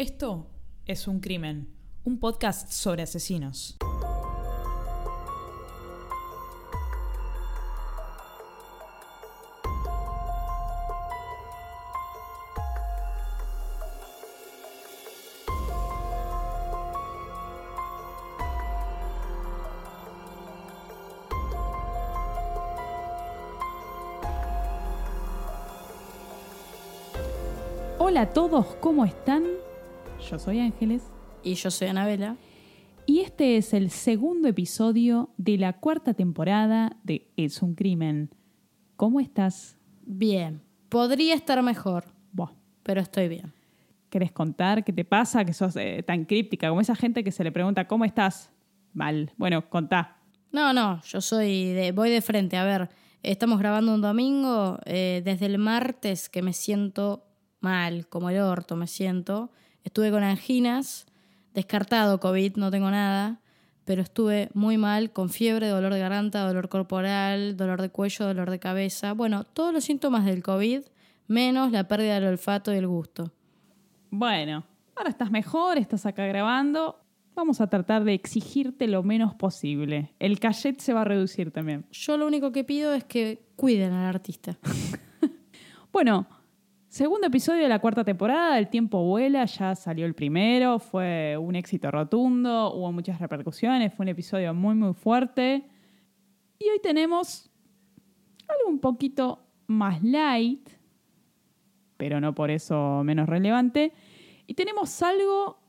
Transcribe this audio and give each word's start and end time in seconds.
Esto 0.00 0.46
es 0.86 1.06
Un 1.06 1.20
Crimen, 1.20 1.68
un 2.04 2.18
podcast 2.18 2.72
sobre 2.72 3.02
asesinos. 3.02 3.76
Hola 27.98 28.22
a 28.22 28.32
todos, 28.32 28.64
¿cómo 28.80 29.04
están? 29.04 29.59
Yo 30.30 30.38
soy 30.38 30.60
Ángeles 30.60 31.02
Y 31.42 31.54
yo 31.54 31.70
soy 31.70 31.88
Anabela. 31.88 32.36
y 33.06 33.20
este 33.20 33.56
es 33.56 33.74
el 33.74 33.90
segundo 33.90 34.46
episodio 34.48 35.30
de 35.36 35.58
la 35.58 35.72
cuarta 35.80 36.14
temporada 36.14 36.96
de 37.02 37.32
Es 37.36 37.62
un 37.62 37.74
crimen. 37.74 38.30
¿Cómo 38.96 39.18
estás? 39.20 39.76
Bien. 40.02 40.62
Podría 40.88 41.34
estar 41.34 41.60
mejor, 41.62 42.04
Buah, 42.32 42.52
pero 42.82 43.00
estoy 43.00 43.28
bien. 43.28 43.52
¿Querés 44.10 44.32
contar 44.32 44.84
qué 44.84 44.92
te 44.92 45.04
pasa? 45.04 45.44
Que 45.44 45.52
sos 45.52 45.74
eh, 45.76 46.02
tan 46.06 46.24
críptica 46.24 46.68
como 46.68 46.80
esa 46.80 46.94
gente 46.94 47.24
que 47.24 47.32
se 47.32 47.44
le 47.44 47.52
pregunta 47.52 47.86
¿cómo 47.86 48.04
estás? 48.04 48.52
Mal. 48.92 49.32
Bueno, 49.36 49.68
contá. 49.70 50.16
No, 50.52 50.72
no, 50.72 51.00
yo 51.02 51.20
soy 51.20 51.72
de, 51.72 51.92
voy 51.92 52.10
de 52.10 52.20
frente. 52.20 52.56
A 52.56 52.64
ver, 52.64 52.88
estamos 53.22 53.58
grabando 53.58 53.94
un 53.94 54.00
domingo. 54.00 54.78
eh, 54.84 55.22
desde 55.24 55.46
el 55.46 55.58
martes 55.58 56.28
que 56.28 56.42
me 56.42 56.52
siento 56.52 57.24
mal, 57.60 58.08
como 58.08 58.30
el 58.30 58.38
orto 58.40 58.74
me 58.76 58.86
siento. 58.88 59.50
Estuve 59.84 60.10
con 60.10 60.22
anginas, 60.22 61.06
descartado 61.54 62.20
COVID, 62.20 62.56
no 62.56 62.70
tengo 62.70 62.90
nada, 62.90 63.40
pero 63.84 64.02
estuve 64.02 64.50
muy 64.54 64.78
mal, 64.78 65.12
con 65.12 65.30
fiebre, 65.30 65.68
dolor 65.68 65.92
de 65.92 66.00
garganta, 66.00 66.46
dolor 66.46 66.68
corporal, 66.68 67.56
dolor 67.56 67.80
de 67.82 67.90
cuello, 67.90 68.26
dolor 68.26 68.50
de 68.50 68.58
cabeza. 68.58 69.14
Bueno, 69.14 69.44
todos 69.44 69.72
los 69.72 69.84
síntomas 69.84 70.24
del 70.24 70.42
COVID, 70.42 70.82
menos 71.26 71.72
la 71.72 71.88
pérdida 71.88 72.14
del 72.14 72.28
olfato 72.28 72.72
y 72.72 72.76
el 72.76 72.86
gusto. 72.86 73.32
Bueno, 74.10 74.64
ahora 74.94 75.10
estás 75.10 75.30
mejor, 75.30 75.78
estás 75.78 76.06
acá 76.06 76.26
grabando. 76.26 77.00
Vamos 77.34 77.60
a 77.60 77.68
tratar 77.68 78.04
de 78.04 78.14
exigirte 78.14 78.86
lo 78.86 79.02
menos 79.02 79.34
posible. 79.34 80.12
El 80.18 80.40
cachet 80.40 80.78
se 80.80 80.92
va 80.92 81.02
a 81.02 81.04
reducir 81.04 81.50
también. 81.52 81.86
Yo 81.90 82.16
lo 82.16 82.26
único 82.26 82.52
que 82.52 82.64
pido 82.64 82.92
es 82.92 83.04
que 83.04 83.42
cuiden 83.56 83.92
al 83.92 84.06
artista. 84.06 84.58
Bueno, 85.92 86.28
segundo 86.90 87.28
episodio 87.28 87.62
de 87.62 87.68
la 87.68 87.78
cuarta 87.78 88.02
temporada, 88.02 88.58
El 88.58 88.68
tiempo 88.68 89.04
vuela, 89.04 89.44
ya 89.44 89.76
salió 89.76 90.06
el 90.06 90.14
primero, 90.14 90.80
fue 90.80 91.36
un 91.38 91.54
éxito 91.54 91.88
rotundo, 91.90 92.74
hubo 92.74 92.90
muchas 92.90 93.20
repercusiones, 93.20 93.94
fue 93.94 94.04
un 94.04 94.08
episodio 94.08 94.52
muy 94.52 94.74
muy 94.74 94.92
fuerte. 94.92 95.64
Y 96.58 96.68
hoy 96.68 96.80
tenemos 96.82 97.48
algo 98.48 98.68
un 98.68 98.80
poquito 98.80 99.46
más 99.68 100.02
light, 100.02 100.68
pero 101.96 102.20
no 102.20 102.34
por 102.34 102.50
eso 102.50 103.02
menos 103.04 103.28
relevante. 103.28 103.92
Y 104.48 104.54
tenemos 104.54 105.00
algo 105.00 105.60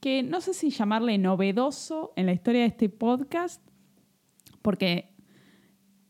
que 0.00 0.24
no 0.24 0.40
sé 0.40 0.52
si 0.52 0.70
llamarle 0.70 1.16
novedoso 1.16 2.12
en 2.16 2.26
la 2.26 2.32
historia 2.32 2.62
de 2.62 2.66
este 2.66 2.88
podcast, 2.88 3.62
porque 4.62 5.14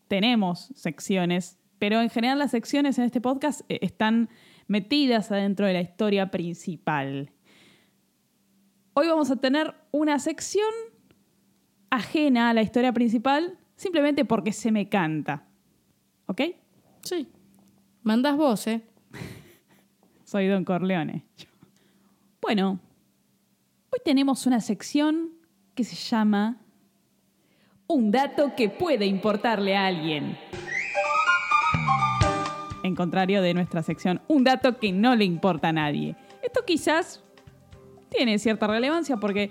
tenemos 0.09 0.73
secciones, 0.75 1.59
pero 1.79 2.01
en 2.01 2.11
general 2.11 2.39
las 2.39 2.51
secciones 2.51 2.99
en 2.99 3.05
este 3.05 3.21
podcast 3.21 3.61
eh, 3.69 3.79
están 3.83 4.29
metidas 4.67 5.31
adentro 5.31 5.67
de 5.67 5.75
la 5.75 5.81
historia 5.81 6.31
principal. 6.31 7.31
Hoy 8.95 9.09
vamos 9.09 9.31
a 9.31 9.37
tener 9.37 9.75
una 9.91 10.19
sección 10.19 10.71
ajena 11.91 12.51
a 12.51 12.55
la 12.55 12.63
historia 12.63 12.93
principal, 12.93 13.59
simplemente 13.77 14.25
porque 14.25 14.53
se 14.53 14.73
me 14.73 14.89
canta. 14.89 15.45
¿Ok? 16.27 16.43
Sí. 17.03 17.29
Mandás 18.03 18.37
vos, 18.37 18.67
¿eh? 18.67 18.83
Soy 20.25 20.49
Don 20.49 20.65
Corleone. 20.65 21.25
Bueno, 22.41 22.81
hoy 23.91 23.99
tenemos 24.05 24.47
una 24.47 24.61
sección 24.61 25.31
que 25.75 25.85
se 25.85 25.97
llama 25.97 26.59
Un 27.87 28.11
dato 28.11 28.55
que 28.57 28.69
puede 28.69 29.07
importarle 29.07 29.77
a 29.77 29.87
alguien. 29.87 30.39
En 32.87 32.95
contrario 32.95 33.43
de 33.43 33.53
nuestra 33.53 33.83
sección 33.83 34.21
Un 34.29 34.45
dato 34.45 34.79
que 34.79 34.93
no 34.93 35.17
le 35.17 35.25
importa 35.25 35.71
a 35.71 35.73
nadie. 35.73 36.15
Esto 36.41 36.65
quizás 36.65 37.21
tiene 38.11 38.39
cierta 38.39 38.69
relevancia 38.69 39.17
porque 39.17 39.51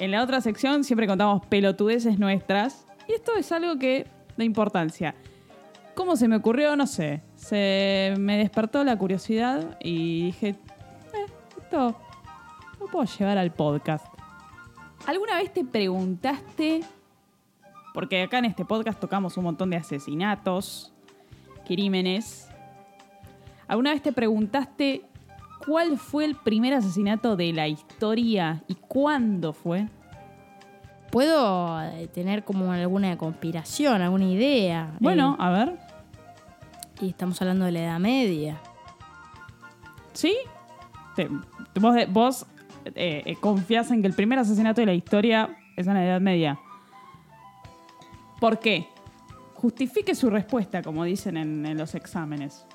en 0.00 0.10
la 0.10 0.24
otra 0.24 0.40
sección 0.40 0.82
siempre 0.82 1.06
contamos 1.06 1.46
pelotudeces 1.46 2.18
nuestras 2.18 2.84
y 3.06 3.12
esto 3.12 3.36
es 3.36 3.52
algo 3.52 3.78
que 3.78 4.08
da 4.36 4.42
importancia. 4.42 5.14
¿Cómo 5.94 6.16
se 6.16 6.26
me 6.26 6.34
ocurrió? 6.34 6.74
No 6.74 6.88
sé. 6.88 7.22
Se 7.36 8.12
me 8.18 8.38
despertó 8.38 8.82
la 8.82 8.98
curiosidad 8.98 9.78
y 9.80 10.24
dije, 10.24 10.48
eh, 10.48 11.26
esto 11.62 11.96
lo 12.80 12.86
puedo 12.88 13.04
llevar 13.04 13.38
al 13.38 13.52
podcast. 13.52 14.04
¿Alguna 15.06 15.36
vez 15.36 15.52
te 15.52 15.64
preguntaste, 15.64 16.80
porque 17.92 18.22
acá 18.22 18.38
en 18.38 18.46
este 18.46 18.64
podcast 18.64 18.98
tocamos 18.98 19.36
un 19.36 19.44
montón 19.44 19.70
de 19.70 19.76
asesinatos, 19.76 20.92
crímenes, 21.64 22.48
¿alguna 23.68 23.92
vez 23.92 24.02
te 24.02 24.12
preguntaste 24.12 25.02
cuál 25.66 25.98
fue 25.98 26.24
el 26.24 26.34
primer 26.36 26.74
asesinato 26.74 27.36
de 27.36 27.52
la 27.52 27.68
historia 27.68 28.62
y 28.68 28.74
cuándo 28.74 29.52
fue? 29.52 29.86
Puedo 31.10 31.80
eh, 31.82 32.08
tener 32.08 32.44
como 32.44 32.72
alguna 32.72 33.16
conspiración, 33.16 34.02
alguna 34.02 34.24
idea. 34.24 34.92
Bueno, 35.00 35.36
a 35.38 35.50
ver, 35.50 35.68
Eh, 35.68 37.06
y 37.06 37.08
estamos 37.10 37.40
hablando 37.40 37.64
de 37.64 37.72
la 37.72 37.80
Edad 37.80 38.00
Media. 38.00 38.60
¿sí? 40.12 40.34
Te- 41.16 41.28
vos 41.80 41.96
vos 42.08 42.46
eh, 42.94 43.22
eh, 43.26 43.36
confías 43.40 43.90
en 43.90 44.00
que 44.02 44.08
el 44.08 44.14
primer 44.14 44.38
asesinato 44.38 44.80
de 44.80 44.86
la 44.86 44.94
historia 44.94 45.56
es 45.76 45.86
en 45.86 45.94
la 45.94 46.04
Edad 46.04 46.20
Media. 46.20 46.58
¿Por 48.40 48.58
qué? 48.58 48.88
Justifique 49.54 50.14
su 50.14 50.28
respuesta, 50.30 50.82
como 50.82 51.04
dicen 51.04 51.36
en, 51.36 51.64
en 51.66 51.78
los 51.78 51.94
exámenes. 51.94 52.66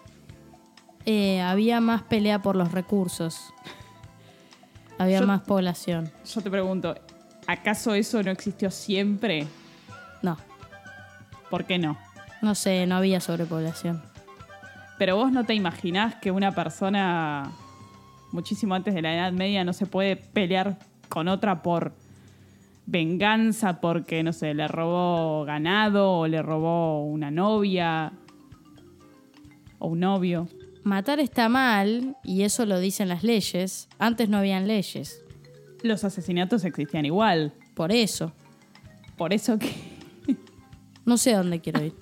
Eh, 1.11 1.41
había 1.41 1.81
más 1.81 2.03
pelea 2.03 2.39
por 2.43 2.55
los 2.55 2.71
recursos. 2.71 3.51
Había 4.99 5.21
Yo- 5.21 5.25
más 5.25 5.41
población. 5.41 6.11
Yo 6.31 6.39
te 6.41 6.51
pregunto, 6.51 6.93
¿acaso 7.47 7.95
eso 7.95 8.21
no 8.21 8.29
existió 8.29 8.69
siempre? 8.69 9.47
No, 10.21 10.37
¿Por 11.49 11.65
qué 11.65 11.79
no? 11.79 11.97
no 12.43 12.53
sé, 12.53 12.85
no 12.85 12.95
había 12.97 13.19
sobrepoblación. 13.21 14.03
Pero 14.99 15.15
vos 15.15 15.31
no 15.31 15.45
te 15.45 15.55
imaginás 15.55 16.13
que 16.17 16.29
una 16.29 16.51
persona 16.53 17.49
muchísimo 18.31 18.75
antes 18.75 18.93
de 18.93 19.01
la 19.01 19.15
Edad 19.15 19.31
Media 19.31 19.63
no 19.63 19.73
se 19.73 19.87
puede 19.87 20.15
pelear 20.15 20.77
con 21.09 21.27
otra 21.27 21.63
por 21.63 21.93
venganza 22.85 23.81
porque, 23.81 24.21
no 24.21 24.31
sé, 24.31 24.53
le 24.53 24.67
robó 24.67 25.43
ganado 25.43 26.11
o 26.19 26.27
le 26.27 26.43
robó 26.43 27.03
una 27.03 27.31
novia 27.31 28.11
o 29.79 29.87
un 29.87 30.01
novio. 30.01 30.47
Matar 30.89 31.19
está 31.19 31.49
mal, 31.49 32.15
y 32.23 32.41
eso 32.41 32.65
lo 32.65 32.79
dicen 32.79 33.07
las 33.09 33.23
leyes. 33.23 33.87
Antes 33.99 34.27
no 34.27 34.37
habían 34.37 34.67
leyes. 34.67 35.21
Los 35.83 36.03
asesinatos 36.03 36.65
existían 36.65 37.05
igual. 37.05 37.53
Por 37.75 37.91
eso. 37.91 38.31
Por 39.17 39.31
eso 39.33 39.59
que... 39.59 39.71
No 41.05 41.17
sé 41.17 41.33
a 41.35 41.37
dónde 41.37 41.59
quiero 41.61 41.83
ir. 41.83 41.93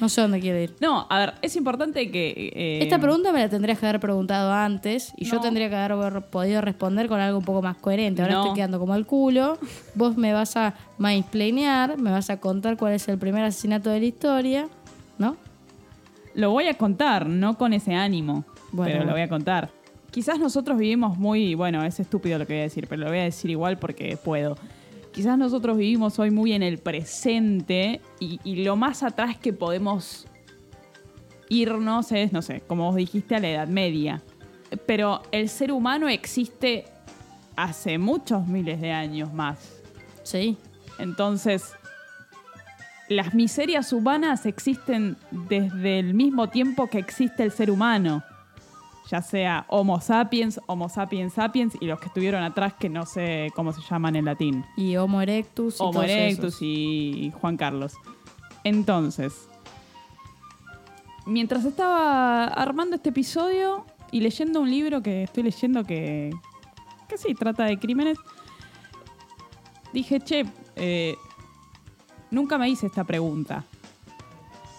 No 0.00 0.08
sé 0.10 0.20
a 0.20 0.24
dónde 0.24 0.40
quiero 0.40 0.58
ir. 0.60 0.74
No, 0.80 1.06
a 1.08 1.18
ver, 1.18 1.34
es 1.40 1.56
importante 1.56 2.10
que... 2.10 2.52
eh, 2.54 2.78
Esta 2.82 2.98
pregunta 2.98 3.32
me 3.32 3.38
la 3.40 3.48
tendrías 3.48 3.78
que 3.78 3.86
haber 3.86 4.00
preguntado 4.00 4.52
antes 4.52 5.12
y 5.16 5.24
yo 5.24 5.36
No. 5.36 5.40
tendría 5.40 5.70
que 5.70 5.76
haber 5.76 6.22
podido 6.30 6.60
responder 6.60 7.08
con 7.08 7.18
algo 7.20 7.38
un 7.38 7.44
poco 7.44 7.62
más 7.62 7.76
coherente. 7.78 8.20
Ahora 8.22 8.34
No. 8.34 8.40
estoy 8.42 8.56
quedando 8.56 8.78
como 8.78 8.94
el 8.94 9.06
culo. 9.06 9.58
Vos 9.94 10.16
me 10.18 10.32
vas 10.34 10.56
a 10.56 10.74
mansplainear, 10.98 11.96
me 11.98 12.10
vas 12.10 12.28
a 12.30 12.38
contar 12.40 12.76
cuál 12.76 12.92
es 12.92 13.08
el 13.08 13.18
primer 13.18 13.44
asesinato 13.44 13.88
de 13.90 14.00
la 14.00 14.06
historia, 14.06 14.68
¿no? 15.18 15.36
Lo 16.36 16.50
voy 16.50 16.68
a 16.68 16.74
contar, 16.74 17.28
no 17.28 17.56
con 17.58 17.72
ese 17.72 17.94
ánimo, 17.94 18.44
Bueno. 18.70 18.92
pero 18.92 19.04
lo 19.06 19.12
voy 19.12 19.22
a 19.22 19.28
contar. 19.28 19.70
Quizás 20.10 20.38
nosotros 20.38 20.78
vivimos 20.78 21.18
muy, 21.18 21.54
bueno, 21.54 21.82
es 21.84 21.98
estúpido 21.98 22.38
lo 22.38 22.46
que 22.46 22.52
voy 22.52 22.60
a 22.60 22.64
decir, 22.64 22.86
pero 22.88 23.02
lo 23.04 23.08
voy 23.08 23.18
a 23.18 23.24
decir 23.24 23.50
igual 23.50 23.78
porque 23.78 24.16
puedo. 24.22 24.56
Quizás 25.12 25.38
nosotros 25.38 25.76
vivimos 25.78 26.18
hoy 26.18 26.30
muy 26.30 26.52
en 26.52 26.62
el 26.62 26.78
presente 26.78 28.02
y, 28.20 28.38
y 28.44 28.62
lo 28.64 28.76
más 28.76 29.02
atrás 29.02 29.38
que 29.38 29.52
podemos 29.54 30.26
irnos 31.48 32.12
es, 32.12 32.32
no 32.32 32.42
sé, 32.42 32.60
como 32.66 32.84
vos 32.84 32.96
dijiste, 32.96 33.34
a 33.34 33.40
la 33.40 33.48
Edad 33.48 33.68
Media. 33.68 34.22
Pero 34.86 35.22
el 35.32 35.48
ser 35.48 35.72
humano 35.72 36.08
existe 36.08 36.84
hace 37.56 37.98
muchos 37.98 38.46
miles 38.46 38.80
de 38.80 38.92
años 38.92 39.32
más. 39.32 39.80
Sí. 40.22 40.58
Entonces, 40.98 41.72
las 43.08 43.34
miserias 43.34 43.92
humanas 43.92 44.46
existen 44.46 45.16
desde 45.30 45.98
el 45.98 46.14
mismo 46.14 46.48
tiempo 46.48 46.88
que 46.88 46.98
existe 46.98 47.42
el 47.42 47.52
ser 47.52 47.70
humano. 47.70 48.22
ya 49.08 49.22
sea 49.22 49.64
Homo 49.68 50.00
sapiens, 50.00 50.60
Homo 50.66 50.88
sapiens 50.88 51.34
sapiens 51.34 51.76
y 51.80 51.86
los 51.86 52.00
que 52.00 52.06
estuvieron 52.06 52.42
atrás 52.42 52.74
que 52.74 52.88
no 52.88 53.06
sé 53.06 53.52
cómo 53.54 53.72
se 53.72 53.80
llaman 53.88 54.16
en 54.16 54.24
latín. 54.24 54.64
Y 54.76 54.96
Homo 54.96 55.20
erectus. 55.22 55.78
Y 55.78 55.82
Homo 55.82 55.92
todos 55.92 56.06
erectus 56.06 56.54
esos. 56.54 56.62
y 56.62 57.32
Juan 57.40 57.56
Carlos. 57.56 57.94
Entonces, 58.64 59.48
mientras 61.24 61.64
estaba 61.64 62.46
armando 62.46 62.96
este 62.96 63.10
episodio 63.10 63.86
y 64.10 64.20
leyendo 64.20 64.60
un 64.60 64.70
libro 64.70 65.02
que 65.02 65.22
estoy 65.22 65.44
leyendo 65.44 65.84
que, 65.84 66.32
que 67.08 67.16
sí, 67.16 67.34
trata 67.34 67.64
de 67.64 67.78
crímenes, 67.78 68.18
dije, 69.92 70.20
che, 70.20 70.46
eh, 70.74 71.16
nunca 72.30 72.58
me 72.58 72.68
hice 72.68 72.86
esta 72.86 73.04
pregunta. 73.04 73.64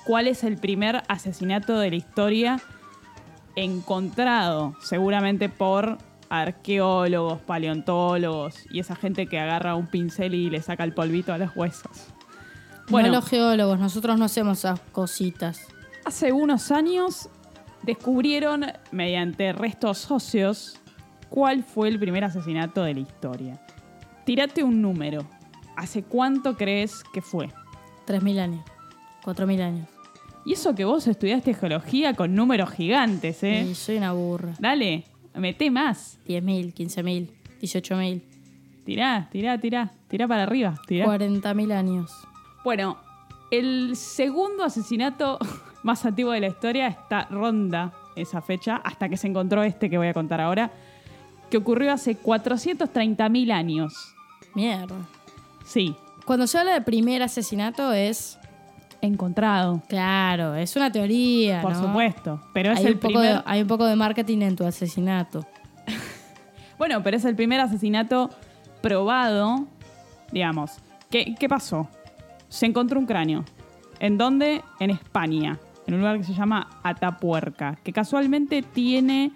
¿Cuál 0.06 0.28
es 0.28 0.44
el 0.44 0.58
primer 0.58 1.04
asesinato 1.08 1.78
de 1.80 1.90
la 1.90 1.96
historia 1.96 2.62
encontrado? 3.56 4.76
Seguramente 4.82 5.50
por 5.50 5.98
arqueólogos, 6.30 7.42
paleontólogos 7.42 8.66
y 8.70 8.80
esa 8.80 8.96
gente 8.96 9.28
que 9.28 9.40
agarra 9.40 9.76
un 9.76 9.88
pincel 9.88 10.34
y 10.34 10.50
le 10.50 10.62
saca 10.62 10.84
el 10.84 10.94
polvito 10.94 11.34
a 11.34 11.38
los 11.38 11.56
huesos. 11.56 12.08
No 12.90 13.02
los 13.02 13.28
geólogos, 13.28 13.80
nosotros 13.80 14.18
no 14.18 14.26
hacemos 14.26 14.60
esas 14.60 14.80
cositas. 14.92 15.68
Hace 16.06 16.32
unos 16.32 16.72
años 16.72 17.30
descubrieron, 17.84 18.66
mediante 18.92 19.52
restos 19.52 20.10
óseos, 20.10 20.80
cuál 21.30 21.64
fue 21.64 21.90
el 21.90 22.00
primer 22.00 22.24
asesinato 22.24 22.84
de 22.84 22.94
la 22.94 23.00
historia. 23.02 23.62
Tírate 24.26 24.64
un 24.64 24.82
número. 24.82 25.28
¿Hace 25.78 26.02
cuánto 26.02 26.58
crees 26.58 27.04
que 27.14 27.22
fue? 27.22 27.50
3.000 28.08 28.40
años. 28.40 28.66
4.000 29.24 29.62
años. 29.62 29.88
Y 30.44 30.54
eso 30.54 30.74
que 30.74 30.86
vos 30.86 31.06
estudiaste 31.08 31.54
geología 31.54 32.16
con 32.16 32.34
números 32.34 32.72
gigantes, 32.72 33.44
¿eh? 33.44 33.68
Y 33.70 33.76
soy 33.76 33.98
una 33.98 34.14
burra. 34.14 34.56
Dale, 34.60 35.04
mete 35.36 35.70
más. 35.70 36.18
10.000, 36.28 36.74
15.000, 36.74 37.30
18.000, 37.62 38.22
Tirá, 38.86 39.28
tirá, 39.32 39.60
tirá. 39.60 39.92
Tirá 40.08 40.28
para 40.28 40.44
arriba. 40.44 40.74
Tirá. 40.88 41.06
40.000 41.06 41.72
años. 41.74 42.12
Bueno, 42.64 42.98
el 43.52 43.96
segundo 43.96 44.64
asesinato 44.64 45.38
más 45.84 46.06
antiguo 46.06 46.32
de 46.32 46.40
la 46.40 46.48
historia 46.48 46.88
está 46.88 47.28
ronda 47.30 47.94
esa 48.16 48.42
fecha, 48.42 48.78
hasta 48.78 49.10
que 49.10 49.18
se 49.18 49.28
encontró 49.28 49.62
este 49.62 49.92
que 49.92 49.98
voy 50.00 50.08
a 50.08 50.14
contar 50.14 50.42
ahora, 50.42 50.72
que 51.52 51.58
ocurrió 51.58 51.92
hace 51.92 52.18
430.000 52.18 53.52
años. 53.52 54.16
Mierda. 54.56 54.96
Sí, 55.68 55.96
Cuando 56.26 56.48
se 56.48 56.58
habla 56.58 56.74
de 56.74 56.82
primer 56.82 57.22
asesinato 57.22 57.92
es... 57.92 58.40
encontrado, 59.02 59.82
Claro, 59.88 60.56
es 60.56 60.76
una 60.78 60.92
teoría, 60.92 61.62
por 61.62 61.74
¿no? 61.74 61.88
supuesto. 61.88 62.42
Pero 62.54 62.72
es 62.72 62.80
hay, 62.80 62.86
el 62.86 62.94
un 62.94 63.00
poco 63.00 63.14
primer. 63.20 63.36
de, 63.36 63.44
hay 63.46 63.62
un 63.62 63.68
poco 63.68 63.86
de 63.86 63.96
marketing 63.96 64.42
en 64.42 64.56
tu 64.56 64.66
asesinato. 64.66 65.46
Bueno, 66.78 67.02
pero 67.02 67.18
es 67.18 67.26
el 67.26 67.36
primer 67.36 67.60
asesinato 67.60 68.30
probado, 68.82 69.66
digamos. 70.32 70.74
¿Qué, 71.10 71.34
qué 71.40 71.50
pasó? 71.50 71.88
Se 72.50 72.68
encontró 72.68 73.00
un 73.00 73.08
cráneo. 73.08 73.44
¿En 74.00 74.20
dónde? 74.20 74.62
En 74.80 74.92
España, 74.92 75.58
en 75.88 75.96
un 75.96 76.02
lugar 76.02 76.20
que 76.20 76.24
se 76.24 76.36
llama 76.36 76.70
Atapuerca, 76.84 77.80
que 77.84 77.92
casualmente 77.92 78.62
tiene 78.62 79.32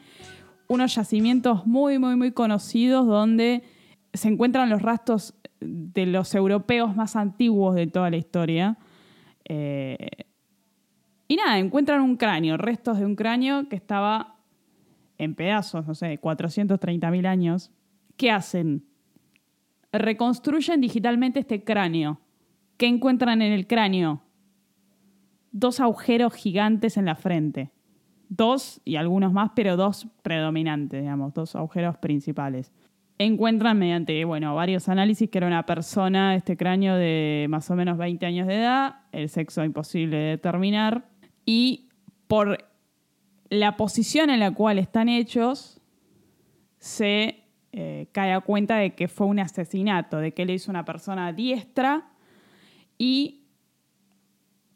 unos 0.67 0.93
yacimientos 0.93 1.65
muy, 1.65 1.97
muy, 1.97 2.15
muy 2.15 2.31
conocidos 2.31 3.07
donde 3.07 3.63
se 4.13 4.27
encuentran 4.27 4.69
los 4.69 4.83
rastros 4.83 5.33
de 5.61 6.05
los 6.05 6.33
europeos 6.35 6.95
más 6.95 7.15
antiguos 7.15 7.75
de 7.75 7.87
toda 7.87 8.09
la 8.09 8.17
historia. 8.17 8.77
Eh, 9.45 10.09
y 11.27 11.35
nada, 11.37 11.59
encuentran 11.59 12.01
un 12.01 12.17
cráneo, 12.17 12.57
restos 12.57 12.99
de 12.99 13.05
un 13.05 13.15
cráneo 13.15 13.69
que 13.69 13.77
estaba 13.77 14.35
en 15.17 15.35
pedazos, 15.35 15.87
no 15.87 15.95
sé, 15.95 16.19
430.000 16.19 17.25
años. 17.25 17.71
¿Qué 18.17 18.31
hacen? 18.31 18.85
Reconstruyen 19.91 20.81
digitalmente 20.81 21.39
este 21.39 21.63
cráneo. 21.63 22.19
¿Qué 22.77 22.87
encuentran 22.87 23.41
en 23.41 23.53
el 23.53 23.67
cráneo? 23.67 24.23
Dos 25.51 25.79
agujeros 25.79 26.33
gigantes 26.33 26.97
en 26.97 27.05
la 27.05 27.15
frente. 27.15 27.71
Dos 28.27 28.81
y 28.83 28.95
algunos 28.95 29.31
más, 29.31 29.51
pero 29.55 29.77
dos 29.77 30.07
predominantes, 30.23 31.01
digamos, 31.01 31.33
dos 31.33 31.55
agujeros 31.55 31.97
principales. 31.97 32.71
Encuentran 33.23 33.77
mediante, 33.77 34.25
bueno, 34.25 34.55
varios 34.55 34.89
análisis 34.89 35.29
que 35.29 35.37
era 35.37 35.45
una 35.45 35.63
persona, 35.63 36.35
este 36.35 36.57
cráneo 36.57 36.95
de 36.95 37.45
más 37.49 37.69
o 37.69 37.75
menos 37.75 37.99
20 37.99 38.25
años 38.25 38.47
de 38.47 38.55
edad, 38.55 39.01
el 39.11 39.29
sexo 39.29 39.63
imposible 39.63 40.17
de 40.17 40.29
determinar, 40.29 41.07
y 41.45 41.89
por 42.25 42.57
la 43.51 43.77
posición 43.77 44.31
en 44.31 44.39
la 44.39 44.51
cual 44.51 44.79
están 44.79 45.07
hechos, 45.07 45.79
se 46.79 47.43
eh, 47.73 48.07
cae 48.11 48.33
a 48.33 48.41
cuenta 48.41 48.77
de 48.77 48.95
que 48.95 49.07
fue 49.07 49.27
un 49.27 49.37
asesinato, 49.37 50.17
de 50.17 50.33
que 50.33 50.43
le 50.43 50.53
hizo 50.55 50.71
una 50.71 50.83
persona 50.83 51.31
diestra 51.31 52.09
y 52.97 53.43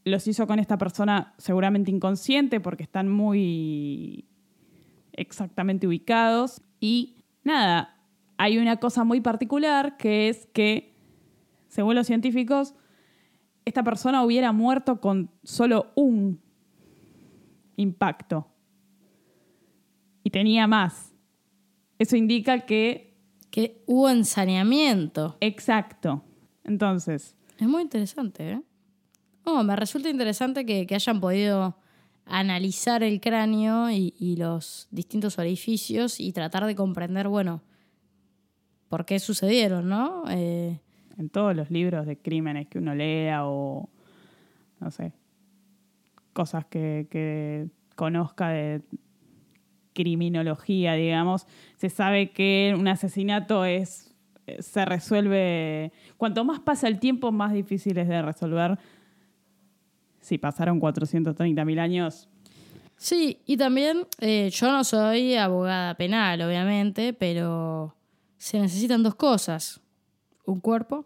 los 0.04 0.28
hizo 0.28 0.46
con 0.46 0.60
esta 0.60 0.78
persona 0.78 1.34
seguramente 1.40 1.90
inconsciente 1.90 2.60
porque 2.60 2.84
están 2.84 3.10
muy 3.10 4.26
exactamente 5.14 5.88
ubicados. 5.88 6.62
Y 6.80 7.24
nada, 7.44 7.95
hay 8.38 8.58
una 8.58 8.78
cosa 8.78 9.04
muy 9.04 9.22
particular 9.22 9.98
que 9.98 10.30
es 10.30 10.48
que, 10.48 10.96
según 11.68 11.96
los 11.96 12.08
científicos, 12.08 12.74
esta 13.66 13.84
persona 13.84 14.24
hubiera 14.24 14.52
muerto 14.52 15.00
con 15.02 15.32
solo 15.44 15.92
un 15.96 16.42
impacto. 17.76 18.48
Y 20.24 20.30
tenía 20.30 20.68
más. 20.68 21.14
Eso 22.00 22.16
indica 22.16 22.66
que... 22.66 23.14
Que 23.52 23.84
hubo 23.86 24.10
ensaneamiento. 24.10 25.38
Exacto. 25.40 26.26
Entonces, 26.66 27.38
Es 27.58 27.68
muy 27.68 27.84
interesante, 27.84 28.52
¿eh? 28.52 28.62
No, 29.46 29.64
me 29.64 29.78
resulta 29.78 30.10
interesante 30.10 30.66
que, 30.66 30.86
que 30.86 30.96
hayan 30.96 31.22
podido 31.22 31.78
analizar 32.26 33.02
el 33.04 33.22
cráneo 33.22 33.90
y, 33.92 34.14
y 34.20 34.36
los 34.36 34.88
distintos 34.92 35.40
orificios 35.40 36.20
y 36.20 36.34
tratar 36.34 36.66
de 36.66 36.76
comprender, 36.76 37.30
bueno, 37.30 37.62
por 38.90 39.06
qué 39.06 39.20
sucedieron, 39.20 39.90
¿no? 39.90 40.24
Eh, 40.30 40.80
en 41.18 41.30
todos 41.30 41.56
los 41.56 41.72
libros 41.72 42.06
de 42.06 42.18
crímenes 42.18 42.68
que 42.68 42.80
uno 42.80 42.94
lea 42.94 43.46
o, 43.46 43.90
no 44.80 44.92
sé, 44.92 45.14
cosas 46.34 46.66
que, 46.66 47.08
que 47.10 47.68
conozca 47.96 48.50
de 48.50 48.82
criminología, 49.94 50.94
digamos, 50.94 51.48
se 51.78 51.90
sabe 51.90 52.32
que 52.32 52.76
un 52.78 52.88
asesinato 52.88 53.64
es 53.64 54.12
se 54.60 54.86
resuelve, 54.86 55.92
cuanto 56.18 56.46
más 56.46 56.60
pasa 56.60 56.88
el 56.88 57.00
tiempo, 57.00 57.32
más 57.32 57.52
difícil 57.52 57.98
es 57.98 58.08
de 58.08 58.22
resolver. 58.22 58.78
Si 60.20 60.38
pasaron 60.38 60.80
430.000 60.80 61.80
años, 61.80 62.30
Sí, 62.98 63.42
y 63.46 63.58
también 63.58 64.08
eh, 64.22 64.50
yo 64.52 64.72
no 64.72 64.84
soy 64.84 65.36
abogada 65.36 65.96
penal, 65.96 66.42
obviamente, 66.42 67.12
pero 67.12 67.94
se 68.46 68.60
necesitan 68.60 69.02
dos 69.02 69.16
cosas. 69.16 69.82
Un 70.46 70.60
cuerpo 70.60 71.04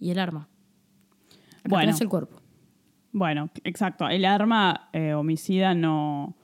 y 0.00 0.10
el 0.10 0.18
arma. 0.18 0.48
Acá 1.60 1.68
Bueno. 1.68 1.82
tenés 1.86 2.00
el 2.00 2.08
cuerpo. 2.08 2.38
Bueno, 3.12 3.50
exacto. 3.62 4.08
El 4.08 4.24
arma 4.24 4.88
eh, 4.92 5.14
homicida 5.14 5.74
no, 5.76 6.34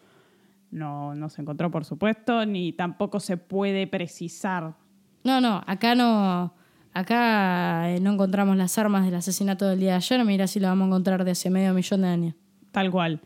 no, 0.71 1.17
no 1.17 1.29
se 1.29 1.43
encontró, 1.43 1.73
por 1.73 1.85
supuesto, 1.85 2.47
ni 2.47 2.73
tampoco 2.73 3.19
se 3.19 3.37
puede 3.37 3.89
precisar. 3.89 4.77
No, 5.25 5.41
no, 5.41 5.61
acá 5.67 5.97
no. 5.97 6.55
Acá 6.95 7.91
eh, 7.91 7.99
no 7.99 8.13
encontramos 8.13 8.57
las 8.57 8.79
armas 8.79 9.05
del 9.05 9.17
asesinato 9.17 9.67
del 9.67 9.81
día 9.81 9.91
de 9.91 9.97
ayer. 9.97 10.25
Mira 10.25 10.47
si 10.47 10.61
lo 10.61 10.69
vamos 10.69 10.85
a 10.85 10.87
encontrar 10.87 11.25
de 11.25 11.33
hace 11.33 11.51
medio 11.51 11.75
millón 11.75 12.03
de 12.03 12.07
años. 12.09 12.35
Tal 12.71 12.93
cual. 12.93 13.21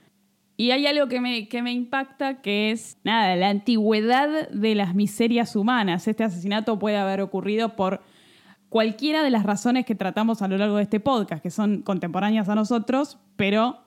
Y 0.57 0.71
hay 0.71 0.87
algo 0.87 1.07
que 1.09 1.21
me, 1.21 1.49
que 1.49 1.61
me 1.63 1.73
impacta, 1.73 2.41
que 2.41 2.71
es, 2.71 2.99
nada, 3.05 3.37
la 3.37 3.51
antigüedad 3.51 4.49
de 4.49 4.75
las 4.75 4.95
miserias 4.95 5.55
humanas. 5.55 6.09
Este 6.09 6.25
asesinato 6.25 6.79
puede 6.79 6.97
haber 6.97 7.21
ocurrido 7.21 7.77
por 7.77 8.01
cualquiera 8.71 9.23
de 9.23 9.31
las 9.31 9.43
razones 9.43 9.85
que 9.85 9.95
tratamos 9.95 10.41
a 10.41 10.49
lo 10.49 10.57
largo 10.57 10.77
de 10.77 10.85
este 10.85 10.99
podcast, 10.99 11.43
que 11.43 11.51
son 11.51 11.83
contemporáneas 11.83 12.49
a 12.49 12.55
nosotros, 12.55 13.19
pero, 13.37 13.83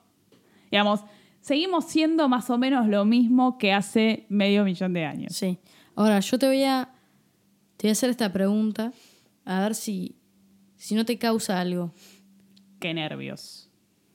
digamos, 0.70 1.00
seguimos 1.40 1.86
siendo 1.86 2.28
más 2.28 2.50
o 2.50 2.58
menos 2.58 2.86
lo 2.86 3.04
mismo 3.04 3.58
que 3.58 3.72
hace 3.72 4.26
medio 4.28 4.64
millón 4.64 4.92
de 4.92 5.04
años. 5.04 5.34
Sí. 5.34 5.58
Ahora, 5.96 6.20
yo 6.20 6.38
te 6.38 6.46
voy 6.46 6.62
a. 6.62 6.88
Te 7.78 7.86
voy 7.86 7.90
a 7.90 7.92
hacer 7.92 8.10
esta 8.10 8.32
pregunta. 8.32 8.92
A 9.44 9.60
ver 9.60 9.74
si. 9.74 10.16
Si 10.76 10.94
no 10.94 11.04
te 11.04 11.18
causa 11.18 11.60
algo. 11.60 11.92
Qué 12.78 12.94
nervios. 12.94 13.70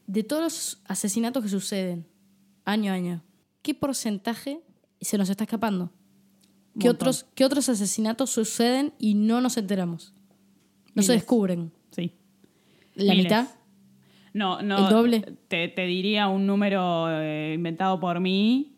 De 0.07 0.23
todos 0.23 0.41
los 0.41 0.81
asesinatos 0.87 1.43
que 1.43 1.49
suceden 1.49 2.07
año 2.65 2.91
a 2.91 2.95
año, 2.95 3.21
¿qué 3.61 3.73
porcentaje 3.73 4.59
se 4.99 5.17
nos 5.17 5.29
está 5.29 5.43
escapando? 5.45 5.91
¿Qué 6.79 6.87
Montón. 6.87 6.95
otros, 6.95 7.25
¿Qué 7.35 7.45
otros 7.45 7.69
asesinatos 7.69 8.31
suceden 8.31 8.93
y 8.99 9.13
no 9.13 9.39
nos 9.39 9.57
enteramos? 9.57 10.13
No 10.93 11.03
se 11.03 11.13
descubren. 11.13 11.71
Sí. 11.91 12.11
¿La 12.95 13.13
Miles. 13.13 13.25
mitad? 13.25 13.47
No, 14.33 14.61
no. 14.61 14.77
¿El 14.85 14.89
doble? 14.93 15.21
Te, 15.47 15.69
te 15.69 15.85
diría 15.85 16.27
un 16.27 16.45
número 16.45 17.09
eh, 17.09 17.53
inventado 17.53 17.99
por 17.99 18.19
mí, 18.19 18.75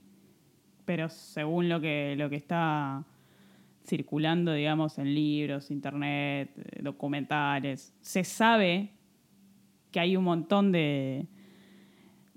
pero 0.85 1.09
según 1.09 1.69
lo 1.69 1.81
que, 1.81 2.15
lo 2.17 2.29
que 2.29 2.35
está 2.35 3.03
circulando, 3.87 4.53
digamos, 4.53 4.97
en 4.99 5.15
libros, 5.15 5.71
internet, 5.71 6.51
eh, 6.57 6.81
documentales, 6.83 7.93
se 8.01 8.23
sabe 8.23 8.91
que 9.91 9.99
hay 9.99 10.17
un 10.17 10.25
montón 10.25 10.71
de, 10.71 11.27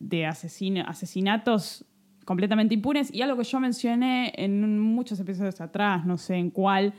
de 0.00 0.26
asesino- 0.26 0.84
asesinatos 0.88 1.84
completamente 2.24 2.74
impunes. 2.74 3.14
Y 3.14 3.22
algo 3.22 3.36
que 3.36 3.44
yo 3.44 3.60
mencioné 3.60 4.32
en 4.36 4.80
muchos 4.80 5.20
episodios 5.20 5.60
atrás, 5.60 6.04
no 6.04 6.16
sé 6.18 6.34
en 6.34 6.50
cuál, 6.50 6.94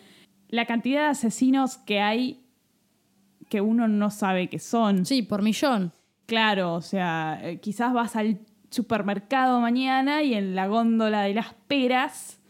la 0.47 0.65
cantidad 0.65 1.01
de 1.01 1.07
asesinos 1.07 1.77
que 1.77 1.99
hay 1.99 2.45
que 3.49 3.59
uno 3.59 3.89
no 3.89 4.09
sabe 4.09 4.47
que 4.47 4.59
son. 4.59 5.05
Sí, 5.05 5.23
por 5.23 5.41
millón. 5.41 5.91
Claro, 6.25 6.75
o 6.75 6.81
sea, 6.81 7.39
eh, 7.43 7.59
quizás 7.59 7.91
vas 7.91 8.15
al 8.15 8.39
supermercado 8.69 9.59
mañana 9.59 10.23
y 10.23 10.33
en 10.33 10.55
la 10.55 10.67
góndola 10.67 11.23
de 11.23 11.33
las 11.33 11.53
peras, 11.67 12.41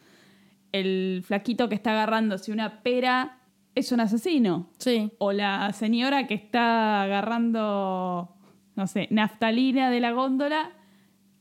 el 0.71 1.23
flaquito 1.25 1.67
que 1.67 1.75
está 1.75 1.91
agarrándose 1.91 2.51
una 2.51 2.83
pera 2.83 3.39
es 3.73 3.91
un 3.91 3.99
asesino. 4.01 4.69
Sí. 4.77 5.11
O 5.17 5.31
la 5.31 5.73
señora 5.73 6.27
que 6.27 6.35
está 6.35 7.01
agarrando, 7.03 8.35
no 8.75 8.87
sé, 8.87 9.07
naftalina 9.11 9.89
de 9.89 9.99
la 9.99 10.11
góndola, 10.11 10.71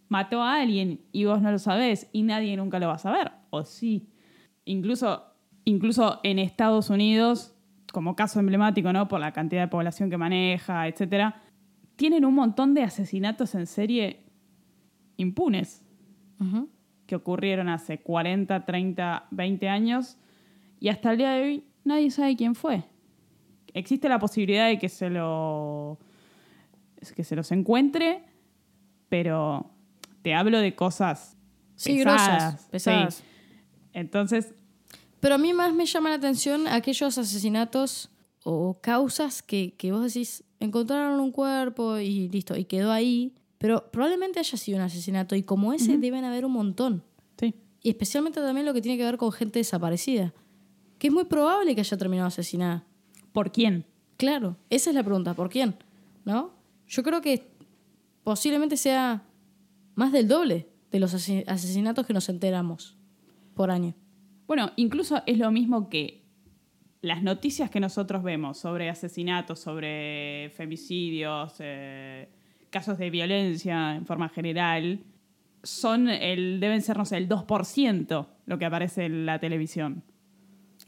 mató 0.08 0.42
a 0.42 0.60
alguien 0.60 1.00
y 1.12 1.24
vos 1.24 1.40
no 1.40 1.52
lo 1.52 1.58
sabés 1.58 2.08
y 2.12 2.22
nadie 2.22 2.56
nunca 2.56 2.78
lo 2.78 2.88
va 2.88 2.94
a 2.94 2.98
saber. 2.98 3.32
O 3.50 3.64
sí. 3.64 4.08
Incluso, 4.64 5.24
incluso 5.64 6.20
en 6.22 6.38
Estados 6.38 6.90
Unidos, 6.90 7.54
como 7.92 8.16
caso 8.16 8.40
emblemático, 8.40 8.92
¿no? 8.92 9.08
Por 9.08 9.20
la 9.20 9.32
cantidad 9.32 9.62
de 9.62 9.68
población 9.68 10.10
que 10.10 10.16
maneja, 10.16 10.86
etcétera, 10.88 11.42
tienen 11.96 12.24
un 12.24 12.34
montón 12.34 12.74
de 12.74 12.82
asesinatos 12.82 13.54
en 13.54 13.66
serie 13.66 14.24
impunes 15.16 15.84
que 17.06 17.14
ocurrieron 17.14 17.68
hace 17.68 18.00
40, 18.00 18.64
30, 18.64 19.26
20 19.30 19.68
años 19.68 20.16
y 20.80 20.88
hasta 20.88 21.12
el 21.12 21.18
día 21.18 21.32
de 21.32 21.42
hoy 21.42 21.64
nadie 21.84 22.10
sabe 22.10 22.36
quién 22.36 22.54
fue. 22.54 22.84
Existe 23.74 24.08
la 24.08 24.18
posibilidad 24.18 24.66
de 24.66 24.78
que 24.78 24.88
se 24.88 25.10
lo 25.10 25.98
que 27.14 27.24
se 27.24 27.36
los 27.36 27.50
encuentre, 27.52 28.24
pero 29.08 29.70
te 30.22 30.34
hablo 30.34 30.58
de 30.58 30.74
cosas 30.74 31.36
Sí, 31.76 31.94
pesadas, 31.96 32.28
grosas, 32.54 32.68
pesadas. 32.70 33.14
sí. 33.16 33.24
Entonces, 33.92 34.54
Pero 35.20 35.34
a 35.34 35.38
mí 35.38 35.52
más 35.52 35.72
me 35.74 35.86
llama 35.86 36.10
la 36.10 36.16
atención 36.16 36.66
aquellos 36.68 37.16
asesinatos 37.18 38.10
o 38.44 38.78
causas 38.80 39.42
que, 39.42 39.74
que 39.76 39.92
vos 39.92 40.02
decís, 40.02 40.44
encontraron 40.60 41.20
un 41.20 41.30
cuerpo 41.32 41.98
y 41.98 42.28
listo, 42.28 42.56
y 42.56 42.64
quedó 42.64 42.92
ahí. 42.92 43.34
Pero 43.58 43.90
probablemente 43.90 44.38
haya 44.38 44.56
sido 44.56 44.78
un 44.78 44.84
asesinato 44.84 45.34
y 45.36 45.42
como 45.42 45.72
ese 45.74 45.98
deben 45.98 46.24
haber 46.24 46.44
un 46.46 46.52
montón. 46.52 47.02
sí, 47.38 47.54
Y 47.82 47.90
especialmente 47.90 48.40
también 48.40 48.64
lo 48.66 48.72
que 48.74 48.80
tiene 48.80 48.96
que 48.96 49.04
ver 49.04 49.16
con 49.18 49.32
gente 49.32 49.58
desaparecida. 49.58 50.32
Que 50.98 51.08
es 51.08 51.12
muy 51.12 51.24
probable 51.24 51.74
que 51.74 51.80
haya 51.80 51.96
terminado 51.96 52.28
asesinada. 52.28 52.84
¿por 53.32 53.52
quién? 53.52 53.86
Claro, 54.16 54.56
esa 54.70 54.90
es 54.90 54.96
la 54.96 55.02
pregunta, 55.04 55.34
¿por 55.34 55.48
quién? 55.50 55.76
¿No? 56.24 56.52
Yo 56.90 57.02
creo 57.02 57.20
que 57.20 57.52
posiblemente 58.24 58.76
sea 58.76 59.22
más 59.94 60.12
del 60.12 60.28
doble 60.28 60.68
de 60.90 60.98
los 61.00 61.14
ase- 61.14 61.44
asesinatos 61.46 62.04
que 62.06 62.12
nos 62.12 62.28
enteramos 62.28 62.98
por 63.54 63.70
año. 63.70 63.94
Bueno, 64.46 64.72
incluso 64.76 65.22
es 65.26 65.38
lo 65.38 65.50
mismo 65.52 65.88
que 65.88 66.24
las 67.00 67.22
noticias 67.22 67.70
que 67.70 67.80
nosotros 67.80 68.22
vemos 68.22 68.58
sobre 68.58 68.90
asesinatos, 68.90 69.60
sobre 69.60 70.50
femicidios, 70.56 71.54
eh, 71.60 72.28
casos 72.70 72.98
de 72.98 73.08
violencia 73.10 73.94
en 73.94 74.04
forma 74.04 74.28
general, 74.28 75.04
son 75.62 76.08
el, 76.08 76.58
deben 76.60 76.82
ser, 76.82 76.96
no 76.98 77.04
sé, 77.04 77.16
el 77.18 77.28
2% 77.28 78.26
lo 78.46 78.58
que 78.58 78.64
aparece 78.64 79.04
en 79.04 79.26
la 79.26 79.38
televisión. 79.38 80.02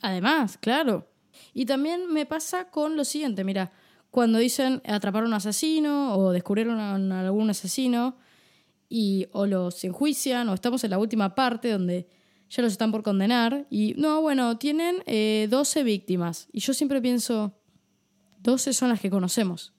Además, 0.01 0.59
claro. 0.59 1.09
Y 1.55 1.65
también 1.65 2.13
me 2.13 2.27
pasa 2.27 2.71
con 2.71 2.97
lo 2.97 3.05
siguiente, 3.05 3.45
mira, 3.45 3.71
cuando 4.13 4.39
dicen 4.39 4.83
atrapar 4.87 5.25
a 5.25 5.27
un 5.27 5.33
asesino 5.33 6.15
o 6.15 6.33
descubrieron 6.33 6.79
a 6.79 7.21
algún 7.21 7.49
asesino 7.49 8.19
y 8.91 9.27
o 9.33 9.47
los 9.47 9.83
enjuician 9.85 10.51
o 10.51 10.55
estamos 10.55 10.85
en 10.85 10.91
la 10.91 10.99
última 10.99 11.35
parte 11.35 11.71
donde 11.71 12.07
ya 12.51 12.63
los 12.63 12.73
están 12.73 12.93
por 12.93 13.03
condenar 13.03 13.67
y 13.71 13.95
no, 13.97 14.21
bueno, 14.21 14.59
tienen 14.59 15.03
eh, 15.07 15.49
12 15.51 15.83
víctimas 15.83 16.47
y 16.53 16.61
yo 16.61 16.75
siempre 16.75 17.01
pienso, 17.01 17.59
12 18.43 18.75
son 18.75 18.91
las 18.91 19.01
que 19.01 19.09
conocemos. 19.09 19.73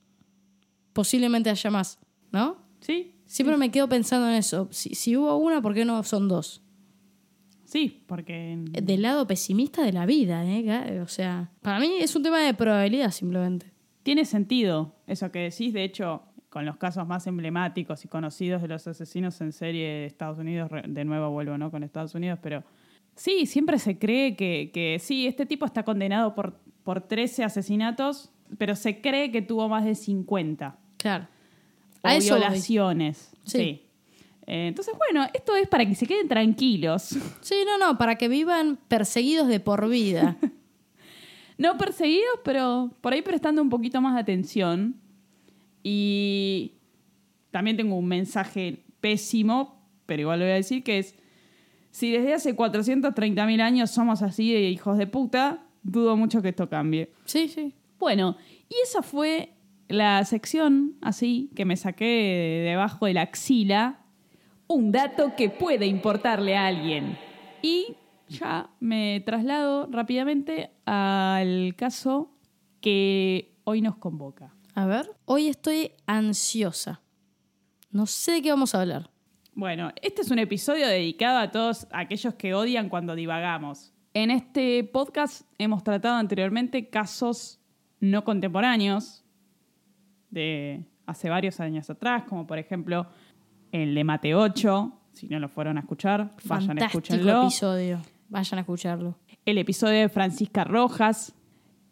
Posiblemente 0.93 1.51
haya 1.51 1.69
más, 1.69 1.99
¿no? 2.31 2.57
¿Sí? 2.79 3.13
Siempre 3.27 3.55
me 3.55 3.69
quedo 3.69 3.87
pensando 3.87 4.27
en 4.27 4.33
eso. 4.33 4.67
Si, 4.71 4.95
si 4.95 5.15
hubo 5.15 5.37
una, 5.37 5.61
¿por 5.61 5.75
qué 5.75 5.85
no 5.85 6.01
son 6.01 6.27
dos? 6.27 6.63
Sí, 7.65 8.03
porque... 8.07 8.57
Del 8.81 9.03
lado 9.03 9.27
pesimista 9.27 9.83
de 9.83 9.93
la 9.93 10.07
vida, 10.07 10.43
¿eh? 10.43 11.01
O 11.01 11.07
sea, 11.07 11.51
para 11.61 11.79
mí 11.79 11.97
es 11.99 12.15
un 12.15 12.23
tema 12.23 12.39
de 12.39 12.55
probabilidad 12.55 13.11
simplemente. 13.11 13.72
Tiene 14.03 14.25
sentido 14.25 14.93
eso 15.07 15.31
que 15.31 15.39
decís, 15.39 15.73
de 15.73 15.83
hecho, 15.83 16.23
con 16.49 16.65
los 16.65 16.77
casos 16.77 17.07
más 17.07 17.25
emblemáticos 17.25 18.05
y 18.05 18.07
conocidos 18.07 18.61
de 18.61 18.67
los 18.67 18.85
asesinos 18.85 19.39
en 19.41 19.51
serie 19.51 19.87
de 19.87 20.05
Estados 20.05 20.37
Unidos, 20.37 20.69
de 20.85 21.05
nuevo 21.05 21.31
vuelvo 21.31 21.57
¿no? 21.57 21.71
con 21.71 21.83
Estados 21.83 22.13
Unidos, 22.13 22.37
pero 22.41 22.63
sí, 23.15 23.45
siempre 23.45 23.79
se 23.79 23.97
cree 23.97 24.35
que, 24.35 24.69
que 24.73 24.99
sí, 24.99 25.25
este 25.25 25.45
tipo 25.45 25.65
está 25.65 25.83
condenado 25.83 26.35
por, 26.35 26.59
por 26.83 27.01
13 27.01 27.43
asesinatos, 27.43 28.29
pero 28.57 28.75
se 28.75 29.01
cree 29.01 29.31
que 29.31 29.41
tuvo 29.41 29.67
más 29.67 29.83
de 29.85 29.95
50. 29.95 30.77
Claro. 30.97 31.27
O 32.03 32.07
A 32.07 32.15
eso 32.15 32.33
voy. 32.35 32.41
violaciones. 32.41 33.31
Sí. 33.45 33.57
Sí. 33.57 33.81
Eh, 34.45 34.67
entonces, 34.67 34.93
bueno, 34.97 35.25
esto 35.33 35.55
es 35.55 35.67
para 35.69 35.85
que 35.85 35.95
se 35.95 36.05
queden 36.05 36.27
tranquilos. 36.27 37.15
Sí, 37.41 37.55
no, 37.65 37.77
no, 37.77 37.97
para 37.97 38.15
que 38.17 38.27
vivan 38.27 38.77
perseguidos 38.89 39.47
de 39.47 39.59
por 39.61 39.87
vida. 39.89 40.37
No 41.57 41.77
perseguidos, 41.77 42.39
pero 42.43 42.91
por 43.01 43.13
ahí 43.13 43.21
prestando 43.21 43.61
un 43.61 43.69
poquito 43.69 44.01
más 44.01 44.15
de 44.15 44.21
atención. 44.21 44.95
Y 45.83 46.73
también 47.51 47.77
tengo 47.77 47.95
un 47.95 48.07
mensaje 48.07 48.83
pésimo, 48.99 49.87
pero 50.05 50.21
igual 50.21 50.39
lo 50.39 50.45
voy 50.45 50.53
a 50.53 50.55
decir, 50.55 50.83
que 50.83 50.99
es, 50.99 51.15
si 51.91 52.11
desde 52.11 52.33
hace 52.33 52.55
430.000 52.55 53.61
años 53.61 53.91
somos 53.91 54.21
así 54.21 54.53
de 54.53 54.69
hijos 54.69 54.97
de 54.97 55.07
puta, 55.07 55.65
dudo 55.83 56.17
mucho 56.17 56.41
que 56.41 56.49
esto 56.49 56.69
cambie. 56.69 57.11
Sí, 57.25 57.47
sí. 57.47 57.75
Bueno, 57.99 58.37
y 58.69 58.73
esa 58.83 59.01
fue 59.01 59.53
la 59.87 60.23
sección 60.25 60.95
así 61.01 61.51
que 61.55 61.65
me 61.65 61.77
saqué 61.77 62.05
de 62.05 62.69
debajo 62.69 63.05
de 63.05 63.13
la 63.13 63.21
axila. 63.21 63.99
Un 64.67 64.91
dato 64.91 65.35
que 65.35 65.49
puede 65.49 65.85
importarle 65.85 66.55
a 66.55 66.67
alguien. 66.67 67.17
Y 67.61 67.95
ya 68.27 68.69
me 68.79 69.21
traslado 69.25 69.87
rápidamente 69.91 70.71
al 70.85 71.75
caso 71.77 72.31
que 72.81 73.55
hoy 73.63 73.81
nos 73.81 73.95
convoca. 73.97 74.53
A 74.75 74.85
ver, 74.85 75.09
hoy 75.25 75.47
estoy 75.47 75.91
ansiosa. 76.05 77.01
No 77.91 78.05
sé 78.05 78.33
de 78.33 78.41
qué 78.41 78.49
vamos 78.49 78.73
a 78.73 78.81
hablar. 78.81 79.09
Bueno, 79.53 79.91
este 80.01 80.23
es 80.23 80.31
un 80.31 80.39
episodio 80.39 80.87
dedicado 80.87 81.37
a 81.37 81.51
todos 81.51 81.87
aquellos 81.91 82.33
que 82.33 82.53
odian 82.55 82.89
cuando 82.89 83.13
divagamos. 83.15 83.93
En 84.15 84.31
este 84.31 84.83
podcast 84.83 85.43
hemos 85.59 85.83
tratado 85.83 86.15
anteriormente 86.15 86.89
casos 86.89 87.59
no 87.99 88.23
contemporáneos 88.23 89.23
de 90.31 90.85
hace 91.05 91.29
varios 91.29 91.59
años 91.59 91.89
atrás, 91.89 92.23
como 92.27 92.47
por 92.47 92.57
ejemplo 92.57 93.07
el 93.71 93.93
de 93.93 94.03
Mate 94.03 94.35
8. 94.35 94.99
Si 95.13 95.27
no 95.27 95.39
lo 95.39 95.47
fueron 95.49 95.77
a 95.77 95.81
escuchar, 95.81 96.31
vayan, 96.45 96.67
Fantástico 96.67 96.85
escúchenlo. 96.99 97.41
episodio. 97.43 98.01
Vayan 98.29 98.57
a 98.57 98.61
escucharlo. 98.61 99.15
El 99.45 99.57
episodio 99.57 99.99
de 99.99 100.09
Francisca 100.09 100.63
Rojas, 100.63 101.35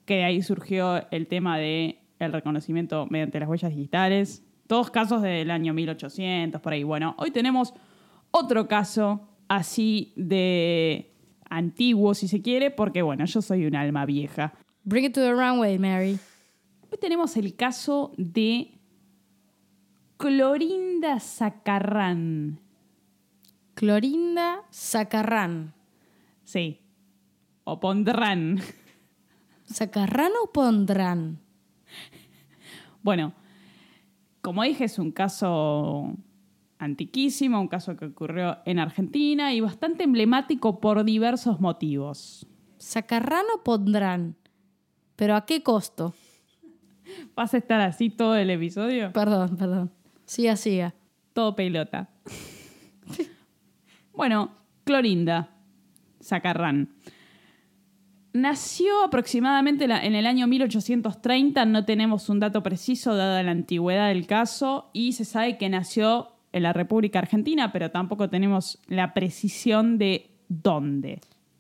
que 0.06 0.16
de 0.16 0.24
ahí 0.24 0.42
surgió 0.42 1.06
el 1.12 1.28
tema 1.28 1.58
de 1.58 2.00
el 2.20 2.32
reconocimiento 2.32 3.08
mediante 3.10 3.40
las 3.40 3.50
huellas 3.50 3.76
digitales. 3.76 4.44
Todos 4.68 4.90
casos 4.90 5.22
del 5.22 5.52
año 5.52 5.74
1800, 5.74 6.62
por 6.62 6.74
ahí. 6.74 6.84
Bueno, 6.84 7.16
hoy 7.18 7.32
tenemos 7.32 7.74
otro 8.32 8.68
caso 8.68 9.28
así 9.50 10.14
de 10.16 11.14
antiguo, 11.50 12.14
si 12.14 12.30
se 12.30 12.42
quiere, 12.42 12.72
porque 12.72 13.02
bueno, 13.02 13.26
yo 13.26 13.42
soy 13.42 13.66
un 13.66 13.76
alma 13.76 14.06
vieja. 14.06 14.54
Bring 14.84 15.06
it 15.06 15.14
to 15.14 15.22
the 15.22 15.34
runway, 15.34 15.78
Mary. 15.78 16.18
Hoy 16.90 16.98
tenemos 17.00 17.36
el 17.36 17.56
caso 17.56 18.14
de 18.18 18.80
Clorinda 20.16 21.20
Zacarrán. 21.20 22.60
Clorinda 23.74 24.64
Zacarrán. 24.72 25.74
Sí. 26.44 26.81
O 27.64 27.80
Pondrán. 27.80 28.60
¿Zacarrán 29.72 30.32
o 30.44 30.52
pondrán? 30.52 31.40
Bueno, 33.04 33.34
como 34.42 34.64
dije, 34.64 34.86
es 34.86 35.00
un 35.00 35.12
caso 35.12 36.16
antiquísimo, 36.78 37.60
un 37.60 37.68
caso 37.68 37.96
que 37.96 38.06
ocurrió 38.06 38.58
en 38.66 38.80
Argentina 38.80 39.54
y 39.54 39.62
bastante 39.62 40.04
emblemático 40.04 40.80
por 40.80 41.04
diversos 41.04 41.60
motivos. 41.60 42.46
¿Zacarrán 42.80 43.46
o 43.56 43.64
pondrán? 43.64 44.36
¿Pero 45.16 45.36
a 45.36 45.46
qué 45.46 45.64
costo? 45.64 46.14
¿Vas 47.36 47.54
a 47.54 47.58
estar 47.58 47.80
así 47.82 48.10
todo 48.10 48.36
el 48.36 48.50
episodio? 48.50 49.12
Perdón, 49.14 49.58
perdón. 49.58 49.92
Siga, 50.26 50.56
siga. 50.56 50.94
Todo 51.34 51.56
pelota. 51.56 52.10
bueno, 54.14 54.52
Clorinda 54.84 55.50
Zacarrán. 56.22 56.90
Nació 58.34 59.04
aproximadamente 59.04 59.84
en 59.86 60.16
el 60.16 60.26
año 60.26 60.48
1830, 60.48 61.66
no 61.66 61.84
tenemos 61.84 62.30
un 62.30 62.40
dato 62.40 62.64
preciso 62.64 63.16
dada 63.16 63.44
la 63.44 63.52
antigüedad 63.52 64.08
del 64.08 64.26
caso, 64.26 64.90
y 64.94 65.14
se 65.14 65.26
sabe 65.26 65.58
que 65.58 65.68
nació 65.70 66.30
en 66.54 66.64
la 66.64 66.72
República 66.74 67.20
Argentina, 67.20 67.72
pero 67.74 67.92
tampoco 67.92 68.30
tenemos 68.30 68.80
la 68.88 69.14
precisión 69.14 69.98
de 69.98 70.30
dónde. 70.48 71.20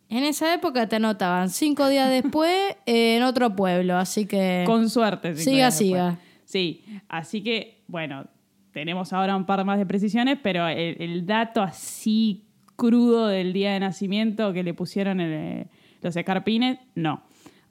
En 0.10 0.24
esa 0.24 0.54
época 0.54 0.88
te 0.88 0.98
anotaban 0.98 1.50
cinco 1.50 1.88
días 1.90 2.10
después 2.24 2.54
eh, 2.86 3.18
en 3.18 3.24
otro 3.24 3.56
pueblo, 3.56 3.98
así 3.98 4.25
que 4.25 4.63
Con 4.66 4.90
suerte. 4.90 5.36
siga, 5.36 5.72
siga. 5.72 6.20
Sí, 6.46 6.84
así 7.10 7.42
que, 7.44 7.84
bueno, 7.88 8.25
tenemos 8.72 9.12
ahora 9.13 9.36
un 9.36 9.46
par 9.46 9.63
más 9.66 9.78
de 9.78 9.86
precisiones, 9.86 10.38
pero 10.42 10.68
el, 10.68 10.96
el 11.01 11.25
dato 11.25 11.62
así 11.62 12.46
crudo 12.78 13.28
del 13.28 13.51
día 13.54 13.74
de 13.74 13.80
nacimiento 13.82 14.51
que 14.54 14.63
le 14.63 14.74
pusieron 14.74 15.20
el- 15.20 15.68
los 16.01 16.15
escarpines, 16.15 16.79
no. 16.96 17.24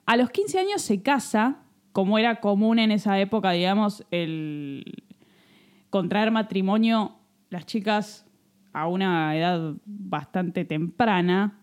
A 0.05 0.17
los 0.17 0.29
15 0.29 0.59
años 0.59 0.81
se 0.81 1.01
casa, 1.01 1.59
como 1.91 2.17
era 2.17 2.39
común 2.39 2.79
en 2.79 2.91
esa 2.91 3.19
época, 3.19 3.51
digamos, 3.51 4.05
el 4.11 5.03
contraer 5.89 6.31
matrimonio, 6.31 7.17
las 7.49 7.65
chicas 7.65 8.25
a 8.73 8.87
una 8.87 9.35
edad 9.35 9.73
bastante 9.85 10.63
temprana, 10.65 11.59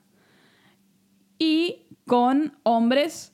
y 1.38 1.86
con 2.06 2.56
hombres 2.64 3.32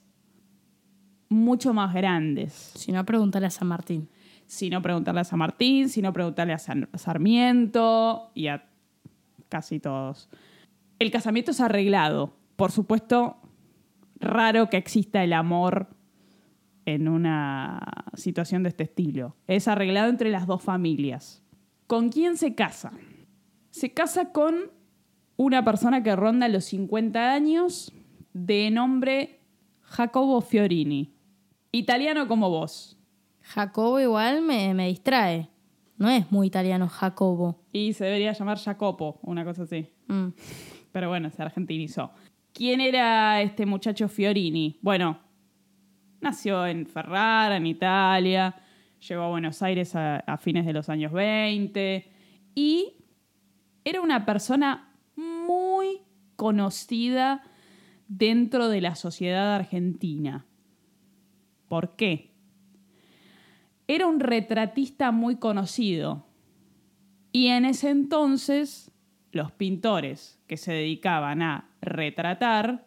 mucho 1.29 1.73
más 1.75 1.95
grandes. 1.95 2.53
Si 2.53 2.93
no, 2.93 3.05
pregúntale 3.05 3.47
a 3.47 3.51
San 3.51 3.69
Martín. 3.69 4.09
Si 4.47 4.69
no 4.71 4.83
preguntarle 4.83 5.23
a 5.23 5.25
San 5.25 5.39
Martín, 5.39 5.89
si 5.89 6.03
no 6.03 6.13
preguntarle 6.13 6.53
a 6.53 6.59
San- 6.59 6.89
Sarmiento 6.95 8.31
y 8.35 8.49
a 8.49 8.69
casi 9.49 9.81
todos. 9.81 10.29
El 10.99 11.11
casamiento 11.11 11.51
es 11.51 11.61
arreglado. 11.61 12.37
Por 12.57 12.71
supuesto, 12.71 13.39
raro 14.21 14.69
que 14.71 14.77
exista 14.77 15.23
el 15.23 15.33
amor 15.33 15.89
en 16.87 17.09
una 17.09 17.81
situación 18.15 18.63
de 18.63 18.71
este 18.71 18.85
estilo. 18.85 19.37
Es 19.47 19.69
arreglado 19.69 20.09
entre 20.09 20.31
las 20.31 20.47
dos 20.47 20.63
familias. 20.63 21.43
¿Con 21.87 22.11
quién 22.11 22.37
se 22.37 22.55
casa? 22.55 22.93
Se 23.71 23.93
casa 23.93 24.33
con 24.33 24.71
una 25.37 25.65
persona 25.65 26.03
que 26.03 26.15
ronda 26.15 26.49
los 26.49 26.65
50 26.67 27.33
años 27.33 27.93
de 28.33 28.71
nombre 28.71 29.41
Jacobo 29.83 30.41
Fiorini. 30.41 31.15
Italiano 31.73 32.29
como 32.29 32.51
vos. 32.51 32.99
Jacobo 33.41 34.01
igual 34.01 34.43
me, 34.43 34.75
me 34.75 34.89
distrae. 34.89 35.51
No 35.97 36.09
es 36.09 36.31
muy 36.31 36.47
italiano 36.47 36.89
Jacobo. 36.89 37.63
Y 37.73 37.93
se 37.93 38.05
debería 38.05 38.33
llamar 38.33 38.59
Jacopo, 38.59 39.19
una 39.23 39.45
cosa 39.45 39.63
así. 39.63 39.89
Mm. 40.09 40.29
Pero 40.93 41.09
bueno, 41.09 41.31
se 41.31 41.43
argentinizó. 41.43 42.13
¿Quién 42.55 42.81
era 42.81 43.43
este 43.43 43.67
muchacho 43.67 44.09
Fiorini? 44.09 44.79
Bueno, 44.81 45.19
nació 46.21 46.65
en 46.69 46.87
Ferrara, 46.87 47.57
en 47.57 47.67
Italia, 47.67 48.55
llegó 49.09 49.23
a 49.23 49.29
Buenos 49.29 49.61
Aires 49.61 49.97
a, 49.97 50.39
fines 50.41 50.65
de 50.65 50.73
los 50.73 50.89
años 50.89 51.11
20 51.11 52.13
y 52.55 52.95
era 53.85 54.01
una 54.01 54.25
persona 54.25 54.95
muy 55.17 56.03
conocida 56.37 57.43
dentro 58.07 58.69
de 58.69 58.81
la 58.83 58.95
sociedad 58.95 59.57
argentina. 59.57 60.47
¿Por 61.67 61.97
qué? 61.97 62.31
Era 63.89 64.07
un 64.07 64.21
retratista 64.21 65.11
muy 65.11 65.39
conocido. 65.39 66.25
Y 67.33 67.49
en 67.49 67.65
ese 67.65 67.91
entonces, 67.91 68.93
los 69.33 69.51
pintores 69.51 70.41
que 70.47 70.57
se 70.57 70.73
dedicaban 70.73 71.43
a 71.43 71.71
retratar 71.81 72.87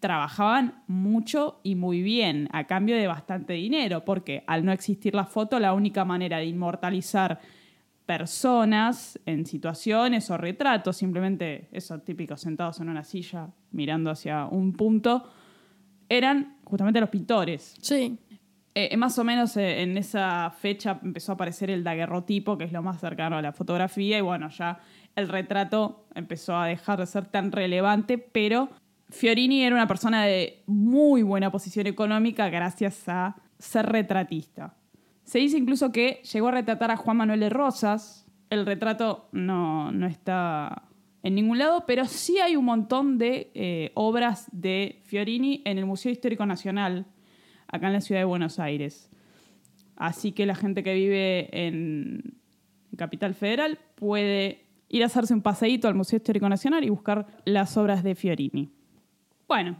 trabajaban 0.00 0.82
mucho 0.86 1.60
y 1.62 1.74
muy 1.74 2.02
bien, 2.02 2.48
a 2.52 2.66
cambio 2.66 2.96
de 2.96 3.06
bastante 3.06 3.52
dinero, 3.52 4.04
porque 4.04 4.42
al 4.46 4.64
no 4.64 4.72
existir 4.72 5.14
la 5.14 5.26
foto, 5.26 5.60
la 5.60 5.74
única 5.74 6.04
manera 6.04 6.38
de 6.38 6.46
inmortalizar 6.46 7.38
personas 8.06 9.20
en 9.24 9.46
situaciones 9.46 10.30
o 10.30 10.36
retratos, 10.36 10.96
simplemente 10.96 11.68
esos 11.70 12.02
típicos 12.04 12.40
sentados 12.40 12.80
en 12.80 12.88
una 12.88 13.04
silla 13.04 13.50
mirando 13.70 14.10
hacia 14.10 14.46
un 14.46 14.72
punto, 14.72 15.30
eran 16.08 16.56
justamente 16.64 17.00
los 17.00 17.10
pintores. 17.10 17.76
Sí. 17.80 18.18
Eh, 18.74 18.96
más 18.96 19.18
o 19.18 19.24
menos 19.24 19.56
eh, 19.56 19.82
en 19.82 19.96
esa 19.98 20.50
fecha 20.50 20.98
empezó 21.02 21.32
a 21.32 21.34
aparecer 21.34 21.70
el 21.70 21.84
daguerrotipo, 21.84 22.56
que 22.56 22.64
es 22.64 22.72
lo 22.72 22.82
más 22.82 23.00
cercano 23.00 23.36
a 23.36 23.42
la 23.42 23.52
fotografía, 23.52 24.18
y 24.18 24.22
bueno, 24.22 24.48
ya 24.48 24.80
el 25.16 25.28
retrato 25.28 26.06
empezó 26.14 26.56
a 26.56 26.66
dejar 26.66 26.98
de 26.98 27.06
ser 27.06 27.26
tan 27.26 27.52
relevante, 27.52 28.18
pero 28.18 28.70
Fiorini 29.10 29.62
era 29.62 29.74
una 29.74 29.88
persona 29.88 30.24
de 30.24 30.62
muy 30.66 31.22
buena 31.22 31.50
posición 31.50 31.86
económica 31.86 32.48
gracias 32.48 33.08
a 33.08 33.36
ser 33.58 33.86
retratista. 33.86 34.74
Se 35.24 35.38
dice 35.38 35.58
incluso 35.58 35.92
que 35.92 36.22
llegó 36.32 36.48
a 36.48 36.52
retratar 36.52 36.90
a 36.90 36.96
Juan 36.96 37.16
Manuel 37.16 37.40
de 37.40 37.50
Rosas. 37.50 38.26
El 38.48 38.66
retrato 38.66 39.28
no, 39.32 39.92
no 39.92 40.06
está 40.06 40.84
en 41.22 41.34
ningún 41.34 41.58
lado, 41.58 41.84
pero 41.86 42.04
sí 42.06 42.38
hay 42.38 42.56
un 42.56 42.64
montón 42.64 43.18
de 43.18 43.50
eh, 43.54 43.92
obras 43.94 44.48
de 44.52 45.02
Fiorini 45.04 45.62
en 45.64 45.78
el 45.78 45.86
Museo 45.86 46.10
Histórico 46.10 46.46
Nacional, 46.46 47.06
acá 47.68 47.88
en 47.88 47.92
la 47.92 48.00
ciudad 48.00 48.22
de 48.22 48.24
Buenos 48.24 48.58
Aires. 48.58 49.10
Así 49.96 50.32
que 50.32 50.46
la 50.46 50.54
gente 50.54 50.82
que 50.82 50.94
vive 50.94 51.66
en 51.66 52.38
Capital 52.96 53.34
Federal 53.34 53.78
puede 53.96 54.59
ir 54.90 55.02
a 55.04 55.06
hacerse 55.06 55.32
un 55.32 55.40
paseíto 55.40 55.88
al 55.88 55.94
Museo 55.94 56.18
Histórico 56.18 56.48
Nacional 56.48 56.84
y 56.84 56.90
buscar 56.90 57.26
las 57.44 57.76
obras 57.76 58.02
de 58.02 58.14
Fiorini. 58.14 58.70
Bueno, 59.48 59.76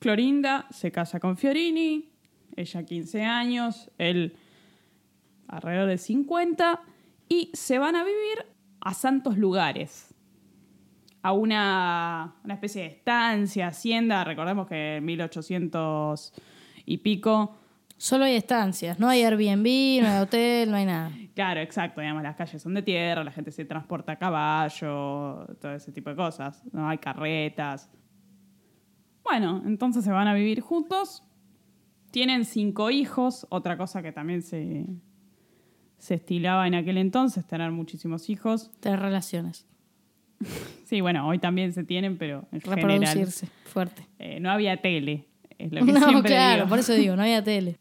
Clorinda 0.00 0.66
se 0.70 0.90
casa 0.92 1.20
con 1.20 1.36
Fiorini, 1.36 2.10
ella 2.56 2.84
15 2.84 3.24
años, 3.24 3.90
él 3.98 4.36
alrededor 5.46 5.88
de 5.88 5.98
50, 5.98 6.82
y 7.28 7.50
se 7.54 7.78
van 7.78 7.94
a 7.94 8.04
vivir 8.04 8.46
a 8.80 8.94
santos 8.94 9.38
lugares, 9.38 10.14
a 11.22 11.32
una, 11.32 12.36
una 12.44 12.54
especie 12.54 12.82
de 12.82 12.88
estancia, 12.88 13.68
hacienda, 13.68 14.24
recordemos 14.24 14.66
que 14.66 14.96
en 14.96 15.04
1800 15.04 16.32
y 16.84 16.98
pico, 16.98 17.56
Solo 17.98 18.24
hay 18.24 18.36
estancias. 18.36 18.98
No 19.00 19.08
hay 19.08 19.22
Airbnb, 19.24 20.02
no 20.02 20.08
hay 20.08 20.22
hotel, 20.22 20.70
no 20.70 20.76
hay 20.76 20.86
nada. 20.86 21.10
claro, 21.34 21.60
exacto, 21.60 22.00
digamos, 22.00 22.22
las 22.22 22.36
calles 22.36 22.62
son 22.62 22.72
de 22.74 22.82
tierra, 22.82 23.22
la 23.24 23.32
gente 23.32 23.50
se 23.50 23.64
transporta 23.64 24.12
a 24.12 24.16
caballo, 24.16 25.46
todo 25.60 25.74
ese 25.74 25.90
tipo 25.92 26.08
de 26.10 26.16
cosas, 26.16 26.62
no 26.72 26.88
hay 26.88 26.98
carretas. 26.98 27.90
Bueno, 29.24 29.62
entonces 29.66 30.04
se 30.04 30.10
van 30.12 30.28
a 30.28 30.34
vivir 30.34 30.60
juntos, 30.60 31.24
tienen 32.10 32.44
cinco 32.44 32.90
hijos, 32.90 33.46
otra 33.50 33.76
cosa 33.76 34.00
que 34.02 34.12
también 34.12 34.42
se, 34.42 34.86
se 35.98 36.14
estilaba 36.14 36.66
en 36.66 36.74
aquel 36.76 36.96
entonces, 36.98 37.46
tener 37.46 37.70
muchísimos 37.72 38.30
hijos. 38.30 38.70
Tener 38.80 39.00
relaciones. 39.00 39.66
Sí, 40.88 41.02
bueno, 41.02 41.28
hoy 41.28 41.38
también 41.38 41.74
se 41.74 41.84
tienen, 41.84 42.16
pero 42.16 42.48
en 42.50 42.62
general 42.62 42.98
Reproducirse. 43.00 43.46
Fuerte. 43.66 44.06
eh, 44.18 44.40
no 44.40 44.50
había 44.50 44.78
tele, 44.80 45.28
es 45.58 45.70
lo 45.70 45.80
que 45.84 45.92
No, 45.92 46.08
siempre 46.08 46.30
claro, 46.30 46.56
digo. 46.62 46.68
por 46.70 46.78
eso 46.78 46.94
digo, 46.94 47.14
no 47.14 47.20
había 47.20 47.44
tele. 47.44 47.76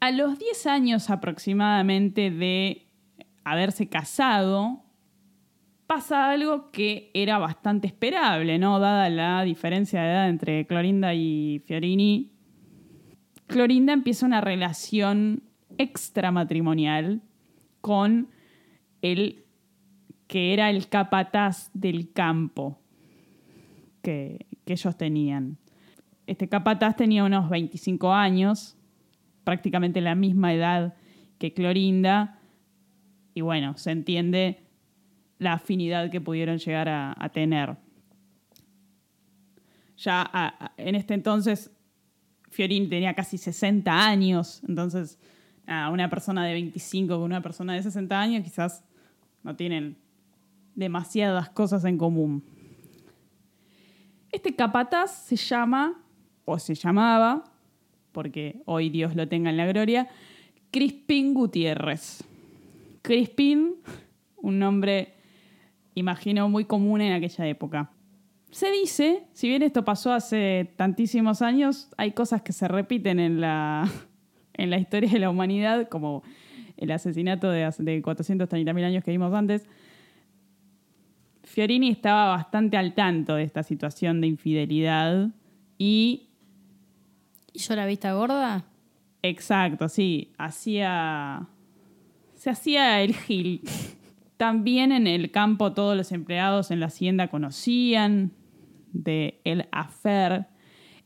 A 0.00 0.10
los 0.12 0.38
10 0.38 0.66
años 0.66 1.10
aproximadamente 1.10 2.30
de 2.30 2.86
haberse 3.44 3.88
casado, 3.88 4.82
pasa 5.86 6.30
algo 6.30 6.70
que 6.70 7.10
era 7.12 7.36
bastante 7.38 7.86
esperable, 7.86 8.58
¿no? 8.58 8.78
Dada 8.78 9.10
la 9.10 9.42
diferencia 9.42 10.00
de 10.00 10.08
edad 10.08 10.28
entre 10.30 10.66
Clorinda 10.66 11.12
y 11.12 11.62
Fiorini. 11.66 12.32
Clorinda 13.46 13.92
empieza 13.92 14.24
una 14.24 14.40
relación 14.40 15.42
extramatrimonial 15.76 17.20
con 17.82 18.28
el 19.02 19.44
que 20.28 20.54
era 20.54 20.70
el 20.70 20.88
capataz 20.88 21.70
del 21.74 22.12
campo 22.12 22.80
que, 24.00 24.46
que 24.64 24.72
ellos 24.72 24.96
tenían. 24.96 25.58
Este 26.26 26.48
capataz 26.48 26.96
tenía 26.96 27.24
unos 27.24 27.50
25 27.50 28.14
años, 28.14 28.78
prácticamente 29.44 30.00
la 30.00 30.14
misma 30.14 30.54
edad 30.54 30.94
que 31.38 31.52
Clorinda, 31.52 32.38
y 33.34 33.40
bueno, 33.40 33.76
se 33.76 33.90
entiende 33.90 34.62
la 35.38 35.54
afinidad 35.54 36.10
que 36.10 36.20
pudieron 36.20 36.58
llegar 36.58 36.88
a, 36.88 37.28
tener. 37.32 37.76
Ya 39.96 40.72
en 40.76 40.94
este 40.94 41.14
entonces, 41.14 41.70
Fiorini 42.50 42.88
tenía 42.88 43.14
casi 43.14 43.38
60 43.38 44.06
años, 44.06 44.62
entonces 44.68 45.18
una 45.66 46.10
persona 46.10 46.44
de 46.44 46.52
25 46.52 47.14
con 47.14 47.22
una 47.22 47.40
persona 47.40 47.74
de 47.74 47.82
60 47.82 48.20
años 48.20 48.44
quizás 48.44 48.84
no 49.42 49.56
tienen 49.56 49.96
demasiadas 50.74 51.48
cosas 51.50 51.84
en 51.84 51.96
común. 51.96 52.44
Este 54.32 54.54
capataz 54.54 55.24
se 55.24 55.36
llama, 55.36 56.02
o 56.44 56.58
se 56.58 56.74
llamaba, 56.74 57.49
porque 58.12 58.62
hoy 58.66 58.90
Dios 58.90 59.16
lo 59.16 59.28
tenga 59.28 59.50
en 59.50 59.56
la 59.56 59.66
gloria, 59.66 60.08
Crispín 60.70 61.34
Gutiérrez. 61.34 62.24
Crispín, 63.02 63.76
un 64.36 64.58
nombre 64.58 65.14
imagino, 65.94 66.48
muy 66.48 66.64
común 66.64 67.00
en 67.00 67.12
aquella 67.12 67.46
época. 67.46 67.90
Se 68.50 68.70
dice, 68.70 69.24
si 69.32 69.48
bien 69.48 69.62
esto 69.62 69.84
pasó 69.84 70.12
hace 70.12 70.72
tantísimos 70.76 71.40
años, 71.42 71.88
hay 71.96 72.12
cosas 72.12 72.42
que 72.42 72.52
se 72.52 72.66
repiten 72.66 73.20
en 73.20 73.40
la, 73.40 73.88
en 74.54 74.70
la 74.70 74.78
historia 74.78 75.10
de 75.10 75.18
la 75.18 75.30
humanidad, 75.30 75.88
como 75.88 76.22
el 76.76 76.90
asesinato 76.90 77.50
de, 77.50 77.60
de 77.78 78.02
430.000 78.02 78.84
años 78.84 79.04
que 79.04 79.10
vimos 79.10 79.32
antes. 79.34 79.68
Fiorini 81.44 81.90
estaba 81.90 82.30
bastante 82.30 82.76
al 82.76 82.94
tanto 82.94 83.34
de 83.34 83.44
esta 83.44 83.62
situación 83.62 84.20
de 84.20 84.28
infidelidad 84.28 85.28
y 85.78 86.29
¿Hizo 87.52 87.74
la 87.76 87.86
vista 87.86 88.12
gorda? 88.12 88.64
Exacto, 89.22 89.88
sí. 89.88 90.32
Hacía. 90.38 91.46
Se 92.34 92.50
hacía 92.50 93.02
el 93.02 93.14
gil. 93.14 93.62
También 94.36 94.92
en 94.92 95.06
el 95.06 95.30
campo 95.30 95.72
todos 95.72 95.96
los 95.96 96.12
empleados 96.12 96.70
en 96.70 96.80
la 96.80 96.86
hacienda 96.86 97.28
conocían 97.28 98.32
de 98.92 99.40
el 99.44 99.66
affair. 99.70 100.46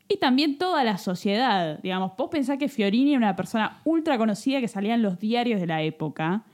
Y 0.08 0.18
también 0.18 0.58
toda 0.58 0.84
la 0.84 0.98
sociedad. 0.98 1.80
Digamos, 1.82 2.12
vos 2.16 2.28
pensás 2.30 2.58
que 2.58 2.68
Fiorini 2.68 3.10
era 3.10 3.18
una 3.18 3.36
persona 3.36 3.80
ultra 3.84 4.18
conocida 4.18 4.60
que 4.60 4.68
salía 4.68 4.94
en 4.94 5.02
los 5.02 5.18
diarios 5.18 5.60
de 5.60 5.66
la 5.66 5.82
época. 5.82 6.44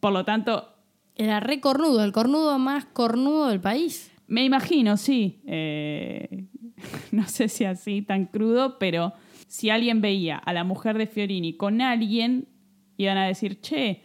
Por 0.00 0.12
lo 0.12 0.24
tanto, 0.24 0.74
Era 1.14 1.40
re 1.40 1.60
cornudo, 1.60 2.04
el 2.04 2.12
cornudo 2.12 2.58
más 2.58 2.84
cornudo 2.86 3.48
del 3.48 3.60
país. 3.60 4.10
Me 4.28 4.44
imagino, 4.44 4.96
sí. 4.96 5.40
Eh, 5.46 6.46
no 7.12 7.26
sé 7.28 7.48
si 7.48 7.64
así 7.64 8.02
tan 8.02 8.26
crudo, 8.26 8.78
pero 8.78 9.12
si 9.46 9.70
alguien 9.70 10.00
veía 10.00 10.36
a 10.38 10.52
la 10.52 10.64
mujer 10.64 10.98
de 10.98 11.06
Fiorini 11.06 11.54
con 11.56 11.80
alguien, 11.80 12.48
iban 12.96 13.16
a 13.18 13.26
decir, 13.26 13.60
che, 13.60 14.02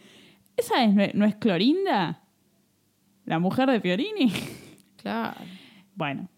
¿esa 0.56 0.84
es, 0.84 0.94
no, 0.94 1.02
es- 1.02 1.14
no 1.14 1.24
es 1.26 1.34
Clorinda? 1.36 2.22
¿La 3.24 3.38
mujer 3.38 3.70
de 3.70 3.80
Fiorini? 3.80 4.32
Claro. 5.04 5.36
bueno, 5.96 6.28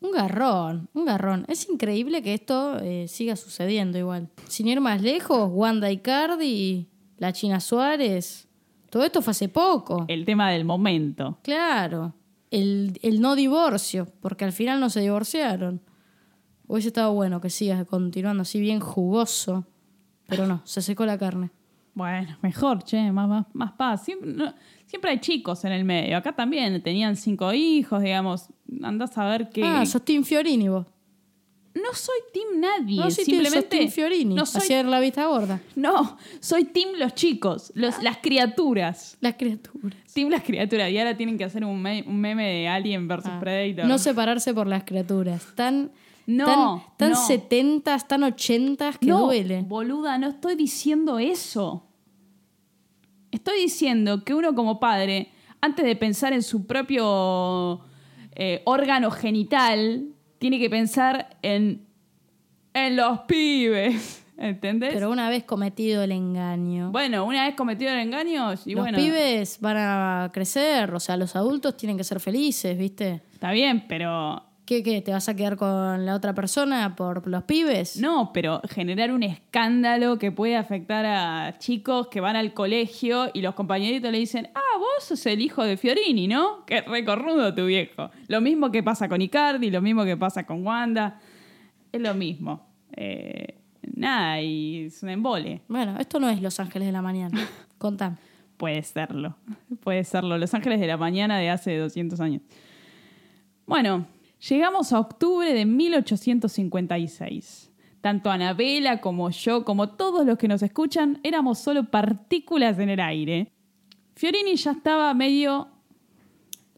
Un 0.00 0.10
garrón, 0.10 0.88
un 0.92 1.04
garrón. 1.04 1.44
Es 1.48 1.68
increíble 1.68 2.20
que 2.20 2.34
esto 2.34 2.80
eh, 2.80 3.06
siga 3.06 3.36
sucediendo 3.36 3.96
igual. 3.96 4.28
Sin 4.48 4.66
ir 4.66 4.80
más 4.80 5.02
lejos, 5.02 5.48
Wanda 5.52 5.88
Icardi, 5.92 6.88
la 7.18 7.32
China 7.32 7.60
Suárez, 7.60 8.48
todo 8.90 9.04
esto 9.04 9.22
fue 9.22 9.30
hace 9.30 9.48
poco. 9.48 10.04
el 10.08 10.24
tema 10.24 10.50
del 10.50 10.64
momento. 10.64 11.38
Claro. 11.42 12.12
El, 12.50 12.98
el 13.02 13.20
no 13.20 13.34
divorcio, 13.36 14.08
porque 14.20 14.44
al 14.44 14.52
final 14.52 14.80
no 14.80 14.90
se 14.90 15.00
divorciaron. 15.00 15.80
Hubiese 16.66 16.88
estado 16.88 17.12
bueno 17.12 17.40
que 17.40 17.50
siga 17.50 17.84
continuando 17.84 18.42
así 18.42 18.60
bien 18.60 18.80
jugoso. 18.80 19.66
Pero 20.26 20.46
no, 20.46 20.60
se 20.64 20.82
secó 20.82 21.06
la 21.06 21.16
carne. 21.18 21.50
Bueno, 21.94 22.36
mejor, 22.42 22.82
che, 22.84 23.10
más, 23.10 23.28
más, 23.28 23.46
más 23.54 23.72
paz. 23.72 24.04
Siempre, 24.04 24.32
no- 24.32 24.54
siempre 24.86 25.10
hay 25.10 25.18
chicos 25.20 25.64
en 25.64 25.72
el 25.72 25.84
medio. 25.84 26.16
Acá 26.16 26.32
también 26.34 26.80
tenían 26.82 27.16
cinco 27.16 27.52
hijos, 27.52 28.02
digamos. 28.02 28.48
Andás 28.82 29.16
a 29.18 29.24
ver 29.26 29.48
qué... 29.48 29.62
Ah, 29.64 29.84
sos 29.86 30.04
Team 30.04 30.22
Fiorini 30.24 30.68
vos. 30.68 30.86
No 31.82 31.94
soy 31.94 32.16
team 32.32 32.60
nadie. 32.60 32.96
No, 33.00 33.10
sí, 33.10 33.24
simplemente 33.24 33.62
Team 33.76 33.90
Fiorini. 33.90 34.34
No 34.34 34.46
soy 34.46 34.62
Hacer 34.62 34.86
la 34.86 35.00
vista 35.00 35.26
gorda. 35.26 35.60
No, 35.76 36.16
soy 36.40 36.64
team 36.64 36.90
los 36.96 37.14
chicos, 37.14 37.70
los, 37.74 38.02
las 38.02 38.18
criaturas. 38.18 39.16
Las 39.20 39.34
criaturas. 39.34 39.98
Team 40.14 40.30
las 40.30 40.42
criaturas. 40.42 40.90
Y 40.90 40.98
ahora 40.98 41.16
tienen 41.16 41.38
que 41.38 41.44
hacer 41.44 41.64
un, 41.64 41.80
me- 41.80 42.04
un 42.06 42.20
meme 42.20 42.46
de 42.46 42.68
Alien 42.68 43.06
versus 43.08 43.30
Ah, 43.32 43.38
Predator. 43.40 43.86
No 43.86 43.98
separarse 43.98 44.52
por 44.54 44.66
las 44.66 44.84
criaturas. 44.84 45.46
Tan, 45.54 45.90
No, 46.26 46.46
tan, 46.46 46.96
tan 46.96 47.10
no. 47.12 47.26
70, 47.26 47.98
tan 48.00 48.22
80 48.24 48.92
que 49.00 49.06
no, 49.06 49.20
duele. 49.26 49.62
boluda, 49.62 50.18
no 50.18 50.28
estoy 50.28 50.54
diciendo 50.56 51.18
eso. 51.18 51.84
Estoy 53.30 53.60
diciendo 53.60 54.24
que 54.24 54.34
uno 54.34 54.54
como 54.54 54.80
padre, 54.80 55.30
antes 55.60 55.84
de 55.84 55.94
pensar 55.96 56.32
en 56.32 56.42
su 56.42 56.66
propio 56.66 57.80
eh, 58.34 58.62
órgano 58.64 59.10
genital, 59.10 60.08
tiene 60.38 60.58
que 60.58 60.70
pensar 60.70 61.36
en, 61.42 61.86
en 62.74 62.96
los 62.96 63.20
pibes. 63.20 64.24
¿Entendés? 64.38 64.94
Pero 64.94 65.10
una 65.10 65.28
vez 65.28 65.42
cometido 65.42 66.04
el 66.04 66.12
engaño. 66.12 66.92
bueno, 66.92 67.24
una 67.24 67.46
vez 67.46 67.56
cometido 67.56 67.90
el 67.90 67.98
engaño, 67.98 68.52
y 68.64 68.74
los 68.74 68.84
bueno, 68.84 68.96
pibes 68.96 69.60
van 69.60 69.76
a 69.76 70.30
crecer, 70.32 70.94
o 70.94 71.00
sea, 71.00 71.16
los 71.16 71.34
adultos 71.34 71.76
tienen 71.76 71.96
que 71.96 72.04
ser 72.04 72.20
felices, 72.20 72.78
¿viste? 72.78 73.20
está 73.32 73.50
bien, 73.50 73.86
pero 73.88 74.47
¿Qué, 74.68 74.82
qué? 74.82 75.00
¿Te 75.00 75.12
vas 75.12 75.26
a 75.30 75.34
quedar 75.34 75.56
con 75.56 76.04
la 76.04 76.14
otra 76.14 76.34
persona 76.34 76.94
por 76.94 77.26
los 77.26 77.44
pibes? 77.44 77.96
No, 77.96 78.32
pero 78.34 78.60
generar 78.68 79.12
un 79.12 79.22
escándalo 79.22 80.18
que 80.18 80.30
puede 80.30 80.56
afectar 80.56 81.06
a 81.06 81.56
chicos 81.56 82.08
que 82.08 82.20
van 82.20 82.36
al 82.36 82.52
colegio 82.52 83.30
y 83.32 83.40
los 83.40 83.54
compañeritos 83.54 84.12
le 84.12 84.18
dicen, 84.18 84.50
ah, 84.54 84.76
vos 84.78 85.04
sos 85.04 85.24
el 85.24 85.40
hijo 85.40 85.64
de 85.64 85.78
Fiorini, 85.78 86.28
¿no? 86.28 86.66
Qué 86.66 86.82
recorrudo 86.82 87.54
tu 87.54 87.64
viejo. 87.64 88.10
Lo 88.26 88.42
mismo 88.42 88.70
que 88.70 88.82
pasa 88.82 89.08
con 89.08 89.22
Icardi, 89.22 89.70
lo 89.70 89.80
mismo 89.80 90.04
que 90.04 90.18
pasa 90.18 90.44
con 90.44 90.66
Wanda. 90.66 91.18
Es 91.90 92.02
lo 92.02 92.12
mismo. 92.12 92.66
Eh, 92.94 93.54
nada, 93.94 94.42
y 94.42 94.84
es 94.88 95.02
un 95.02 95.08
embole. 95.08 95.62
Bueno, 95.66 95.96
esto 95.98 96.20
no 96.20 96.28
es 96.28 96.42
Los 96.42 96.60
Ángeles 96.60 96.88
de 96.88 96.92
la 96.92 97.00
Mañana. 97.00 97.40
Contame. 97.78 98.18
Puede 98.58 98.82
serlo. 98.82 99.34
Puede 99.82 100.04
serlo. 100.04 100.36
Los 100.36 100.52
Ángeles 100.52 100.78
de 100.78 100.88
la 100.88 100.98
Mañana 100.98 101.38
de 101.38 101.48
hace 101.48 101.74
200 101.78 102.20
años. 102.20 102.42
Bueno, 103.64 104.06
llegamos 104.40 104.92
a 104.92 105.00
octubre 105.00 105.52
de 105.52 105.66
1856. 105.66 107.70
Tanto 108.00 108.30
Anabela 108.30 109.00
como 109.00 109.28
yo, 109.30 109.64
como 109.64 109.88
todos 109.90 110.24
los 110.24 110.38
que 110.38 110.46
nos 110.48 110.62
escuchan, 110.62 111.18
éramos 111.24 111.58
solo 111.58 111.90
partículas 111.90 112.78
en 112.78 112.88
el 112.90 113.00
aire. 113.00 113.50
Fiorini 114.14 114.54
ya 114.56 114.70
estaba 114.72 115.12
medio... 115.14 115.68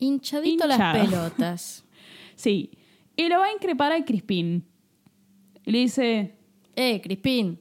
Hinchadito 0.03 0.67
las 0.67 0.79
Hinchado. 0.79 1.05
pelotas. 1.05 1.85
Sí. 2.37 2.71
Y 3.17 3.29
lo 3.29 3.39
va 3.39 3.49
a 3.49 3.53
increpar 3.53 3.93
a 3.93 4.03
Crispín. 4.03 4.65
Y 5.67 5.73
le 5.73 5.79
dice, 5.81 6.37
Eh, 6.75 7.03
Crispín. 7.03 7.61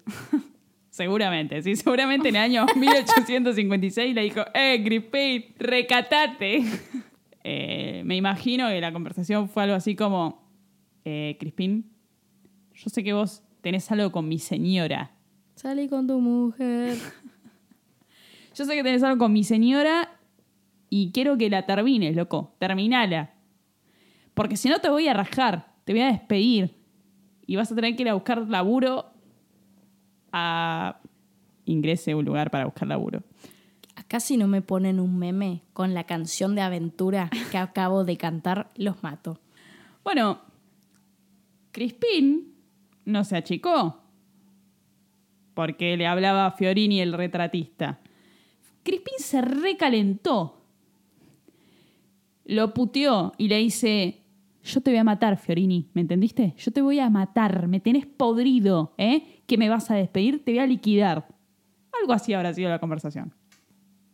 seguramente, 0.89 1.61
sí, 1.61 1.75
seguramente 1.75 2.29
en 2.29 2.37
el 2.37 2.41
año 2.43 2.65
1856 2.77 4.15
le 4.15 4.21
dijo, 4.21 4.39
eh, 4.53 4.81
Crispín, 4.85 5.53
recatate. 5.59 6.63
Eh, 7.43 8.01
me 8.05 8.15
imagino 8.15 8.67
que 8.69 8.81
la 8.81 8.91
conversación 8.91 9.49
fue 9.49 9.63
algo 9.63 9.75
así 9.75 9.95
como, 9.95 10.47
eh, 11.05 11.37
Crispín, 11.39 11.91
yo 12.73 12.89
sé 12.89 13.03
que 13.03 13.13
vos 13.13 13.43
tenés 13.61 13.91
algo 13.91 14.11
con 14.11 14.27
mi 14.27 14.39
señora. 14.39 15.11
Salí 15.55 15.89
con 15.89 16.07
tu 16.07 16.19
mujer. 16.19 16.97
Yo 18.55 18.65
sé 18.65 18.73
que 18.75 18.83
tenés 18.83 19.03
algo 19.03 19.19
con 19.19 19.31
mi 19.31 19.43
señora 19.43 20.09
y 20.89 21.11
quiero 21.11 21.37
que 21.37 21.49
la 21.49 21.65
termines, 21.65 22.15
loco. 22.15 22.55
Terminala. 22.59 23.33
Porque 24.33 24.57
si 24.57 24.69
no 24.69 24.79
te 24.79 24.89
voy 24.89 25.07
a 25.07 25.13
rajar, 25.13 25.73
te 25.85 25.93
voy 25.93 26.01
a 26.01 26.07
despedir. 26.07 26.75
Y 27.45 27.55
vas 27.55 27.71
a 27.71 27.75
tener 27.75 27.95
que 27.95 28.03
ir 28.03 28.09
a 28.09 28.13
buscar 28.13 28.47
laburo 28.49 29.05
a... 30.31 30.99
Ingrese 31.65 32.11
a 32.11 32.17
un 32.17 32.25
lugar 32.25 32.49
para 32.49 32.65
buscar 32.65 32.87
laburo. 32.87 33.23
Acá 34.09 34.19
si 34.19 34.37
no 34.37 34.47
me 34.47 34.63
ponen 34.63 34.99
un 34.99 35.19
meme 35.19 35.61
con 35.71 35.93
la 35.93 36.05
canción 36.05 36.55
de 36.55 36.61
aventura 36.61 37.29
que 37.51 37.57
acabo 37.59 38.05
de 38.05 38.17
cantar, 38.17 38.71
los 38.75 39.03
mato. 39.03 39.39
Bueno, 40.03 40.41
Crispín 41.71 42.55
no 43.05 43.23
se 43.23 43.37
achicó. 43.37 44.01
Porque 45.53 45.95
le 45.95 46.07
hablaba 46.07 46.47
a 46.47 46.51
Fiorini 46.53 47.01
el 47.01 47.13
retratista. 47.13 47.99
Crispín 48.81 49.19
se 49.19 49.41
recalentó. 49.41 50.63
Lo 52.45 52.73
puteó 52.73 53.33
y 53.37 53.47
le 53.47 53.59
dice, 53.59 54.23
yo 54.63 54.81
te 54.81 54.89
voy 54.89 54.97
a 54.97 55.03
matar, 55.03 55.37
Fiorini, 55.37 55.91
¿me 55.93 56.01
entendiste? 56.01 56.55
Yo 56.57 56.71
te 56.71 56.81
voy 56.81 56.99
a 56.99 57.11
matar, 57.11 57.67
me 57.67 57.79
tenés 57.79 58.07
podrido, 58.07 58.95
¿eh? 58.97 59.43
Que 59.45 59.59
me 59.59 59.69
vas 59.69 59.91
a 59.91 59.95
despedir, 59.95 60.43
te 60.43 60.53
voy 60.53 60.59
a 60.61 60.65
liquidar. 60.65 61.27
Algo 62.01 62.13
así 62.13 62.33
habrá 62.33 62.51
sido 62.55 62.71
la 62.71 62.79
conversación. 62.79 63.35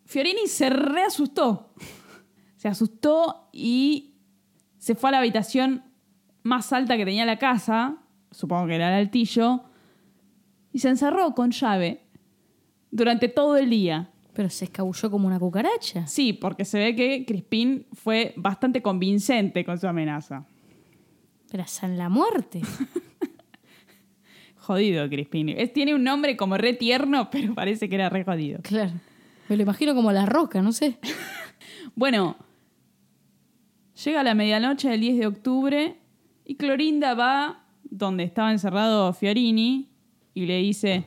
Fiorini 0.05 0.47
se 0.47 0.69
reasustó. 0.69 1.73
Se 2.55 2.67
asustó 2.67 3.49
y 3.51 4.15
se 4.77 4.95
fue 4.95 5.09
a 5.09 5.11
la 5.11 5.17
habitación 5.19 5.83
más 6.43 6.71
alta 6.73 6.95
que 6.97 7.05
tenía 7.05 7.25
la 7.25 7.37
casa, 7.39 7.97
supongo 8.31 8.67
que 8.67 8.75
era 8.75 8.89
el 8.89 9.05
altillo, 9.05 9.63
y 10.71 10.79
se 10.79 10.89
encerró 10.89 11.33
con 11.33 11.51
llave 11.51 12.05
durante 12.91 13.27
todo 13.29 13.57
el 13.57 13.69
día. 13.69 14.11
Pero 14.33 14.49
se 14.49 14.65
escabulló 14.65 15.09
como 15.09 15.27
una 15.27 15.39
cucaracha. 15.39 16.05
Sí, 16.07 16.33
porque 16.33 16.65
se 16.65 16.77
ve 16.77 16.95
que 16.95 17.25
Crispín 17.25 17.87
fue 17.93 18.33
bastante 18.35 18.81
convincente 18.81 19.63
con 19.63 19.79
su 19.79 19.87
amenaza. 19.87 20.45
Pero 21.49 21.63
hasta 21.63 21.85
en 21.85 21.97
la 21.97 22.09
muerte. 22.09 22.61
Jodido 24.57 25.07
Crispín. 25.09 25.49
Es- 25.49 25.71
tiene 25.73 25.93
un 25.95 26.03
nombre 26.03 26.35
como 26.35 26.57
re 26.57 26.73
tierno, 26.73 27.29
pero 27.31 27.53
parece 27.53 27.87
que 27.87 27.95
era 27.95 28.09
re 28.09 28.23
jodido. 28.23 28.59
Claro. 28.63 28.93
Me 29.47 29.57
lo 29.57 29.63
imagino 29.63 29.93
como 29.93 30.11
la 30.11 30.25
roca, 30.25 30.61
no 30.61 30.71
sé. 30.71 30.99
Bueno, 31.97 32.35
llega 34.03 34.21
la 34.21 34.35
medianoche 34.35 34.89
del 34.89 34.99
10 34.99 35.19
de 35.19 35.27
octubre 35.27 35.99
y 36.43 36.55
Clorinda 36.55 37.13
va 37.13 37.63
donde 37.83 38.23
estaba 38.23 38.51
encerrado 38.51 39.13
Fiorini 39.13 39.89
y 40.33 40.45
le 40.45 40.57
dice, 40.57 41.05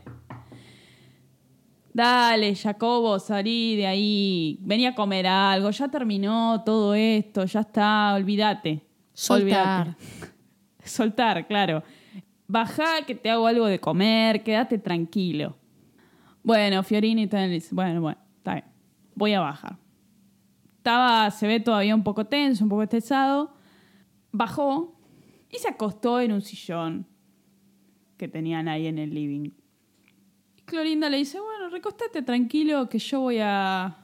Dale, 1.93 2.55
Jacobo, 2.55 3.19
salí 3.19 3.75
de 3.75 3.87
ahí, 3.87 4.59
vení 4.63 4.87
a 4.87 4.95
comer 4.95 5.27
algo, 5.27 5.71
ya 5.71 5.89
terminó 5.89 6.63
todo 6.65 6.95
esto, 6.95 7.45
ya 7.45 7.61
está, 7.61 8.15
olvídate. 8.15 8.87
Soltar. 9.13 9.97
Soltar, 10.85 11.47
claro. 11.49 11.83
Bajá 12.47 13.03
que 13.05 13.15
te 13.15 13.29
hago 13.29 13.47
algo 13.47 13.67
de 13.67 13.81
comer, 13.81 14.43
quédate 14.45 14.79
tranquilo. 14.79 15.57
Bueno, 16.43 16.83
Fiorini 16.83 17.27
también 17.27 17.51
dice, 17.51 17.75
bueno, 17.75 18.01
bueno, 18.01 18.19
voy 19.19 19.35
a 19.35 19.41
bajar. 19.41 19.77
Estaba, 20.77 21.31
se 21.31 21.47
ve 21.47 21.61
todavía 21.61 21.95
un 21.95 22.05
poco 22.05 22.25
tenso, 22.27 22.65
un 22.65 22.71
poco 22.71 22.85
estresado. 22.85 23.53
Bajó 24.33 24.99
y 25.51 25.59
se 25.59 25.69
acostó 25.69 26.21
en 26.21 26.33
un 26.33 26.41
sillón 26.41 27.07
que 28.17 28.29
tenían 28.29 28.69
ahí 28.69 28.87
en 28.87 28.99
el 28.99 29.13
living. 29.13 29.51
Y 30.57 30.63
Clorinda 30.63 31.11
le 31.11 31.19
dice, 31.19 31.41
bueno, 31.41 31.69
recostate 31.69 32.23
tranquilo 32.23 32.89
que 32.89 32.99
yo 32.99 33.21
voy 33.21 33.39
a 33.41 33.99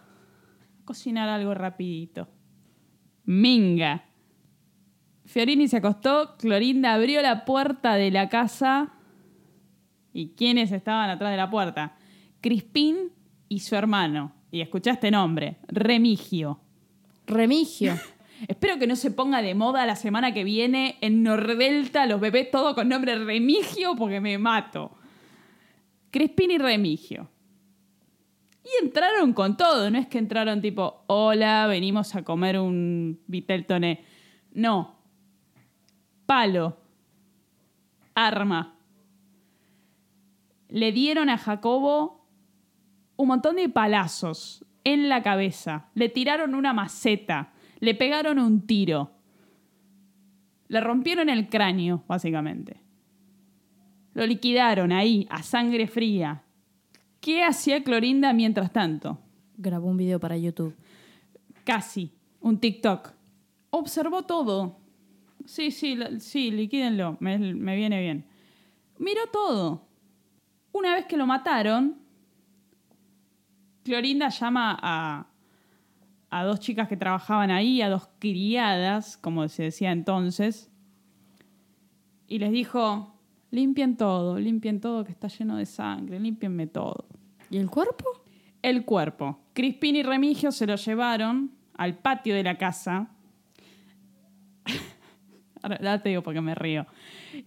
cocinar 0.84 1.28
algo 1.28 1.54
rapidito. 1.54 2.28
Minga. 3.24 4.04
Fiorini 5.24 5.68
se 5.68 5.78
acostó, 5.78 6.36
Clorinda 6.36 6.92
abrió 6.92 7.22
la 7.22 7.44
puerta 7.44 7.94
de 7.94 8.10
la 8.10 8.28
casa. 8.28 8.92
¿Y 10.12 10.34
quiénes 10.34 10.70
estaban 10.70 11.08
atrás 11.08 11.30
de 11.30 11.36
la 11.36 11.50
puerta? 11.50 11.96
Crispín 12.40 13.10
y 13.48 13.60
su 13.60 13.74
hermano. 13.74 14.32
Y 14.54 14.60
escuchá 14.60 14.92
este 14.92 15.10
nombre, 15.10 15.56
Remigio. 15.66 16.60
Remigio. 17.26 17.94
Espero 18.46 18.78
que 18.78 18.86
no 18.86 18.94
se 18.94 19.10
ponga 19.10 19.42
de 19.42 19.52
moda 19.52 19.84
la 19.84 19.96
semana 19.96 20.32
que 20.32 20.44
viene 20.44 20.96
en 21.00 21.24
Nordelta 21.24 22.06
los 22.06 22.20
bebés 22.20 22.52
todo 22.52 22.76
con 22.76 22.88
nombre 22.88 23.18
Remigio 23.18 23.96
porque 23.96 24.20
me 24.20 24.38
mato. 24.38 24.92
Crispín 26.12 26.52
y 26.52 26.58
Remigio. 26.58 27.28
Y 28.62 28.84
entraron 28.84 29.32
con 29.32 29.56
todo, 29.56 29.90
no 29.90 29.98
es 29.98 30.06
que 30.06 30.18
entraron 30.18 30.62
tipo, 30.62 31.02
hola, 31.08 31.66
venimos 31.66 32.14
a 32.14 32.22
comer 32.22 32.56
un 32.60 33.20
vitel 33.26 33.66
toné. 33.66 34.04
No. 34.52 35.00
Palo. 36.26 36.76
Arma. 38.14 38.76
Le 40.68 40.92
dieron 40.92 41.28
a 41.28 41.38
Jacobo 41.38 42.13
un 43.16 43.28
montón 43.28 43.56
de 43.56 43.68
palazos 43.68 44.64
en 44.84 45.08
la 45.08 45.22
cabeza. 45.22 45.88
Le 45.94 46.08
tiraron 46.08 46.54
una 46.54 46.72
maceta. 46.72 47.52
Le 47.80 47.94
pegaron 47.94 48.38
un 48.38 48.66
tiro. 48.66 49.12
Le 50.68 50.80
rompieron 50.80 51.28
el 51.28 51.48
cráneo, 51.48 52.04
básicamente. 52.06 52.80
Lo 54.14 54.26
liquidaron 54.26 54.92
ahí, 54.92 55.26
a 55.30 55.42
sangre 55.42 55.86
fría. 55.86 56.44
¿Qué 57.20 57.42
hacía 57.42 57.82
Clorinda 57.82 58.32
mientras 58.32 58.72
tanto? 58.72 59.18
Grabó 59.56 59.88
un 59.88 59.96
video 59.96 60.20
para 60.20 60.36
YouTube. 60.36 60.74
Casi. 61.64 62.12
Un 62.40 62.58
TikTok. 62.58 63.12
Observó 63.70 64.22
todo. 64.22 64.78
Sí, 65.46 65.70
sí, 65.70 65.98
sí, 66.18 66.50
liquídenlo. 66.50 67.16
Me, 67.20 67.38
me 67.38 67.76
viene 67.76 68.00
bien. 68.00 68.26
Miró 68.98 69.22
todo. 69.32 69.86
Una 70.72 70.94
vez 70.94 71.06
que 71.06 71.16
lo 71.16 71.26
mataron, 71.26 72.03
Clorinda 73.84 74.30
llama 74.30 74.78
a, 74.80 75.26
a 76.30 76.44
dos 76.44 76.58
chicas 76.58 76.88
que 76.88 76.96
trabajaban 76.96 77.50
ahí, 77.50 77.82
a 77.82 77.88
dos 77.88 78.08
criadas, 78.18 79.16
como 79.16 79.46
se 79.48 79.64
decía 79.64 79.92
entonces, 79.92 80.70
y 82.26 82.38
les 82.38 82.50
dijo, 82.50 83.14
limpien 83.50 83.96
todo, 83.96 84.38
limpien 84.38 84.80
todo 84.80 85.04
que 85.04 85.12
está 85.12 85.28
lleno 85.28 85.56
de 85.56 85.66
sangre, 85.66 86.18
limpienme 86.18 86.66
todo. 86.66 87.06
¿Y 87.50 87.58
el 87.58 87.70
cuerpo? 87.70 88.04
El 88.62 88.84
cuerpo. 88.84 89.38
Crispín 89.52 89.96
y 89.96 90.02
Remigio 90.02 90.50
se 90.50 90.66
lo 90.66 90.76
llevaron 90.76 91.52
al 91.76 91.98
patio 91.98 92.34
de 92.34 92.42
la 92.42 92.56
casa. 92.56 93.10
Ahora 95.62 96.02
te 96.02 96.08
digo 96.08 96.22
porque 96.22 96.40
me 96.40 96.54
río. 96.54 96.86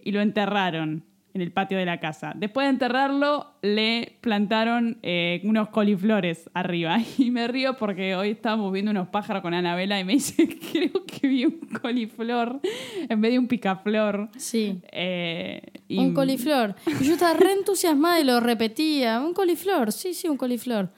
Y 0.02 0.12
lo 0.12 0.20
enterraron 0.20 1.04
en 1.38 1.42
el 1.42 1.52
patio 1.52 1.78
de 1.78 1.84
la 1.86 2.00
casa. 2.00 2.32
Después 2.36 2.64
de 2.66 2.70
enterrarlo, 2.70 3.54
le 3.62 4.16
plantaron 4.20 4.98
eh, 5.02 5.40
unos 5.44 5.68
coliflores 5.68 6.50
arriba. 6.54 6.98
Y 7.18 7.30
me 7.30 7.46
río 7.46 7.76
porque 7.76 8.14
hoy 8.16 8.30
estábamos 8.30 8.72
viendo 8.72 8.90
unos 8.90 9.08
pájaros 9.08 9.42
con 9.42 9.54
Anabela 9.54 9.98
y 10.00 10.04
me 10.04 10.14
dice, 10.14 10.48
creo 10.72 11.04
que 11.06 11.28
vi 11.28 11.44
un 11.44 11.60
coliflor 11.80 12.60
en 13.08 13.20
vez 13.20 13.30
de 13.32 13.38
un 13.38 13.46
picaflor. 13.46 14.28
Sí. 14.36 14.80
Eh, 14.92 15.62
y- 15.86 15.98
Un 15.98 16.12
coliflor. 16.14 16.74
Y 17.00 17.04
yo 17.04 17.12
estaba 17.14 17.34
re 17.34 17.52
entusiasmada 17.52 18.20
y 18.20 18.24
lo 18.24 18.40
repetía. 18.40 19.20
Un 19.20 19.32
coliflor, 19.32 19.92
sí, 19.92 20.12
sí, 20.14 20.28
un 20.28 20.36
coliflor. 20.36 20.90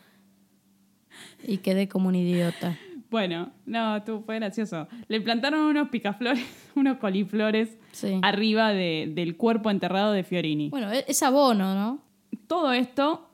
Y 1.47 1.59
quedé 1.59 1.89
como 1.89 2.09
un 2.09 2.15
idiota. 2.15 2.79
Bueno, 3.11 3.51
no, 3.67 4.03
tú 4.05 4.23
fue 4.25 4.37
gracioso. 4.37 4.87
Le 5.09 5.21
plantaron 5.21 5.61
unos 5.63 5.89
picaflores, 5.89 6.45
unos 6.77 6.99
coliflores 6.99 7.77
Sí. 7.93 8.19
arriba 8.23 8.73
de- 8.73 9.11
del 9.15 9.37
cuerpo 9.37 9.69
enterrado 9.71 10.13
de 10.13 10.23
Fiorini. 10.23 10.69
Bueno, 10.71 10.93
e- 10.93 11.05
es 11.09 11.23
abono, 11.23 11.75
¿no? 11.75 12.03
Todo 12.47 12.73
esto 12.73 13.29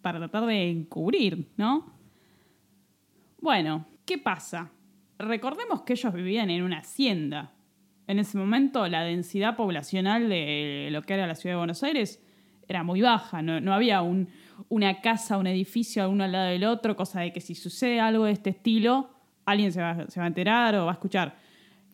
para 0.00 0.18
tratar 0.18 0.46
de 0.46 0.70
encubrir, 0.70 1.48
¿no? 1.56 1.92
Bueno, 3.40 3.86
¿qué 4.06 4.18
pasa? 4.18 4.70
Recordemos 5.18 5.82
que 5.82 5.92
ellos 5.94 6.12
vivían 6.12 6.50
en 6.50 6.62
una 6.62 6.78
hacienda. 6.78 7.52
En 8.06 8.18
ese 8.18 8.36
momento 8.38 8.86
la 8.88 9.02
densidad 9.02 9.56
poblacional 9.56 10.28
de 10.28 10.88
lo 10.90 11.02
que 11.02 11.14
era 11.14 11.26
la 11.26 11.34
ciudad 11.34 11.54
de 11.54 11.58
Buenos 11.58 11.82
Aires 11.82 12.22
era 12.68 12.82
muy 12.82 13.00
baja, 13.02 13.42
no, 13.42 13.60
no 13.60 13.74
había 13.74 14.00
un- 14.02 14.28
una 14.68 15.00
casa, 15.00 15.38
un 15.38 15.46
edificio 15.46 16.08
uno 16.08 16.24
al 16.24 16.32
lado 16.32 16.50
del 16.50 16.64
otro, 16.64 16.96
cosa 16.96 17.20
de 17.20 17.32
que 17.32 17.40
si 17.40 17.54
sucede 17.54 18.00
algo 18.00 18.24
de 18.24 18.32
este 18.32 18.50
estilo, 18.50 19.10
alguien 19.44 19.72
se 19.72 19.80
va, 19.80 20.06
se 20.08 20.20
va 20.20 20.24
a 20.24 20.28
enterar 20.28 20.74
o 20.76 20.86
va 20.86 20.92
a 20.92 20.94
escuchar. 20.94 21.36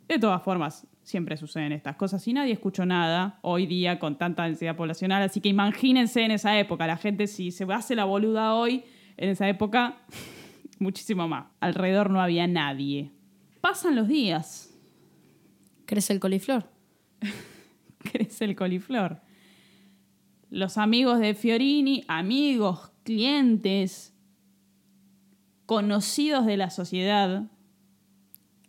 De 0.08 0.18
todas 0.18 0.42
formas, 0.42 0.86
siempre 1.02 1.36
suceden 1.36 1.72
estas 1.72 1.96
cosas 1.96 2.26
y 2.26 2.32
nadie 2.32 2.52
escuchó 2.52 2.84
nada 2.84 3.38
hoy 3.42 3.66
día 3.66 3.98
con 3.98 4.16
tanta 4.18 4.44
densidad 4.44 4.76
poblacional, 4.76 5.22
así 5.22 5.40
que 5.40 5.48
imagínense 5.48 6.22
en 6.22 6.32
esa 6.32 6.58
época, 6.58 6.86
la 6.86 6.96
gente 6.96 7.26
si 7.26 7.50
se 7.50 7.64
hace 7.72 7.94
la 7.94 8.04
boluda 8.04 8.54
hoy, 8.54 8.84
en 9.16 9.28
esa 9.28 9.48
época, 9.48 9.98
muchísimo 10.78 11.28
más. 11.28 11.46
Alrededor 11.60 12.10
no 12.10 12.20
había 12.20 12.46
nadie. 12.46 13.12
Pasan 13.60 13.94
los 13.94 14.08
días, 14.08 14.70
¿Crece 15.90 16.12
el 16.12 16.20
coliflor? 16.20 16.70
crece 18.12 18.44
el 18.44 18.54
coliflor. 18.54 19.20
Los 20.50 20.76
amigos 20.78 21.18
de 21.20 21.34
Fiorini, 21.34 22.04
amigos, 22.08 22.90
clientes, 23.04 24.12
conocidos 25.66 26.46
de 26.46 26.56
la 26.56 26.70
sociedad, 26.70 27.44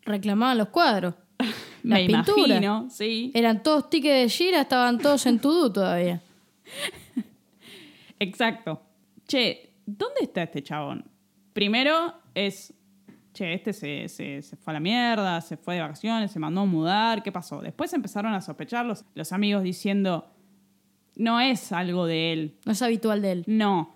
Reclamaban 0.04 0.58
los 0.58 0.70
cuadros. 0.70 1.14
Las 1.84 2.00
me 2.00 2.06
pinturas. 2.08 2.48
imagino, 2.48 2.88
sí. 2.90 3.32
Eran 3.36 3.62
todos 3.62 3.88
tickets 3.90 4.24
de 4.24 4.30
gira, 4.30 4.62
estaban 4.62 4.98
todos 4.98 5.26
en 5.28 5.40
Tudú 5.40 5.72
todavía. 5.72 6.22
Exacto. 8.20 8.82
Che, 9.28 9.74
¿dónde 9.86 10.22
está 10.22 10.44
este 10.44 10.64
chabón? 10.64 11.06
Primero 11.54 12.14
es, 12.34 12.74
che, 13.34 13.54
este 13.54 13.74
se, 13.74 14.08
se- 14.10 14.42
se 14.42 14.56
fue 14.58 14.72
a 14.72 14.76
la 14.76 14.80
mierda, 14.80 15.40
se 15.42 15.56
fue 15.58 15.76
de 15.76 15.82
vacaciones, 15.82 16.32
se 16.32 16.40
mandó 16.40 16.62
a 16.62 16.66
mudar, 16.66 17.24
¿qué 17.24 17.32
pasó? 17.32 17.62
Después 17.62 17.94
empezaron 17.94 18.34
a 18.34 18.42
sospechar 18.42 18.86
los, 18.86 19.06
los 19.14 19.32
amigos 19.32 19.64
diciendo, 19.64 20.28
no 21.22 21.40
es 21.40 21.72
algo 21.72 22.06
de 22.06 22.34
él, 22.34 22.58
No 22.66 22.72
es 22.72 22.82
habitual 22.82 23.22
de 23.22 23.32
él. 23.32 23.44
no. 23.48 23.96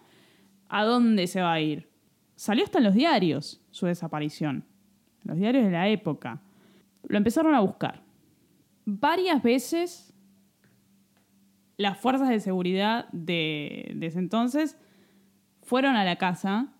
¿A 0.67 0.83
dónde 0.83 1.27
se 1.27 1.41
va 1.41 1.53
a 1.53 1.61
ir? 1.61 1.89
Salió 2.35 2.63
hasta 2.63 2.79
en 2.79 2.85
los 2.85 2.95
diarios 2.95 3.61
su 3.71 3.85
desaparición, 3.85 4.65
en 5.23 5.29
los 5.29 5.37
diarios 5.37 5.63
de 5.65 5.71
la 5.71 5.87
época. 5.89 6.41
Lo 7.07 7.17
empezaron 7.17 7.53
a 7.53 7.59
buscar. 7.61 8.03
Varias 8.85 9.41
veces 9.43 10.13
las 11.77 11.97
fuerzas 11.99 12.29
de 12.29 12.39
seguridad 12.39 13.07
de, 13.11 13.91
de 13.95 14.07
ese 14.07 14.19
entonces 14.19 14.77
fueron 15.61 15.95
a 15.95 16.03
la 16.03 16.17
casa, 16.17 16.73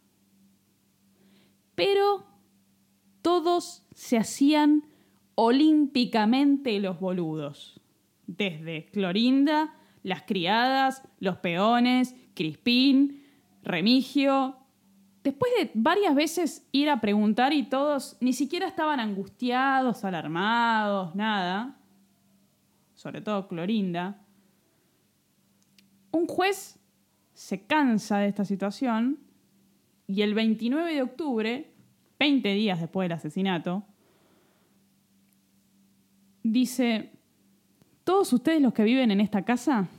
pero 1.75 2.25
todos 3.21 3.86
se 3.93 4.17
hacían 4.17 4.84
olímpicamente 5.36 6.79
los 6.79 6.99
boludos. 6.99 7.79
Desde 8.27 8.86
Clorinda, 8.88 9.73
las 10.05 10.21
criadas, 10.21 11.01
los 11.19 11.37
peones, 11.37 12.15
Crispín, 12.35 13.23
Remigio. 13.63 14.55
Después 15.23 15.51
de 15.57 15.71
varias 15.73 16.13
veces 16.13 16.67
ir 16.71 16.91
a 16.91 17.01
preguntar 17.01 17.53
y 17.53 17.63
todos 17.63 18.15
ni 18.19 18.31
siquiera 18.31 18.67
estaban 18.67 18.99
angustiados, 18.99 20.05
alarmados, 20.05 21.15
nada. 21.15 21.79
Sobre 22.93 23.21
todo 23.21 23.47
Clorinda. 23.47 24.21
Un 26.11 26.27
juez 26.27 26.79
se 27.33 27.65
cansa 27.65 28.19
de 28.19 28.27
esta 28.27 28.45
situación 28.45 29.17
y 30.05 30.21
el 30.21 30.35
29 30.35 30.93
de 30.93 31.01
octubre, 31.01 31.73
20 32.19 32.53
días 32.53 32.79
después 32.79 33.05
del 33.05 33.17
asesinato, 33.17 33.83
dice, 36.43 37.11
todos 38.03 38.31
ustedes 38.33 38.61
los 38.61 38.71
que 38.71 38.83
viven 38.83 39.09
en 39.09 39.19
esta 39.19 39.43
casa, 39.43 39.89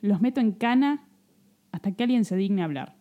los 0.00 0.20
meto 0.20 0.40
en 0.40 0.52
cana 0.52 1.06
hasta 1.72 1.92
que 1.92 2.02
alguien 2.02 2.24
se 2.24 2.36
digne 2.36 2.62
a 2.62 2.66
hablar. 2.66 2.96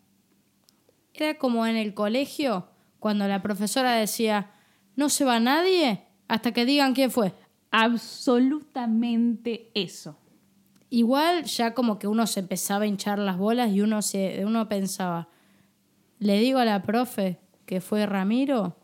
Era 1.13 1.38
como 1.38 1.65
en 1.65 1.77
el 1.77 1.93
colegio, 1.93 2.67
cuando 2.99 3.27
la 3.27 3.41
profesora 3.41 3.93
decía, 3.93 4.51
no 4.95 5.10
se 5.10 5.25
va 5.25 5.39
nadie 5.39 6.03
hasta 6.27 6.51
que 6.51 6.65
digan 6.65 6.93
quién 6.93 7.12
fue. 7.12 7.34
Absolutamente 7.71 9.71
eso. 9.73 10.17
Igual 10.89 11.45
ya 11.45 11.73
como 11.73 11.99
que 11.99 12.08
uno 12.08 12.27
se 12.27 12.41
empezaba 12.41 12.84
a 12.84 12.88
hinchar 12.88 13.19
las 13.19 13.38
bolas 13.38 13.71
y 13.71 13.81
uno, 13.81 14.01
se, 14.01 14.45
uno 14.45 14.69
pensaba, 14.69 15.29
¿le 16.19 16.39
digo 16.39 16.60
a 16.60 16.65
la 16.65 16.84
profe 16.84 17.39
que 17.65 17.81
fue 17.81 18.05
Ramiro? 18.05 18.77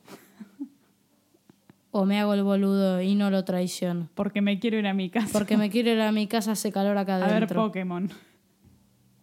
¿O 1.92 2.06
me 2.06 2.20
hago 2.20 2.34
el 2.34 2.44
boludo 2.44 3.02
y 3.02 3.16
no 3.16 3.30
lo 3.30 3.44
traiciono? 3.44 4.08
Porque 4.16 4.42
me 4.42 4.60
quiero 4.60 4.78
ir 4.78 4.88
a 4.88 4.94
mi 4.94 5.10
casa. 5.10 5.30
Porque 5.34 5.58
me 5.58 5.70
quiero 5.70 5.92
ir 5.92 6.00
a 6.02 6.12
mi 6.12 6.26
casa, 6.28 6.54
hace 6.54 6.72
calor 6.72 6.98
acá 6.98 7.18
a 7.18 7.20
ver 7.20 7.30
adentro. 7.32 7.66
Pokémon. 7.66 8.10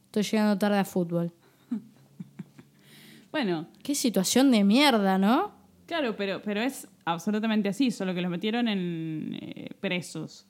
Estoy 0.06 0.22
llegando 0.22 0.58
tarde 0.58 0.78
a 0.78 0.84
fútbol. 0.84 1.32
Bueno, 3.30 3.66
Qué 3.82 3.94
situación 3.94 4.50
de 4.50 4.64
mierda, 4.64 5.18
¿no? 5.18 5.52
claro, 5.86 6.16
pero, 6.16 6.40
pero 6.42 6.60
es 6.60 6.86
absolutamente 7.04 7.68
así, 7.68 7.90
solo 7.90 8.14
que 8.14 8.20
los 8.22 8.30
metieron 8.30 8.68
en 8.68 9.38
eh, 9.40 9.68
presos. 9.80 10.46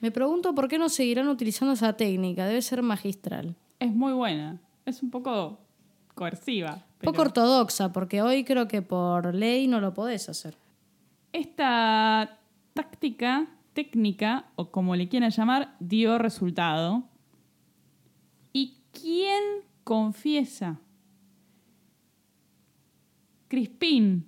Me 0.00 0.10
pregunto 0.10 0.54
por 0.54 0.68
qué 0.68 0.78
no 0.78 0.88
seguirán 0.88 1.28
utilizando 1.28 1.72
esa 1.74 1.94
técnica. 1.94 2.46
Debe 2.46 2.60
ser 2.62 2.82
magistral. 2.82 3.56
Es 3.78 3.90
muy 3.92 4.12
buena. 4.12 4.58
Es 4.86 5.02
un 5.02 5.10
poco 5.10 5.58
coerciva. 6.14 6.84
pero- 6.98 7.12
Poco 7.12 7.22
ortodoxa, 7.22 7.92
porque 7.92 8.20
hoy 8.22 8.44
creo 8.44 8.68
que 8.68 8.82
por 8.82 9.34
ley 9.34 9.66
no 9.66 9.80
lo 9.80 9.94
podés 9.94 10.28
hacer. 10.28 10.54
Esta 11.32 12.38
táctica, 12.74 13.46
técnica, 13.72 14.46
o 14.56 14.70
como 14.70 14.96
le 14.96 15.08
quieran 15.08 15.30
llamar, 15.30 15.76
dio 15.78 16.18
resultado. 16.18 17.04
¿Y 18.52 18.78
quién 18.92 19.42
confiesa? 19.84 20.80
Crispín, 23.48 24.26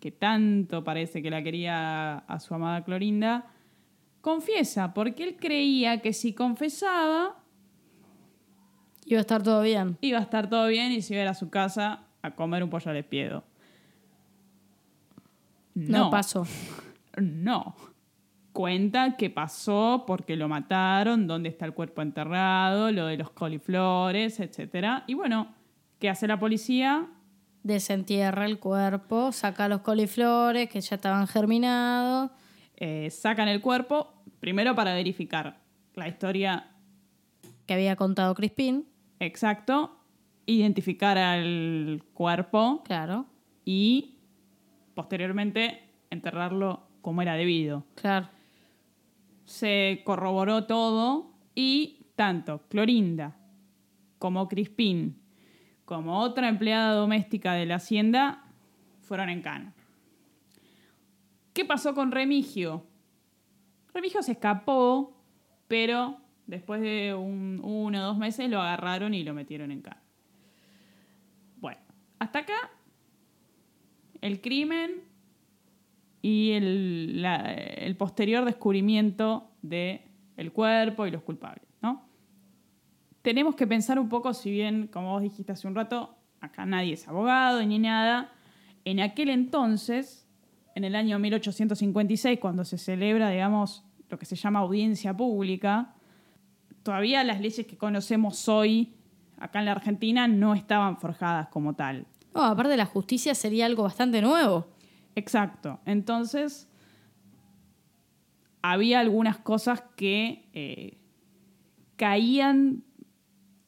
que 0.00 0.10
tanto 0.10 0.84
parece 0.84 1.22
que 1.22 1.30
la 1.30 1.42
quería 1.42 2.18
a 2.18 2.40
su 2.40 2.54
amada 2.54 2.84
Clorinda, 2.84 3.50
confiesa, 4.20 4.94
porque 4.94 5.24
él 5.24 5.36
creía 5.36 6.00
que 6.00 6.12
si 6.12 6.32
confesaba 6.32 7.40
Iba 9.06 9.18
a 9.18 9.20
estar 9.20 9.42
todo 9.42 9.62
bien. 9.62 9.98
iba 10.00 10.18
a 10.18 10.22
estar 10.22 10.48
todo 10.48 10.66
bien 10.68 10.92
y 10.92 11.02
se 11.02 11.14
iba 11.14 11.20
a 11.20 11.24
ir 11.24 11.28
a 11.28 11.34
su 11.34 11.50
casa 11.50 12.04
a 12.22 12.34
comer 12.34 12.62
un 12.62 12.70
pollo 12.70 12.90
al 12.90 12.96
espiedo. 12.96 13.44
No, 15.74 16.10
pasó. 16.10 16.46
No. 17.16 17.74
Cuenta 18.52 19.16
que 19.16 19.30
pasó 19.30 20.04
porque 20.06 20.36
lo 20.36 20.48
mataron, 20.48 21.26
dónde 21.26 21.48
está 21.48 21.66
el 21.66 21.74
cuerpo 21.74 22.02
enterrado, 22.02 22.92
lo 22.92 23.06
de 23.06 23.16
los 23.16 23.30
coliflores, 23.30 24.38
etc. 24.38 25.02
Y 25.06 25.14
bueno, 25.14 25.48
¿qué 25.98 26.08
hace 26.08 26.28
la 26.28 26.38
policía? 26.38 27.08
Desentierra 27.64 28.46
el 28.46 28.58
cuerpo, 28.58 29.32
saca 29.32 29.68
los 29.68 29.80
coliflores 29.80 30.68
que 30.68 30.80
ya 30.80 30.96
estaban 30.96 31.26
germinados. 31.26 32.30
Eh, 32.76 33.10
sacan 33.10 33.48
el 33.48 33.60
cuerpo, 33.60 34.12
primero 34.38 34.74
para 34.74 34.94
verificar 34.94 35.60
la 35.94 36.08
historia 36.08 36.70
que 37.66 37.74
había 37.74 37.96
contado 37.96 38.34
Crispín, 38.34 38.86
exacto, 39.20 39.96
identificar 40.46 41.16
al 41.18 42.02
cuerpo 42.12 42.82
claro, 42.84 43.26
y 43.64 44.13
posteriormente 44.94 45.82
enterrarlo 46.10 46.86
como 47.02 47.22
era 47.22 47.34
debido. 47.34 47.84
claro. 47.94 48.28
se 49.44 50.02
corroboró 50.04 50.64
todo 50.64 51.32
y 51.54 52.06
tanto 52.16 52.62
Clorinda 52.68 53.36
como 54.18 54.48
Crispín 54.48 55.20
como 55.84 56.20
otra 56.20 56.48
empleada 56.48 56.94
doméstica 56.94 57.52
de 57.52 57.66
la 57.66 57.76
hacienda 57.76 58.42
fueron 59.02 59.28
en 59.28 59.42
cana. 59.42 59.74
¿Qué 61.52 61.64
pasó 61.64 61.94
con 61.94 62.10
Remigio? 62.10 62.86
Remigio 63.92 64.22
se 64.22 64.32
escapó, 64.32 65.16
pero 65.68 66.18
después 66.46 66.80
de 66.80 67.14
un, 67.14 67.60
uno 67.62 67.98
o 68.00 68.06
dos 68.06 68.18
meses 68.18 68.50
lo 68.50 68.60
agarraron 68.60 69.14
y 69.14 69.22
lo 69.22 69.34
metieron 69.34 69.70
en 69.70 69.82
cana. 69.82 70.02
Bueno, 71.60 71.80
hasta 72.18 72.40
acá 72.40 72.70
el 74.24 74.40
crimen 74.40 75.02
y 76.22 76.52
el, 76.52 77.94
posterior 77.98 78.46
descubrimiento 78.46 79.50
del 79.60 80.00
el 80.38 80.50
cuerpo 80.50 81.06
y 81.06 81.10
los 81.10 81.22
culpables, 81.22 81.68
¿no? 81.82 82.08
Tenemos 83.20 83.54
que 83.54 83.66
pensar 83.66 83.98
un 83.98 84.08
poco, 84.08 84.32
si 84.32 84.50
bien, 84.50 84.86
como 84.86 85.10
vos 85.12 85.20
dijiste 85.20 85.52
hace 85.52 85.68
un 85.68 85.74
rato, 85.74 86.16
acá 86.40 86.64
nadie 86.64 86.94
es 86.94 87.06
abogado 87.06 87.62
ni 87.66 87.78
nada, 87.78 88.32
en 88.86 89.00
aquel 89.00 89.28
entonces, 89.28 90.26
en 90.74 90.84
el 90.84 90.94
año 90.94 91.18
1856, 91.18 92.38
cuando 92.40 92.64
se 92.64 92.78
celebra, 92.78 93.28
digamos, 93.28 93.84
lo 94.08 94.18
que 94.18 94.24
se 94.24 94.36
llama 94.36 94.60
audiencia 94.60 95.14
pública, 95.14 95.94
todavía 96.82 97.22
las 97.24 97.42
leyes 97.42 97.66
que 97.66 97.76
conocemos 97.76 98.48
hoy 98.48 98.94
acá 99.38 99.58
en 99.58 99.66
la 99.66 99.72
Argentina 99.72 100.26
no 100.28 100.54
estaban 100.54 100.96
forjadas 100.96 101.48
como 101.48 101.74
tal. 101.74 102.06
No, 102.34 102.42
aparte 102.42 102.76
la 102.76 102.86
justicia 102.86 103.34
sería 103.34 103.66
algo 103.66 103.84
bastante 103.84 104.20
nuevo. 104.20 104.66
Exacto. 105.14 105.78
Entonces, 105.86 106.68
había 108.60 108.98
algunas 108.98 109.38
cosas 109.38 109.84
que 109.96 110.48
eh, 110.52 110.98
caían 111.96 112.82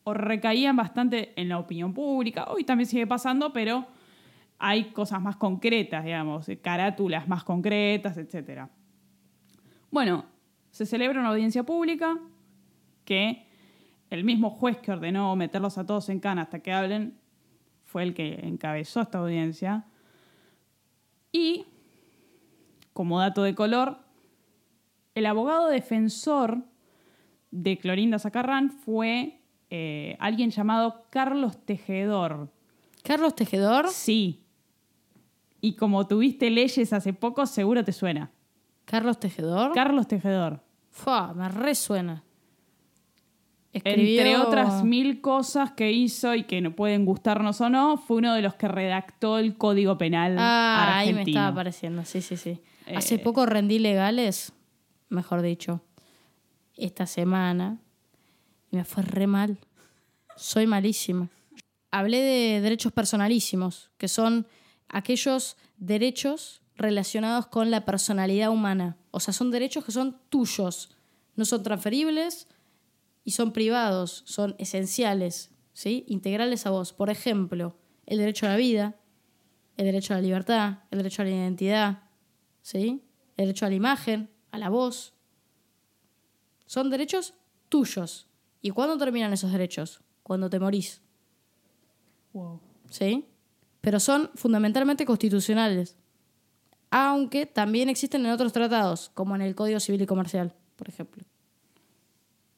o 0.03 0.15
recaían 0.15 0.77
bastante 0.77 1.33
en 1.41 1.49
la 1.49 1.59
opinión 1.59 1.95
pública. 1.95 2.47
Hoy 2.49 2.65
también 2.65 2.89
sigue 2.89 3.07
pasando, 3.07 3.53
pero 3.53 3.87
hay 4.59 4.91
cosas 4.91 5.21
más 5.21 5.37
concretas, 5.37 6.05
digamos, 6.05 6.49
eh, 6.49 6.59
carátulas 6.59 7.29
más 7.29 7.45
concretas, 7.45 8.17
etc. 8.17 8.69
Bueno, 9.91 10.25
se 10.71 10.87
celebra 10.87 11.21
una 11.21 11.31
audiencia 11.31 11.63
pública 11.63 12.19
que 13.05 13.47
el 14.11 14.25
mismo 14.25 14.51
juez 14.51 14.79
que 14.79 14.93
ordenó 14.93 15.37
meterlos 15.37 15.79
a 15.79 15.87
todos 15.87 16.09
en 16.09 16.21
cana 16.21 16.43
hasta 16.43 16.61
que 16.61 16.73
hablen 16.73 17.19
fue 17.97 18.03
el 18.03 18.13
que 18.13 18.41
encabezó 18.43 19.01
esta 19.01 19.21
audiencia. 19.21 19.87
Y, 21.33 21.65
como 22.93 23.21
dato 23.21 23.43
de 23.43 23.55
color, 23.55 24.01
el 25.15 25.25
abogado 25.25 25.69
defensor 25.69 26.63
de 27.51 27.79
Clorinda 27.79 28.19
Zacarrán 28.19 28.71
fue 28.71 29.41
eh, 29.71 30.15
alguien 30.21 30.51
llamado 30.51 31.07
Carlos 31.09 31.65
Tejedor. 31.65 32.53
Carlos 33.03 33.35
Tejedor, 33.35 33.89
Sí. 33.89 34.45
Y 35.63 35.77
como 35.77 36.07
tuviste 36.07 36.51
leyes 36.51 36.93
hace 36.93 37.15
poco, 37.15 37.47
seguro 37.47 37.83
te 37.83 37.93
suena. 37.93 38.31
Carlos 38.85 39.19
Tejedor, 39.19 39.73
Carlos 39.73 40.07
Tejedor. 40.07 40.63
Fua, 40.91 41.33
me 41.33 41.49
resuena. 41.49 42.26
Entre 43.73 44.37
otras 44.39 44.85
mil 44.85 45.21
cosas 45.21 45.73
que 45.73 45.93
hizo 45.93 46.35
y 46.35 46.45
que 46.45 46.61
no 46.63 46.75
pueden 46.75 47.05
gustarnos 47.05 47.61
o 47.61 47.69
no, 47.69 47.99
fue 47.99 48.17
uno 48.19 48.33
de 48.35 48.41
los 48.43 48.55
que 48.55 48.69
redactó 48.69 49.39
el 49.39 49.57
Código 49.59 49.99
Penal 49.99 50.37
Ah, 50.39 50.99
ahí 50.99 51.09
argentino. 51.11 51.17
me 51.25 51.31
estaba 51.31 51.49
apareciendo, 51.49 52.05
sí, 52.05 52.23
sí, 52.23 52.37
sí. 52.37 52.61
Hace 52.95 53.17
Eh. 53.17 53.19
poco 53.19 53.45
rendí 53.45 53.79
legales, 53.79 54.53
mejor 55.11 55.43
dicho, 55.43 55.83
esta 56.77 57.07
semana, 57.07 57.79
y 58.71 58.77
me 58.77 58.85
fue 58.85 59.03
re 59.03 59.27
mal. 59.27 59.59
Soy 60.37 60.67
malísima. 60.67 61.29
Hablé 61.91 62.19
de 62.21 62.61
derechos 62.61 62.93
personalísimos, 62.93 63.91
que 63.99 64.09
son 64.09 64.47
aquellos 64.89 65.57
derechos 65.77 66.63
relacionados 66.77 67.47
con 67.47 67.71
la 67.71 67.85
personalidad 67.85 68.51
humana. 68.51 68.97
O 69.11 69.21
sea, 69.21 69.33
son 69.35 69.51
derechos 69.51 69.85
que 69.85 69.93
son 69.93 70.19
tuyos, 70.31 70.91
no 71.37 71.45
son 71.45 71.63
transferibles 71.63 72.49
y 73.27 73.33
son 73.33 73.53
privados, 73.53 74.23
son 74.25 74.55
esenciales, 74.57 75.51
¿sí? 75.73 76.05
integrales 76.07 76.65
a 76.65 76.71
vos. 76.71 76.93
Por 76.93 77.11
ejemplo, 77.11 77.77
el 78.07 78.19
derecho 78.19 78.47
a 78.47 78.51
la 78.51 78.57
vida, 78.57 79.01
el 79.77 79.87
derecho 79.87 80.15
a 80.15 80.19
la 80.19 80.23
libertad, 80.23 80.79
el 80.93 80.99
derecho 80.99 81.23
a 81.23 81.25
la 81.25 81.33
identidad, 81.33 82.05
¿sí? 82.63 83.03
el 83.37 83.47
derecho 83.47 83.67
a 83.67 83.69
la 83.69 83.75
imagen, 83.75 84.31
a 84.53 84.59
la 84.59 84.69
voz. 84.69 85.13
Son 86.67 86.89
derechos 86.89 87.35
tuyos. 87.69 88.29
¿Y 88.63 88.71
cuándo 88.71 88.97
terminan 88.97 89.33
esos 89.33 89.51
derechos? 89.51 90.03
Cuando 90.23 90.49
te 90.49 90.61
morís. 90.61 91.03
Wow. 92.33 92.61
¿sí? 92.91 93.27
Pero 93.81 93.99
son 93.99 94.31
fundamentalmente 94.37 95.05
constitucionales. 95.05 95.97
Aunque 96.91 97.45
también 97.45 97.89
existen 97.89 98.25
en 98.25 98.31
otros 98.31 98.53
tratados, 98.53 99.11
como 99.15 99.35
en 99.35 99.43
el 99.43 99.57
Código 99.57 99.81
Civil 99.81 100.03
y 100.03 100.07
Comercial, 100.07 100.55
por 100.77 100.89
ejemplo. 100.89 101.26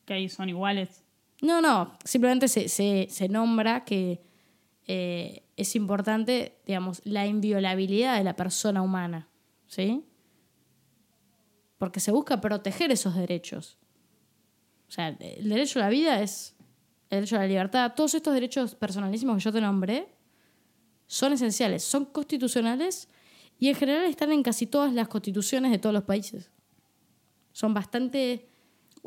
Que 0.09 0.14
ahí 0.14 0.28
son 0.30 0.48
iguales. 0.48 1.04
No, 1.42 1.61
no, 1.61 1.92
simplemente 2.02 2.48
se, 2.48 2.70
se- 2.70 3.09
se 3.11 3.28
nombra 3.28 3.84
que 3.84 4.22
eh, 4.86 5.42
es 5.54 5.76
importante, 5.76 6.56
digamos, 6.66 7.02
la 7.04 7.26
inviolabilidad 7.26 8.16
de 8.16 8.24
la 8.24 8.34
persona 8.34 8.80
humana, 8.80 9.28
¿sí? 9.66 10.02
Porque 11.76 12.00
se 12.00 12.11
busca 12.11 12.40
proteger 12.40 12.90
esos 12.90 13.14
derechos. 13.14 13.76
O 14.88 14.90
sea, 14.90 15.09
el 15.20 15.46
derecho 15.48 15.78
a 15.78 15.82
la 15.82 15.88
vida 15.90 16.22
es 16.22 16.56
el 17.11 17.18
derecho 17.18 17.36
a 17.36 17.40
la 17.40 17.46
libertad, 17.46 17.92
todos 17.94 18.14
estos 18.14 18.32
derechos 18.32 18.74
personalísimos 18.74 19.36
que 19.36 19.42
yo 19.44 19.52
te 19.52 19.61
nombré 19.61 20.09
son 21.06 21.34
esenciales, 21.34 21.84
son 21.84 22.06
constitucionales 22.06 23.09
y 23.59 23.68
en 23.68 23.74
general 23.74 24.06
están 24.06 24.32
en 24.32 24.42
casi 24.42 24.66
todas 24.66 24.92
las 24.94 25.09
constituciones 25.09 25.70
de 25.70 25.78
todos 25.78 25.92
los 25.92 26.04
países. 26.04 26.50
Son 27.52 27.74
bastante 27.74 28.48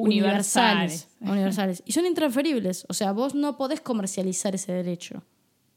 Universales. 0.01 1.07
universales. 1.19 1.83
Y 1.85 1.91
son 1.91 2.05
intransferibles. 2.05 2.85
O 2.89 2.93
sea, 2.93 3.11
vos 3.11 3.35
no 3.35 3.57
podés 3.57 3.81
comercializar 3.81 4.55
ese 4.55 4.71
derecho. 4.71 5.23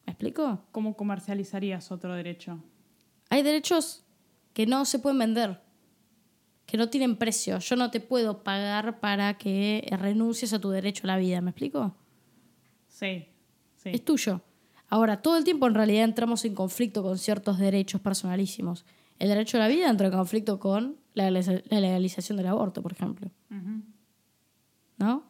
¿Me 0.06 0.12
explico? 0.12 0.60
¿Cómo 0.72 0.96
comercializarías 0.96 1.90
otro 1.90 2.14
derecho? 2.14 2.62
Hay 3.30 3.42
derechos 3.42 4.04
que 4.52 4.66
no 4.66 4.84
se 4.84 4.98
pueden 4.98 5.18
vender, 5.18 5.60
que 6.66 6.76
no 6.76 6.88
tienen 6.88 7.16
precio. 7.16 7.58
Yo 7.58 7.76
no 7.76 7.90
te 7.90 8.00
puedo 8.00 8.42
pagar 8.42 9.00
para 9.00 9.38
que 9.38 9.86
renuncies 9.98 10.52
a 10.52 10.58
tu 10.58 10.70
derecho 10.70 11.02
a 11.04 11.08
la 11.08 11.16
vida. 11.16 11.40
¿Me 11.40 11.50
explico? 11.50 11.94
Sí, 12.88 13.26
sí. 13.76 13.90
Es 13.92 14.04
tuyo. 14.04 14.42
Ahora, 14.88 15.22
todo 15.22 15.36
el 15.36 15.44
tiempo 15.44 15.66
en 15.66 15.74
realidad 15.74 16.04
entramos 16.04 16.44
en 16.44 16.54
conflicto 16.54 17.02
con 17.02 17.18
ciertos 17.18 17.58
derechos 17.58 18.00
personalísimos. 18.00 18.84
El 19.18 19.28
derecho 19.28 19.56
a 19.56 19.60
la 19.60 19.68
vida 19.68 19.88
entra 19.88 20.08
en 20.08 20.12
conflicto 20.12 20.58
con 20.58 20.96
la 21.14 21.30
legalización 21.30 22.36
del 22.36 22.48
aborto, 22.48 22.82
por 22.82 22.92
ejemplo. 22.92 23.30
¿No? 24.96 25.24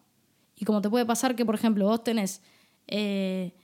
Y 0.57 0.65
como 0.65 0.81
te 0.81 0.91
puede 0.91 1.05
pasar 1.07 1.35
que, 1.37 1.45
por 1.45 1.55
ejemplo, 1.55 1.87
vos 1.87 2.05
tenés 2.05 2.43
eh, 2.87 3.55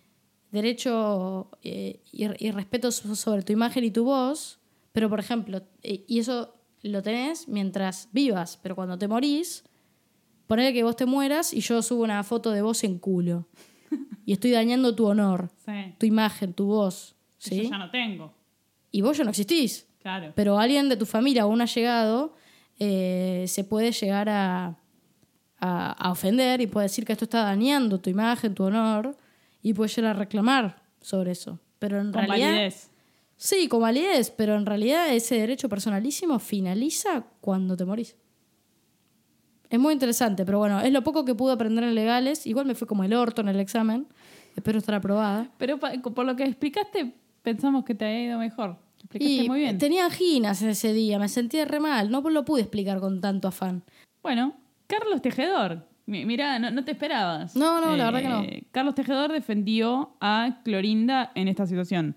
derecho 0.51 1.51
eh, 1.63 2.01
y, 2.13 2.47
y 2.47 2.51
respeto 2.51 2.91
so- 2.91 3.15
sobre 3.15 3.43
tu 3.43 3.53
imagen 3.53 3.85
y 3.85 3.91
tu 3.91 4.05
voz, 4.05 4.59
pero, 4.93 5.09
por 5.09 5.21
ejemplo, 5.21 5.63
eh, 5.83 6.05
y 6.09 6.19
eso 6.19 6.55
lo 6.83 7.03
tenés 7.03 7.47
mientras 7.49 8.09
vivas, 8.13 8.59
pero 8.63 8.75
cuando 8.75 8.99
te 8.99 9.07
morís, 9.07 9.65
ponele 10.47 10.73
que 10.73 10.83
vos 10.83 10.97
te 10.97 11.07
mueras 11.07 11.53
y 11.53 11.61
yo 11.61 11.81
subo 11.83 12.03
una 12.03 12.23
foto 12.25 12.51
de 12.51 12.63
vos 12.63 12.83
en 12.85 12.99
culo. 12.99 13.47
Y 14.27 14.33
estoy 14.35 14.53
dañando 14.53 14.95
tu 14.95 15.07
honor, 15.07 15.51
Sí. 15.65 15.95
tu 15.99 16.07
imagen, 16.07 16.53
tu 16.55 16.67
voz. 16.67 17.17
¿sí? 17.39 17.65
Yo 17.65 17.71
ya 17.71 17.79
no 17.79 17.91
tengo. 17.91 18.33
Y 18.93 19.01
vos 19.01 19.17
ya 19.17 19.25
no 19.25 19.31
existís. 19.31 19.89
Claro. 20.01 20.33
Pero 20.37 20.59
alguien 20.59 20.89
de 20.89 20.97
tu 20.97 21.05
familia 21.05 21.47
o 21.47 21.49
un 21.49 21.61
allegado 21.61 22.35
eh, 22.79 23.45
se 23.49 23.65
puede 23.65 23.91
llegar 23.91 24.29
a, 24.29 24.79
a, 25.61 25.93
a 25.93 26.11
ofender 26.11 26.61
y 26.61 26.67
puede 26.67 26.87
decir 26.87 27.05
que 27.05 27.13
esto 27.13 27.25
está 27.27 27.43
dañando 27.43 27.99
tu 28.01 28.11
imagen, 28.11 28.55
tu 28.55 28.65
honor, 28.65 29.17
y 29.63 29.75
puede 29.75 29.89
llegar 29.91 30.17
a 30.17 30.19
reclamar 30.19 30.83
sobre 31.01 31.33
eso. 31.33 31.59
Pero 31.79 31.99
en 32.01 32.13
Con 32.13 32.27
realidad. 32.27 32.49
validez. 32.53 32.91
Sí, 33.37 33.69
con 33.69 33.81
validez, 33.81 34.31
pero 34.31 34.55
en 34.57 34.67
realidad 34.67 35.13
ese 35.15 35.37
derecho 35.37 35.69
personalísimo 35.69 36.39
finaliza 36.39 37.25
cuando 37.41 37.77
te 37.77 37.85
morís. 37.87 38.17
Es 39.71 39.79
muy 39.79 39.93
interesante, 39.93 40.45
pero 40.45 40.59
bueno, 40.59 40.81
es 40.81 40.93
lo 40.93 41.03
poco 41.05 41.25
que 41.25 41.35
pude 41.35 41.53
aprender 41.53 41.85
en 41.85 41.95
legales. 41.95 42.47
Igual 42.47 42.67
me 42.67 42.75
fue 42.75 42.89
como 42.89 43.05
el 43.05 43.15
orto 43.15 43.41
en 43.41 43.49
el 43.49 43.61
examen. 43.61 44.09
Espero 44.57 44.79
estar 44.79 44.95
aprobada. 44.97 45.49
Pero 45.59 45.79
por 45.79 46.27
lo 46.27 46.35
que 46.37 46.43
explicaste, 46.45 47.15
pensamos 47.43 47.85
que 47.85 47.95
te 47.95 48.05
ha 48.05 48.21
ido 48.23 48.39
mejor. 48.39 48.77
Explicaste 48.99 49.33
Y 49.45 49.49
muy 49.49 49.61
bien. 49.61 49.79
tenía 49.79 50.05
anginas 50.07 50.61
ese 50.61 50.93
día, 50.93 51.19
me 51.19 51.29
sentía 51.29 51.65
re 51.65 51.79
mal. 51.81 52.11
No 52.11 52.21
lo 52.21 52.45
pude 52.45 52.63
explicar 52.63 52.99
con 53.01 53.21
tanto 53.21 53.47
afán. 53.49 53.85
Bueno, 54.23 54.55
Carlos 54.91 55.23
Tejedor. 55.23 55.87
Mi- 56.07 56.25
Mirá, 56.27 56.59
no, 56.59 56.71
no 56.71 56.85
te 56.85 56.91
esperabas. 56.93 57.55
Eh, 57.55 57.59
No, 57.59 57.81
no, 57.81 57.97
la 57.97 58.11
verdad 58.11 58.21
que 58.23 58.29
no. 58.61 58.67
Carlos 58.73 58.95
Tejedor 58.97 59.31
defendió 59.33 60.17
a 60.21 60.61
Clorinda 60.65 61.31
en 61.35 61.47
esta 61.49 61.67
situación. 61.67 62.17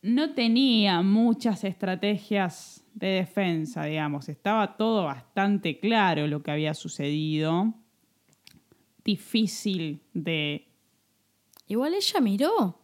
No 0.00 0.32
tenía 0.34 1.02
muchas 1.02 1.62
estrategias 1.64 2.84
de 2.94 3.08
defensa, 3.08 3.84
digamos. 3.84 4.28
Estaba 4.28 4.76
todo 4.76 5.04
bastante 5.04 5.78
claro 5.78 6.26
lo 6.26 6.42
que 6.42 6.50
había 6.50 6.74
sucedido. 6.74 7.74
Difícil 9.04 10.00
de... 10.12 10.68
Igual 11.66 11.94
ella 11.94 12.20
miró. 12.20 12.78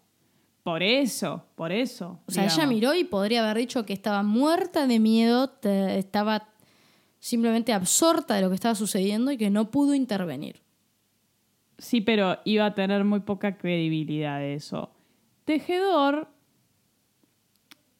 Por 0.62 0.83
eso, 0.83 1.45
por 1.55 1.72
eso. 1.72 2.20
O 2.26 2.31
sea, 2.31 2.45
ella 2.45 2.66
miró 2.66 2.95
y 2.95 3.05
podría 3.05 3.43
haber 3.45 3.59
dicho 3.59 3.87
que 3.87 3.93
estaba 3.93 4.22
muerta 4.22 4.87
de 4.87 4.99
miedo, 4.99 5.49
te- 5.49 5.99
estaba 5.99 6.49
simplemente 7.20 7.72
absorta 7.72 8.34
de 8.34 8.42
lo 8.42 8.48
que 8.48 8.54
estaba 8.54 8.74
sucediendo 8.74 9.30
y 9.32 9.38
que 9.38 9.50
no 9.50 9.70
pudo 9.70 9.94
intervenir. 9.94 10.60
Sí, 11.78 12.00
pero 12.00 12.38
iba 12.44 12.66
a 12.66 12.74
tener 12.74 13.04
muy 13.04 13.20
poca 13.20 13.56
credibilidad 13.56 14.38
de 14.38 14.54
eso. 14.54 14.90
Tejedor 15.44 16.28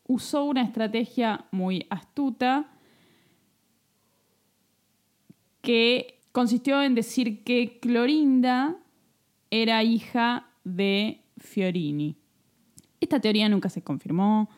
usó 0.06 0.44
una 0.44 0.62
estrategia 0.62 1.46
muy 1.52 1.86
astuta 1.90 2.72
que 5.60 6.18
consistió 6.32 6.82
en 6.82 6.94
decir 6.94 7.44
que 7.44 7.78
Clorinda 7.78 8.76
era 9.50 9.82
hija 9.82 10.48
de 10.64 11.20
Fiorini. 11.38 12.16
Esta 13.00 13.20
teoría 13.20 13.48
nunca 13.48 13.68
se 13.68 13.82
confirmó, 13.82 14.48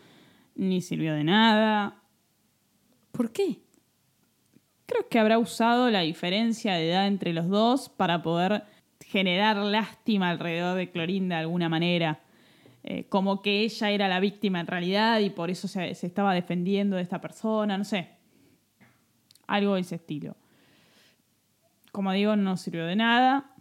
ni 0.54 0.80
sirvió 0.80 1.14
de 1.14 1.24
nada. 1.24 2.02
¿Por 3.12 3.32
qué? 3.32 3.60
Creo 4.90 5.08
que 5.08 5.20
habrá 5.20 5.38
usado 5.38 5.88
la 5.88 6.00
diferencia 6.00 6.74
de 6.74 6.90
edad 6.90 7.06
entre 7.06 7.32
los 7.32 7.48
dos 7.48 7.88
para 7.88 8.22
poder 8.22 8.64
generar 9.06 9.56
lástima 9.56 10.30
alrededor 10.30 10.76
de 10.76 10.90
Clorinda 10.90 11.36
de 11.36 11.42
alguna 11.42 11.68
manera. 11.68 12.18
Eh, 12.82 13.04
como 13.08 13.40
que 13.40 13.60
ella 13.60 13.90
era 13.90 14.08
la 14.08 14.18
víctima 14.18 14.58
en 14.58 14.66
realidad 14.66 15.20
y 15.20 15.30
por 15.30 15.48
eso 15.48 15.68
se, 15.68 15.94
se 15.94 16.08
estaba 16.08 16.34
defendiendo 16.34 16.96
de 16.96 17.02
esta 17.02 17.20
persona, 17.20 17.78
no 17.78 17.84
sé. 17.84 18.08
Algo 19.46 19.76
de 19.76 19.82
ese 19.82 19.94
estilo. 19.94 20.34
Como 21.92 22.10
digo, 22.10 22.34
no 22.34 22.56
sirvió 22.56 22.84
de 22.84 22.96
nada. 22.96 23.52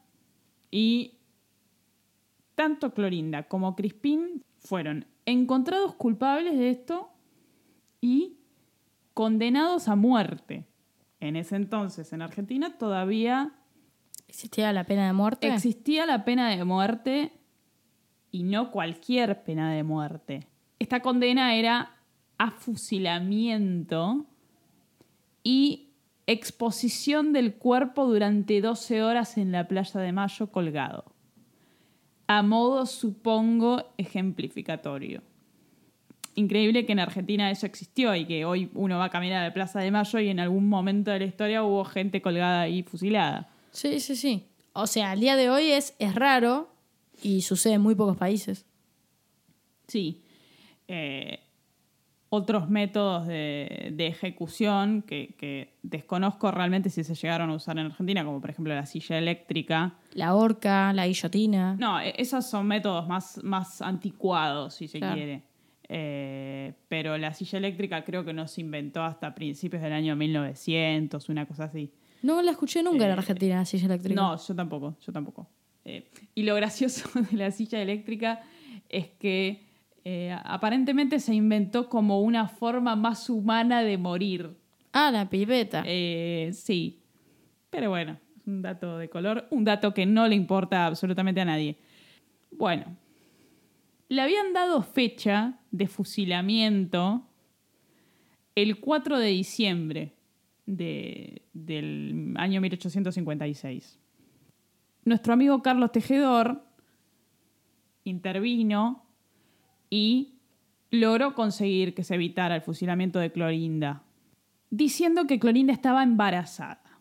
Y 0.71 1.19
tanto 2.55 2.95
Clorinda 2.95 3.43
como 3.43 3.75
Crispín 3.75 4.43
fueron 4.57 5.05
encontrados 5.27 5.93
culpables 5.93 6.57
de 6.57 6.71
esto 6.71 7.11
y 8.01 8.39
condenados 9.13 9.87
a 9.89 9.95
muerte. 9.95 10.65
En 11.19 11.35
ese 11.35 11.55
entonces, 11.55 12.13
en 12.13 12.21
Argentina, 12.21 12.77
todavía 12.77 13.53
¿Existía 14.27 14.71
la 14.71 14.83
pena 14.83 15.07
de 15.07 15.13
muerte? 15.13 15.47
existía 15.47 16.05
la 16.05 16.23
pena 16.23 16.49
de 16.49 16.63
muerte 16.63 17.33
y 18.31 18.43
no 18.43 18.71
cualquier 18.71 19.43
pena 19.43 19.73
de 19.73 19.83
muerte. 19.83 20.47
Esta 20.77 21.01
condena 21.01 21.55
era 21.55 21.95
a 22.37 22.51
fusilamiento 22.51 24.25
y 25.43 25.89
exposición 26.27 27.33
del 27.33 27.55
cuerpo 27.55 28.05
durante 28.05 28.61
12 28.61 29.03
horas 29.03 29.37
en 29.37 29.51
la 29.51 29.67
playa 29.67 29.99
de 29.99 30.11
Mayo 30.11 30.51
colgado. 30.51 31.05
A 32.27 32.43
modo, 32.43 32.85
supongo, 32.85 33.83
ejemplificatorio. 33.97 35.23
Increíble 36.39 36.85
que 36.85 36.93
en 36.93 36.99
Argentina 36.99 37.51
eso 37.51 37.65
existió 37.65 38.15
y 38.15 38.25
que 38.25 38.45
hoy 38.45 38.69
uno 38.73 38.97
va 38.97 39.05
a 39.05 39.09
caminar 39.09 39.43
a 39.43 39.47
la 39.47 39.53
Plaza 39.53 39.79
de 39.81 39.91
Mayo 39.91 40.19
y 40.19 40.29
en 40.29 40.39
algún 40.39 40.69
momento 40.69 41.11
de 41.11 41.19
la 41.19 41.25
historia 41.25 41.63
hubo 41.63 41.83
gente 41.83 42.21
colgada 42.21 42.67
y 42.69 42.83
fusilada. 42.83 43.49
Sí, 43.71 43.99
sí, 43.99 44.15
sí. 44.15 44.45
O 44.73 44.87
sea, 44.87 45.11
al 45.11 45.19
día 45.19 45.35
de 45.35 45.49
hoy 45.49 45.71
es, 45.71 45.95
es 45.99 46.15
raro 46.15 46.69
y 47.21 47.41
sucede 47.41 47.73
en 47.73 47.81
muy 47.81 47.95
pocos 47.95 48.15
países. 48.17 48.65
Sí. 49.87 50.23
Eh, 50.87 51.39
otros 52.29 52.69
métodos 52.69 53.25
de, 53.27 53.89
de 53.93 54.07
ejecución 54.07 55.01
que, 55.01 55.35
que 55.37 55.73
desconozco 55.81 56.51
realmente 56.51 56.89
si 56.91 57.03
se 57.03 57.15
llegaron 57.15 57.49
a 57.49 57.55
usar 57.55 57.77
en 57.79 57.87
Argentina, 57.87 58.23
como 58.23 58.39
por 58.39 58.51
ejemplo 58.51 58.73
la 58.73 58.85
silla 58.85 59.17
eléctrica. 59.17 59.95
La 60.13 60.35
horca, 60.35 60.93
la 60.93 61.07
guillotina. 61.07 61.75
No, 61.79 61.99
e- 61.99 62.13
esos 62.17 62.45
son 62.45 62.67
métodos 62.67 63.07
más, 63.07 63.43
más 63.43 63.81
anticuados, 63.81 64.75
si 64.75 64.87
se 64.87 64.99
Claro. 64.99 65.15
quiere. 65.15 65.48
Eh, 65.91 66.73
pero 66.87 67.17
la 67.17 67.33
silla 67.33 67.57
eléctrica 67.57 68.03
creo 68.03 68.23
que 68.23 68.31
no 68.31 68.47
se 68.47 68.61
inventó 68.61 69.01
hasta 69.03 69.33
principios 69.33 69.81
del 69.81 69.91
año 69.93 70.15
1900, 70.15 71.27
una 71.29 71.47
cosa 71.47 71.65
así. 71.65 71.91
No 72.21 72.41
la 72.41 72.51
escuché 72.51 72.83
nunca 72.83 73.05
en 73.05 73.09
Eh, 73.11 73.13
Argentina, 73.13 73.55
la 73.55 73.65
silla 73.65 73.85
eléctrica. 73.85 74.15
No, 74.21 74.37
yo 74.37 74.55
tampoco, 74.55 74.97
yo 75.05 75.11
tampoco. 75.11 75.49
Eh, 75.85 76.07
y 76.35 76.43
lo 76.43 76.53
gracioso 76.55 77.09
de 77.31 77.37
la 77.37 77.49
silla 77.51 77.81
eléctrica 77.81 78.41
es 78.87 79.07
que 79.19 79.67
aparentemente 80.43 81.19
se 81.19 81.35
inventó 81.35 81.87
como 81.87 82.21
una 82.21 82.47
forma 82.47 82.95
más 82.95 83.29
humana 83.29 83.83
de 83.83 83.97
morir. 83.99 84.57
Ah, 84.91 85.11
la 85.11 85.29
pipeta. 85.29 85.83
Eh, 85.85 86.49
sí, 86.53 87.03
pero 87.69 87.89
bueno, 87.91 88.17
un 88.47 88.63
dato 88.63 88.97
de 88.97 89.07
color, 89.07 89.47
un 89.51 89.63
dato 89.65 89.93
que 89.93 90.07
no 90.07 90.27
le 90.27 90.33
importa 90.35 90.87
absolutamente 90.87 91.41
a 91.41 91.45
nadie. 91.45 91.77
Bueno, 92.51 92.85
le 94.09 94.21
habían 94.21 94.53
dado 94.53 94.81
fecha 94.81 95.59
de 95.71 95.87
fusilamiento 95.87 97.25
el 98.55 98.79
4 98.79 99.17
de 99.19 99.27
diciembre 99.27 100.13
de- 100.65 101.43
del 101.53 102.33
año 102.37 102.59
1856. 102.61 103.99
Nuestro 105.05 105.33
amigo 105.33 105.61
Carlos 105.61 105.91
Tejedor 105.91 106.63
intervino 108.03 109.05
y 109.89 110.39
logró 110.91 111.35
conseguir 111.35 111.93
que 111.93 112.03
se 112.03 112.15
evitara 112.15 112.55
el 112.55 112.61
fusilamiento 112.61 113.19
de 113.19 113.31
Clorinda, 113.31 114.03
diciendo 114.71 115.25
que 115.27 115.39
Clorinda 115.39 115.71
estaba 115.73 116.03
embarazada. 116.03 116.99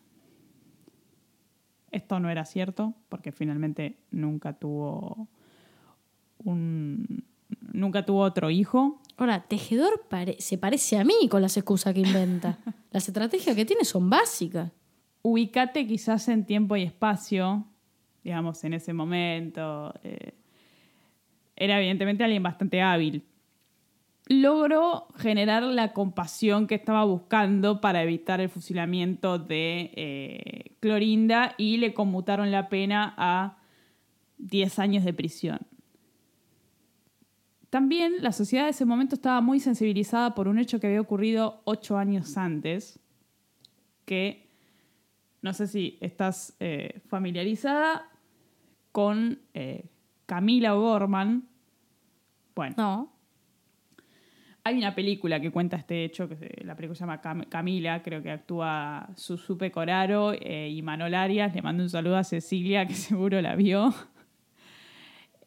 Esto 1.91 2.19
no 2.19 2.29
era 2.29 2.45
cierto, 2.45 2.93
porque 3.09 3.31
finalmente 3.31 3.97
nunca 4.11 4.53
tuvo 4.53 5.27
un. 6.43 7.23
Nunca 7.71 8.05
tuvo 8.05 8.21
otro 8.21 8.49
hijo. 8.49 9.01
Ahora, 9.17 9.41
Tejedor 9.47 10.05
pare- 10.09 10.37
se 10.39 10.57
parece 10.57 10.97
a 10.97 11.03
mí 11.03 11.27
con 11.29 11.41
las 11.41 11.55
excusas 11.57 11.93
que 11.93 12.01
inventa. 12.01 12.57
las 12.91 13.07
estrategias 13.07 13.55
que 13.55 13.65
tiene 13.65 13.83
son 13.85 14.09
básicas. 14.09 14.71
ubicate 15.21 15.85
quizás 15.85 16.27
en 16.29 16.45
tiempo 16.45 16.75
y 16.77 16.83
espacio, 16.83 17.65
digamos, 18.23 18.63
en 18.63 18.73
ese 18.73 18.93
momento. 18.93 19.93
eh, 20.03 20.33
era 21.55 21.77
evidentemente 21.77 22.23
alguien 22.23 22.41
bastante 22.43 22.81
hábil. 22.81 23.23
Logró 24.27 25.07
generar 25.17 25.63
la 25.63 25.91
compasión 25.91 26.67
que 26.67 26.75
estaba 26.75 27.03
buscando 27.03 27.81
para 27.81 28.03
evitar 28.03 28.39
el 28.41 28.49
fusilamiento 28.49 29.39
de 29.39 29.91
eh, 29.95 30.75
Clorinda 30.79 31.55
y 31.57 31.77
le 31.77 31.93
conmutaron 31.95 32.51
la 32.51 32.69
pena 32.69 33.13
a 33.17 33.57
10 34.37 34.77
años 34.79 35.03
de 35.03 35.13
prisión. 35.13 35.59
También 37.69 38.13
la 38.21 38.31
sociedad 38.31 38.63
de 38.65 38.71
ese 38.71 38.85
momento 38.85 39.15
estaba 39.15 39.41
muy 39.41 39.59
sensibilizada 39.59 40.33
por 40.33 40.47
un 40.47 40.57
hecho 40.57 40.79
que 40.79 40.87
había 40.87 41.01
ocurrido 41.01 41.61
ocho 41.65 41.97
años 41.97 42.35
antes, 42.37 42.99
que 44.05 44.47
no 45.41 45.53
sé 45.53 45.67
si 45.67 45.97
estás 46.01 46.55
eh, 46.59 46.99
familiarizada 47.07 48.09
con 48.91 49.39
eh, 49.53 49.85
Camila 50.25 50.75
O'Gorman. 50.75 51.47
Bueno, 52.55 52.73
No. 52.77 53.13
hay 54.63 54.77
una 54.77 54.95
película 54.95 55.39
que 55.39 55.51
cuenta 55.51 55.77
este 55.77 56.03
hecho, 56.03 56.27
que 56.27 56.35
se- 56.37 56.65
la 56.65 56.75
película 56.75 56.95
se 56.95 57.01
llama 57.01 57.21
Cam- 57.21 57.47
Camila, 57.49 58.01
creo 58.01 58.23
que 58.23 58.31
actúa 58.31 59.09
Susupe 59.15 59.71
Coraro 59.71 60.33
eh, 60.33 60.69
y 60.71 60.81
Manol 60.81 61.13
Arias. 61.13 61.53
Le 61.53 61.61
mando 61.61 61.83
un 61.83 61.89
saludo 61.89 62.17
a 62.17 62.23
Cecilia, 62.23 62.87
que 62.87 62.93
seguro 62.95 63.39
la 63.41 63.55
vio. 63.55 63.93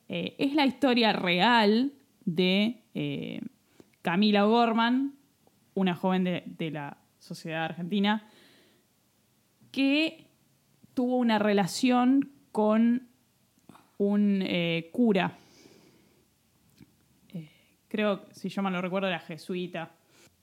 Es 0.09 0.55
la 0.55 0.67
historia 0.67 1.13
real 1.13 1.93
de 2.25 2.83
eh, 2.95 3.41
Camila 4.03 4.47
O'Gorman, 4.47 5.15
una 5.75 5.95
joven 5.95 6.25
de, 6.25 6.71
la 6.71 6.99
sociedad 7.19 7.65
argentina, 7.65 8.29
que 9.71 10.27
tuvo 10.95 11.17
una 11.17 11.39
relación 11.39 12.31
con 12.51 13.09
un 13.99 14.43
eh, 14.43 14.91
cura. 14.93 15.39
Eh, 17.33 17.49
creo, 17.89 18.27
si 18.33 18.49
yo 18.49 18.63
mal 18.63 18.73
no 18.73 18.83
recuerdo, 18.83 19.09
era 19.09 19.21
jesuita. 19.21 19.93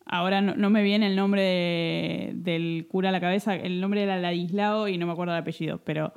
Ahora 0.06 0.42
no, 0.42 0.70
me 0.72 0.82
viene 0.82 1.06
el 1.06 1.16
nombre 1.16 1.42
de- 1.42 2.32
del 2.34 2.88
cura 2.90 3.10
a 3.10 3.12
la 3.12 3.20
cabeza, 3.20 3.56
el 3.56 3.80
nombre 3.80 4.02
era 4.02 4.18
Ladislao 4.18 4.88
y 4.88 4.98
no 4.98 5.06
me 5.06 5.12
acuerdo 5.12 5.34
el 5.34 5.42
apellido, 5.42 5.78
pero 5.84 6.14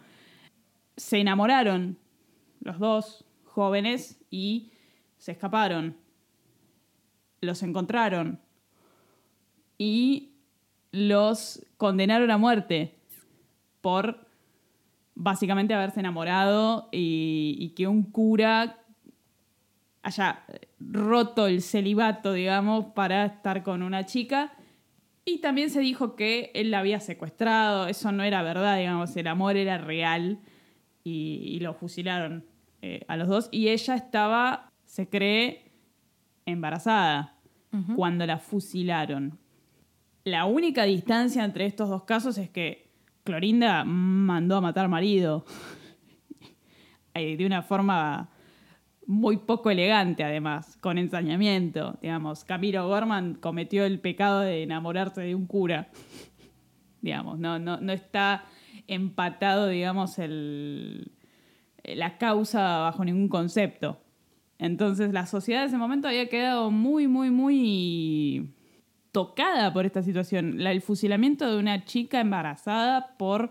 se 0.97 1.19
enamoraron 1.19 1.99
los 2.61 2.79
dos 2.79 3.27
jóvenes 3.45 4.19
y 4.31 4.72
se 5.23 5.31
escaparon. 5.31 5.97
Los 7.41 7.63
encontraron 7.63 8.41
y 9.79 10.33
los 10.91 11.65
condenaron 11.77 12.33
a 12.33 12.39
muerte 12.39 12.97
por 13.83 14.27
básicamente 15.15 15.75
haberse 15.75 16.01
enamorado 16.01 16.89
y, 16.91 17.73
que 17.77 17.87
un 17.87 18.03
cura 18.03 18.81
haya 20.03 20.45
roto 20.81 21.47
el 21.47 21.63
celibato, 21.63 22.33
digamos, 22.33 22.87
para 22.87 23.27
estar 23.27 23.63
con 23.63 23.85
una 23.85 24.05
chica. 24.05 24.53
Y 25.25 25.39
también 25.39 25.71
se 25.71 25.79
dijo 25.79 26.17
que 26.17 26.51
él 26.53 26.73
la 26.73 26.81
había 26.81 26.99
secuestrado, 26.99 27.87
eso 27.87 28.11
no 28.11 28.25
era 28.25 28.43
verdad, 28.43 28.77
digamos, 28.77 29.17
el 29.17 29.29
amor 29.29 29.57
era 29.57 29.79
real 29.79 30.41
y, 31.05 31.45
y 31.45 31.61
lo 31.61 31.75
fusilaron 31.75 32.45
eh, 32.85 33.05
a 33.07 33.17
los 33.17 33.29
dos. 33.29 33.49
Y 33.53 33.69
ella 33.69 33.95
estaba, 33.95 34.72
se 34.93 35.09
cree, 35.09 35.73
embarazada 36.45 37.39
cuando 37.97 38.27
la 38.27 38.37
fusilaron. 38.37 39.39
La 40.23 40.45
única 40.45 40.83
distancia 40.83 41.47
entre 41.47 41.65
estos 41.65 41.89
dos 41.89 42.05
casos 42.05 42.37
es 42.37 42.51
que 42.51 42.91
Clorinda 43.25 43.85
mandó 43.85 44.57
a 44.57 44.61
matar 44.61 44.89
marido. 44.89 45.47
De 47.15 47.47
una 47.47 47.63
forma 47.63 48.29
muy 49.07 49.39
poco 49.39 49.71
elegante, 49.71 50.25
además, 50.25 50.77
con 50.83 50.99
ensañamiento. 50.99 51.99
Digamos, 52.03 52.45
Camilo 52.45 52.87
Gorman 52.87 53.37
cometió 53.37 53.87
el 53.87 53.99
pecado 53.99 54.41
de 54.41 54.63
enamorarse 54.63 55.23
de 55.23 55.35
un 55.35 55.47
cura. 55.47 55.89
digamos, 57.01 57.39
no, 57.39 57.59
no, 57.59 57.81
no 57.81 57.93
está 57.95 58.45
empatado, 58.89 59.69
digamos, 59.69 60.19
el, 60.19 61.13
la 61.83 62.19
causa 62.19 62.81
bajo 62.81 63.07
ningún 63.07 63.29
concepto. 63.29 64.03
Entonces 64.63 65.13
la 65.13 65.27
sociedad 65.27 65.61
de 65.63 65.67
ese 65.67 65.77
momento 65.77 66.07
había 66.07 66.29
quedado 66.29 66.71
muy, 66.71 67.09
muy, 67.09 67.31
muy 67.31 68.55
tocada 69.11 69.73
por 69.73 69.85
esta 69.87 70.03
situación. 70.03 70.63
La- 70.63 70.71
el 70.71 70.81
fusilamiento 70.81 71.51
de 71.51 71.59
una 71.59 71.85
chica 71.85 72.21
embarazada 72.21 73.17
por 73.19 73.51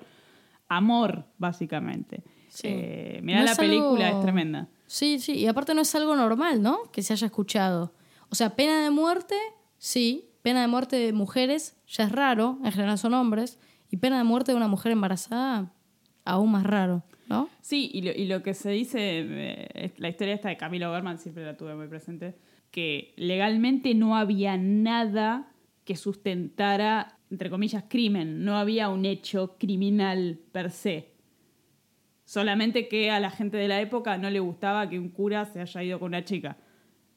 amor, 0.70 1.26
básicamente. 1.38 2.24
Sí. 2.48 2.68
Eh, 2.70 3.20
mirá 3.24 3.40
No 3.40 3.46
la 3.46 3.52
es 3.52 3.58
película, 3.58 4.08
algo- 4.08 4.20
es 4.20 4.24
tremenda. 4.24 4.68
Sí, 4.88 5.20
sí, 5.20 5.34
y 5.34 5.48
aparte 5.48 5.74
no 5.74 5.82
es 5.82 5.94
algo 5.96 6.16
normal, 6.16 6.62
¿no? 6.62 6.80
Que 6.92 7.02
se 7.04 7.14
haya 7.14 7.28
escuchado. 7.28 7.94
O 8.30 8.36
sea, 8.36 8.56
pena 8.56 8.82
de 8.84 8.90
muerte, 8.90 9.36
sí, 9.78 10.30
pena 10.42 10.62
de 10.62 10.68
muerte 10.68 10.96
de 10.96 11.12
mujeres 11.14 11.76
ya 11.88 12.06
es 12.06 12.12
raro, 12.12 12.58
en 12.64 12.72
general 12.72 12.98
son 12.98 13.14
hombres, 13.14 13.60
y 13.90 13.98
pena 13.98 14.18
de 14.18 14.24
muerte 14.24 14.52
de 14.54 14.58
una 14.58 14.68
mujer 14.70 14.94
embarazada, 14.94 15.74
aún 16.24 16.52
más 16.52 16.64
raro, 16.64 17.04
¿no? 17.32 17.50
Sí, 17.62 17.90
y 17.94 18.02
lo, 18.02 18.12
y 18.12 18.26
lo 18.26 18.44
que 18.44 18.54
se 18.54 18.72
dice, 18.72 19.00
eh, 19.02 19.94
la 19.98 20.10
historia 20.10 20.34
esta 20.34 20.50
de 20.50 20.58
Camilo 20.58 20.92
Berman 20.92 21.18
siempre 21.18 21.46
la 21.46 21.56
tuve 21.56 21.76
muy 21.76 21.88
presente, 21.88 22.36
que 22.72 23.14
legalmente 23.16 23.96
no 23.96 24.18
había 24.18 24.58
nada 24.58 25.54
que 25.86 25.96
sustentara, 25.96 27.18
entre 27.30 27.50
comillas, 27.50 27.86
crimen, 27.88 28.44
no 28.44 28.58
había 28.58 28.90
un 28.90 29.06
hecho 29.06 29.56
criminal 29.58 30.40
per 30.52 30.72
se. 30.72 31.14
Solamente 32.26 32.90
que 32.90 33.12
a 33.12 33.20
la 33.22 33.30
gente 33.30 33.56
de 33.56 33.70
la 33.70 33.80
época 33.80 34.18
no 34.18 34.30
le 34.30 34.40
gustaba 34.42 34.90
que 34.90 35.00
un 35.00 35.10
cura 35.10 35.46
se 35.46 35.62
haya 35.62 35.84
ido 35.84 36.00
con 36.00 36.08
una 36.08 36.26
chica. 36.26 36.58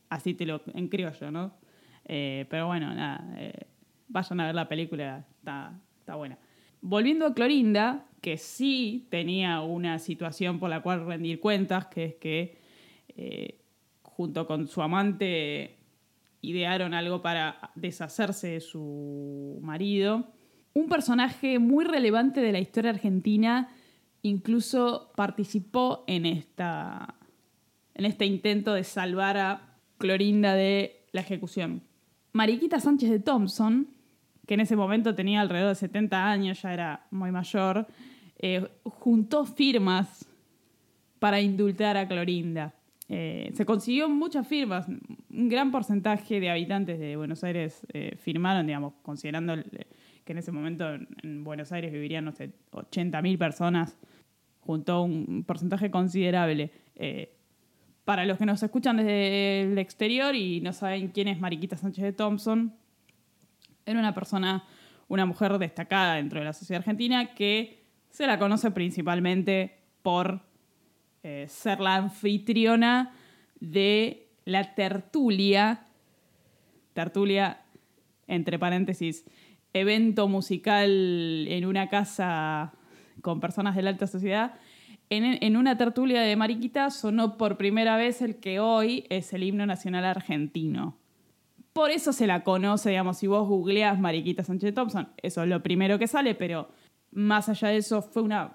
Así 0.09 0.35
te 0.35 0.47
lo 0.47 0.63
en 0.75 0.89
criollo, 0.89 1.31
¿no? 1.33 1.57
Eh, 2.05 2.47
pero 2.49 2.69
bueno, 2.69 2.95
nada, 2.95 3.35
eh, 3.37 3.67
vayan 4.09 4.41
a 4.41 4.47
ver 4.47 4.55
la 4.55 4.69
película, 4.69 5.25
está, 5.39 5.73
está 5.99 6.15
buena. 6.15 6.39
Volviendo 6.87 7.25
a 7.25 7.33
Clorinda, 7.33 8.05
que 8.21 8.37
sí 8.37 9.07
tenía 9.09 9.63
una 9.63 9.99
situación 9.99 10.59
por 10.59 10.69
la 10.69 10.83
cual 10.83 11.07
rendir 11.07 11.41
cuentas, 11.41 11.87
que 11.87 12.05
es 12.05 12.15
que 12.17 12.59
eh, 13.17 13.59
junto 14.03 14.47
con 14.47 14.69
su 14.69 14.83
amante 14.83 15.79
idearon 16.43 16.93
algo 16.93 17.23
para 17.23 17.71
deshacerse 17.75 18.49
de 18.49 18.61
su 18.61 19.59
marido. 19.63 20.29
Un 20.75 20.91
personaje 20.91 21.59
muy 21.59 21.87
relevante 21.87 22.43
de 22.43 22.53
la 22.53 22.59
historia 22.59 22.91
argentina 22.91 23.71
incluso 24.21 25.11
participó 25.17 26.05
en, 26.07 26.27
esta, 26.27 27.15
en 27.95 28.05
este 28.05 28.27
intento 28.27 28.75
de 28.75 28.85
salvar 28.85 29.39
a 29.39 29.79
Clorinda 29.97 30.53
de 30.53 31.07
la 31.13 31.23
ejecución. 31.23 31.81
Mariquita 32.35 32.79
Sánchez 32.79 33.09
de 33.09 33.21
Thompson, 33.21 33.94
que 34.47 34.55
en 34.55 34.61
ese 34.61 34.77
momento 34.77 35.15
tenía 35.15 35.41
alrededor 35.41 35.71
de 35.71 35.75
70 35.77 36.31
años, 36.31 36.63
ya 36.63 36.73
era 36.75 37.07
muy 37.11 37.31
mayor, 37.33 37.87
eh, 38.39 38.67
juntó 38.85 39.45
firmas 39.47 40.27
para 41.19 41.41
indultar 41.41 41.97
a 41.97 42.07
Clorinda. 42.07 42.75
Eh, 43.09 43.51
se 43.55 43.65
consiguió 43.67 44.09
muchas 44.09 44.47
firmas, 44.47 44.87
un 44.89 45.49
gran 45.49 45.71
porcentaje 45.71 46.41
de 46.41 46.51
habitantes 46.51 46.99
de 46.99 47.17
Buenos 47.17 47.45
Aires 47.45 47.87
eh, 47.93 48.17
firmaron, 48.19 48.67
digamos, 48.67 48.95
considerando 49.03 49.55
el- 49.55 49.65
que 50.25 50.33
en 50.33 50.39
ese 50.39 50.53
momento 50.53 50.95
en, 50.95 51.07
en 51.23 51.45
Buenos 51.45 51.71
Aires 51.73 51.93
vivirían, 51.93 52.25
no 52.25 52.33
sé, 52.33 52.51
80.000 52.73 53.37
personas, 53.39 53.99
juntó 54.61 55.03
un 55.03 55.45
porcentaje 55.47 55.91
considerable. 55.91 56.71
Eh, 56.97 57.31
para 58.07 58.25
los 58.25 58.39
que 58.39 58.47
nos 58.47 58.63
escuchan 58.63 58.97
desde 58.99 59.63
el 59.63 59.79
exterior 59.79 60.35
y 60.35 60.61
no 60.63 60.73
saben 60.73 61.09
quién 61.09 61.29
es 61.29 61.39
Mariquita 61.41 61.77
Sánchez 61.77 62.05
de 62.05 62.13
Thompson, 62.13 62.75
era 63.87 63.99
una 63.99 64.15
persona, 64.15 64.65
una 65.09 65.27
mujer 65.27 65.59
destacada 65.59 66.15
dentro 66.15 66.39
de 66.39 66.47
la 66.47 66.53
sociedad 66.53 66.81
argentina 66.81 67.35
que 67.35 67.85
se 68.11 68.27
la 68.27 68.39
conoce 68.39 68.71
principalmente 68.71 69.79
por 70.03 70.41
eh, 71.23 71.47
ser 71.49 71.81
la 71.81 71.97
anfitriona 71.97 73.13
de 73.61 74.29
la 74.45 74.75
tertulia, 74.75 75.87
tertulia, 76.93 77.63
entre 78.27 78.59
paréntesis, 78.59 79.25
evento 79.73 80.29
musical 80.29 80.89
en 81.49 81.67
una 81.67 81.89
casa 81.89 82.73
con 83.21 83.41
personas 83.41 83.75
de 83.75 83.83
la 83.83 83.91
alta 83.91 84.07
sociedad. 84.07 84.55
En, 85.11 85.25
en 85.43 85.57
una 85.57 85.77
tertulia 85.77 86.23
de 86.23 86.37
Mariquita 86.37 86.91
sonó 86.91 87.37
por 87.37 87.57
primera 87.57 87.97
vez 87.97 88.23
el 88.23 88.37
que 88.37 88.61
hoy 88.61 89.05
es 89.09 89.33
el 89.33 89.43
himno 89.43 89.67
nacional 89.67 90.05
argentino. 90.05 90.99
Por 91.75 91.91
eso 91.91 92.13
se 92.13 92.27
la 92.29 92.45
conoce, 92.45 92.91
digamos, 92.91 93.19
si 93.19 93.27
vos 93.27 93.47
googleás 93.49 93.99
Mariquita 93.99 94.45
Sánchez 94.45 94.73
Thompson, 94.75 95.09
eso 95.23 95.43
es 95.43 95.49
lo 95.49 95.61
primero 95.63 95.99
que 95.99 96.07
sale, 96.07 96.35
pero 96.37 96.69
más 97.11 97.49
allá 97.49 97.69
de 97.69 97.79
eso 97.79 98.01
fue 98.01 98.23
una, 98.23 98.55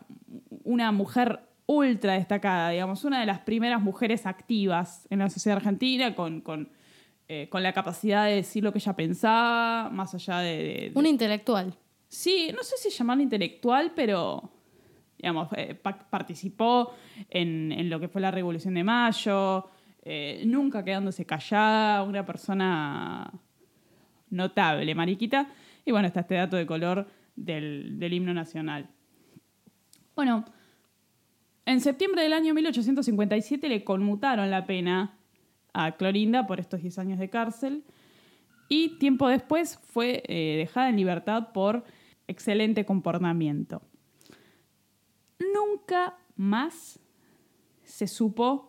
una 0.63 0.91
mujer 0.93 1.41
ultra 1.65 2.13
destacada, 2.13 2.69
digamos, 2.69 3.03
una 3.03 3.19
de 3.19 3.25
las 3.25 3.39
primeras 3.41 3.81
mujeres 3.81 4.25
activas 4.25 5.05
en 5.09 5.19
la 5.19 5.29
sociedad 5.29 5.57
argentina, 5.57 6.15
con, 6.15 6.39
con, 6.41 6.69
eh, 7.27 7.47
con 7.49 7.61
la 7.61 7.73
capacidad 7.73 8.25
de 8.25 8.35
decir 8.35 8.63
lo 8.63 8.71
que 8.71 8.79
ella 8.79 8.93
pensaba, 8.95 9.89
más 9.89 10.15
allá 10.15 10.39
de... 10.39 10.57
de- 10.57 10.63
de- 10.63 10.91
Un 10.95 11.05
intelectual. 11.05 11.73
Sí, 12.07 12.51
no 12.55 12.63
sé 12.63 12.77
si 12.77 12.89
llamarla 12.89 13.21
intelectual, 13.23 13.91
pero 13.95 14.49
digamos, 15.17 15.49
eh, 15.57 15.75
pa- 15.75 16.09
participó 16.09 16.93
en, 17.29 17.73
en 17.73 17.89
lo 17.89 17.99
que 17.99 18.07
fue 18.07 18.21
la 18.21 18.31
Revolución 18.31 18.73
de 18.75 18.83
Mayo, 18.85 19.69
eh, 20.03 20.43
nunca 20.45 20.83
quedándose 20.83 21.25
callada, 21.25 22.03
una 22.03 22.25
persona 22.25 23.31
notable, 24.29 24.95
Mariquita. 24.95 25.49
Y 25.85 25.91
bueno, 25.91 26.07
está 26.07 26.21
este 26.21 26.35
dato 26.35 26.57
de 26.57 26.65
color 26.65 27.07
del, 27.35 27.99
del 27.99 28.13
himno 28.13 28.33
nacional. 28.33 28.89
Bueno, 30.15 30.45
en 31.65 31.81
septiembre 31.81 32.23
del 32.23 32.33
año 32.33 32.53
1857 32.53 33.69
le 33.69 33.83
conmutaron 33.83 34.49
la 34.49 34.65
pena 34.65 35.17
a 35.73 35.91
Clorinda 35.93 36.47
por 36.47 36.59
estos 36.59 36.81
10 36.81 36.99
años 36.99 37.19
de 37.19 37.29
cárcel 37.29 37.83
y 38.69 38.99
tiempo 38.99 39.27
después 39.27 39.79
fue 39.83 40.23
eh, 40.27 40.57
dejada 40.57 40.89
en 40.89 40.95
libertad 40.95 41.51
por 41.53 41.83
excelente 42.27 42.85
comportamiento. 42.85 43.81
Nunca 45.39 46.17
más 46.35 46.99
se 47.83 48.07
supo 48.07 48.68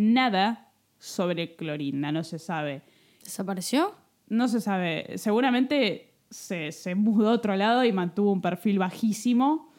nada 0.00 0.72
sobre 0.98 1.56
Clorinda, 1.56 2.10
no 2.10 2.24
se 2.24 2.38
sabe. 2.38 2.82
¿Desapareció? 3.22 3.94
No 4.28 4.48
se 4.48 4.60
sabe, 4.60 5.18
seguramente 5.18 6.14
se, 6.30 6.72
se 6.72 6.94
mudó 6.94 7.30
a 7.30 7.32
otro 7.32 7.56
lado 7.56 7.84
y 7.84 7.92
mantuvo 7.92 8.32
un 8.32 8.40
perfil 8.40 8.78
bajísimo, 8.78 9.72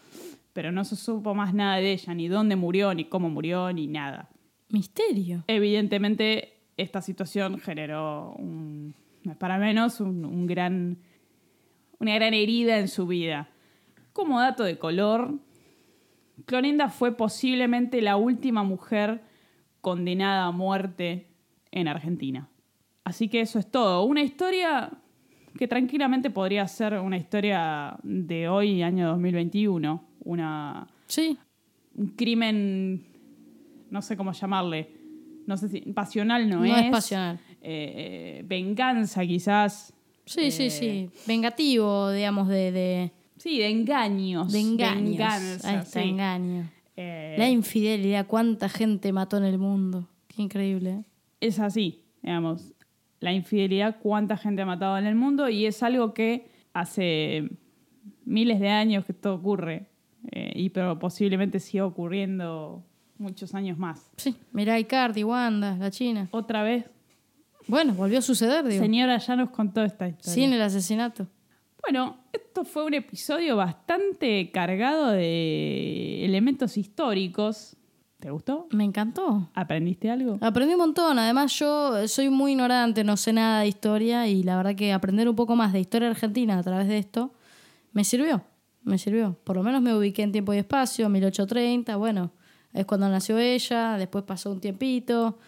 pero 0.53 0.71
no 0.71 0.83
se 0.83 0.95
supo 0.95 1.33
más 1.33 1.53
nada 1.53 1.77
de 1.77 1.93
ella, 1.93 2.13
ni 2.13 2.27
dónde 2.27 2.55
murió, 2.55 2.93
ni 2.93 3.05
cómo 3.05 3.29
murió, 3.29 3.71
ni 3.71 3.87
nada. 3.87 4.29
Misterio. 4.69 5.43
Evidentemente, 5.47 6.59
esta 6.77 7.01
situación 7.01 7.59
generó, 7.59 8.33
un, 8.37 8.93
no 9.23 9.31
es 9.31 9.37
para 9.37 9.57
menos, 9.57 10.01
un, 10.01 10.25
un 10.25 10.45
gran, 10.45 10.97
una 11.99 12.15
gran 12.15 12.33
herida 12.33 12.77
en 12.77 12.89
su 12.89 13.07
vida. 13.07 13.49
Como 14.13 14.39
dato 14.39 14.63
de 14.63 14.77
color, 14.77 15.39
Clorinda 16.45 16.89
fue 16.89 17.15
posiblemente 17.15 18.01
la 18.01 18.17
última 18.17 18.63
mujer 18.63 19.30
condenada 19.81 20.45
a 20.45 20.51
muerte 20.51 21.27
en 21.71 21.87
Argentina. 21.87 22.49
Así 23.03 23.27
que 23.27 23.41
eso 23.41 23.59
es 23.59 23.69
todo. 23.69 24.03
Una 24.05 24.21
historia 24.21 24.91
que 25.57 25.67
tranquilamente 25.67 26.29
podría 26.29 26.67
ser 26.67 26.93
una 26.99 27.17
historia 27.17 27.97
de 28.03 28.47
hoy, 28.47 28.81
año 28.83 29.07
2021. 29.09 30.03
Una, 30.23 30.87
Sí. 31.07 31.37
un 31.95 32.07
crimen, 32.09 33.05
no 33.89 34.01
sé 34.01 34.15
cómo 34.15 34.31
llamarle, 34.33 34.89
no 35.47 35.57
sé 35.57 35.67
si 35.67 35.81
pasional 35.81 36.47
no, 36.47 36.59
No 36.59 36.65
es. 36.65 36.85
es 36.85 36.91
pasional. 36.91 37.39
Eh, 37.61 38.39
eh, 38.41 38.43
venganza 38.45 39.25
quizás. 39.25 39.93
Sí, 40.25 40.51
sí, 40.51 40.65
Eh, 40.65 40.69
sí. 40.69 41.09
Vengativo, 41.27 42.11
digamos, 42.11 42.47
de, 42.47 42.71
de, 42.71 43.11
Sí, 43.37 43.57
de 43.57 43.69
engaños. 43.69 44.51
de 44.53 44.59
engaños. 44.59 45.03
Venganza, 45.17 45.69
Ahí 45.69 45.75
está, 45.77 45.99
sí. 46.01 46.09
engaño. 46.09 46.69
Eh, 47.03 47.35
La 47.37 47.49
infidelidad, 47.49 48.27
cuánta 48.27 48.69
gente 48.69 49.11
mató 49.11 49.37
en 49.37 49.43
el 49.45 49.57
mundo. 49.57 50.07
Qué 50.27 50.41
increíble. 50.41 50.89
¿eh? 50.91 51.03
es 51.41 51.59
así, 51.59 52.03
digamos. 52.21 52.73
La 53.19 53.33
infidelidad, 53.33 53.97
cuánta 54.01 54.37
gente 54.37 54.61
ha 54.61 54.65
matado 54.65 54.97
en 54.97 55.05
el 55.05 55.15
mundo 55.15 55.49
y 55.49 55.65
es 55.65 55.81
algo 55.83 56.13
que 56.13 56.47
hace 56.73 57.49
miles 58.25 58.59
de 58.59 58.69
años 58.69 59.05
que 59.05 59.11
esto 59.11 59.33
ocurre 59.35 59.87
eh, 60.31 60.51
y 60.55 60.69
pero 60.69 60.97
posiblemente 60.97 61.59
siga 61.59 61.85
ocurriendo 61.85 62.83
muchos 63.17 63.53
años 63.53 63.77
más. 63.77 64.09
Sí, 64.17 64.35
mirá 64.53 64.79
Icardi, 64.79 65.23
Wanda, 65.23 65.75
la 65.77 65.91
China. 65.91 66.27
Otra 66.31 66.63
vez, 66.63 66.85
Bueno, 67.67 67.93
volvió 67.93 68.19
a 68.19 68.21
suceder, 68.21 68.65
digo. 68.67 68.81
señora 68.83 69.17
ya 69.17 69.35
nos 69.35 69.49
contó 69.51 69.83
esta 69.83 70.07
historia. 70.07 70.33
Sin 70.33 70.53
el 70.53 70.61
asesinato. 70.61 71.27
Bueno, 71.81 72.17
esto 72.31 72.63
fue 72.63 72.85
un 72.85 72.93
episodio 72.93 73.55
bastante 73.57 74.51
cargado 74.51 75.07
de 75.11 76.23
elementos 76.23 76.77
históricos. 76.77 77.75
¿Te 78.19 78.29
gustó? 78.29 78.67
Me 78.71 78.83
encantó. 78.83 79.49
¿Aprendiste 79.55 80.11
algo? 80.11 80.37
Aprendí 80.41 80.73
un 80.73 80.79
montón. 80.79 81.17
Además, 81.17 81.57
yo 81.57 82.07
soy 82.07 82.29
muy 82.29 82.51
ignorante, 82.51 83.03
no 83.03 83.17
sé 83.17 83.33
nada 83.33 83.61
de 83.61 83.67
historia 83.67 84.27
y 84.27 84.43
la 84.43 84.57
verdad 84.57 84.75
que 84.75 84.93
aprender 84.93 85.27
un 85.27 85.35
poco 85.35 85.55
más 85.55 85.73
de 85.73 85.79
historia 85.79 86.07
argentina 86.09 86.59
a 86.59 86.63
través 86.63 86.87
de 86.87 86.99
esto 86.99 87.33
me 87.93 88.03
sirvió. 88.03 88.43
Me 88.83 88.97
sirvió. 88.97 89.37
Por 89.43 89.55
lo 89.55 89.63
menos 89.63 89.81
me 89.81 89.95
ubiqué 89.95 90.21
en 90.21 90.31
tiempo 90.31 90.53
y 90.53 90.59
espacio, 90.59 91.09
1830. 91.09 91.95
Bueno, 91.95 92.31
es 92.73 92.85
cuando 92.85 93.09
nació 93.09 93.39
ella. 93.39 93.97
Después 93.97 94.23
pasó 94.23 94.51
un 94.51 94.59
tiempito. 94.61 95.39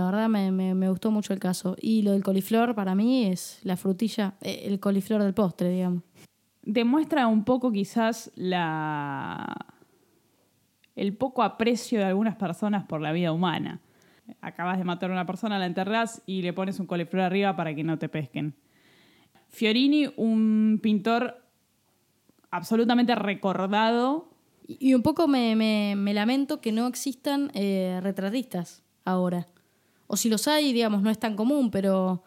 La 0.00 0.06
verdad 0.06 0.28
me, 0.30 0.50
me- 0.50 0.74
me 0.74 0.88
gustó 0.88 1.10
mucho 1.10 1.34
el 1.34 1.38
caso. 1.40 1.76
Y 1.78 2.00
lo 2.00 2.12
del 2.12 2.22
coliflor 2.22 2.74
para 2.74 2.94
mí 2.94 3.26
es 3.26 3.60
la 3.64 3.76
frutilla, 3.76 4.32
eh, 4.40 4.62
el 4.64 4.80
coliflor 4.80 5.22
del 5.22 5.34
postre, 5.34 5.68
digamos. 5.68 6.02
Demuestra 6.62 7.26
un 7.26 7.44
poco 7.44 7.70
quizás 7.70 8.30
la 8.34 9.54
el 10.96 11.14
poco 11.16 11.42
aprecio 11.42 11.98
de 11.98 12.06
algunas 12.06 12.36
personas 12.36 12.84
por 12.86 13.00
la 13.02 13.12
vida 13.12 13.30
humana. 13.32 13.80
Acabas 14.40 14.78
de 14.78 14.84
matar 14.84 15.10
a 15.10 15.12
una 15.12 15.26
persona, 15.26 15.58
la 15.58 15.66
enterrás 15.66 16.22
y 16.24 16.40
le 16.42 16.52
pones 16.54 16.80
un 16.80 16.86
coliflor 16.86 17.22
arriba 17.22 17.54
para 17.56 17.74
que 17.74 17.84
no 17.84 17.98
te 17.98 18.08
pesquen. 18.08 18.54
Fiorini, 19.48 20.08
un 20.16 20.78
pintor 20.82 21.42
absolutamente 22.50 23.14
recordado 23.14 24.28
Y 24.66 24.90
y 24.90 24.94
un 24.94 25.02
poco 25.02 25.26
me, 25.28 25.56
me- 25.56 25.94
me 25.96 26.14
lamento 26.14 26.60
que 26.62 26.72
no 26.72 26.86
existan 26.86 27.50
eh, 27.54 27.98
retratistas 28.02 28.82
ahora. 29.04 29.46
O 30.12 30.16
si 30.16 30.28
los 30.28 30.48
hay, 30.48 30.72
digamos, 30.72 31.02
no 31.02 31.10
es 31.10 31.20
tan 31.20 31.36
común, 31.36 31.70
pero... 31.70 32.24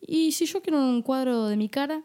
¿Y 0.00 0.30
si 0.30 0.46
yo 0.46 0.62
quiero 0.62 0.78
un 0.78 1.02
cuadro 1.02 1.48
de 1.48 1.56
mi 1.56 1.68
cara? 1.68 2.04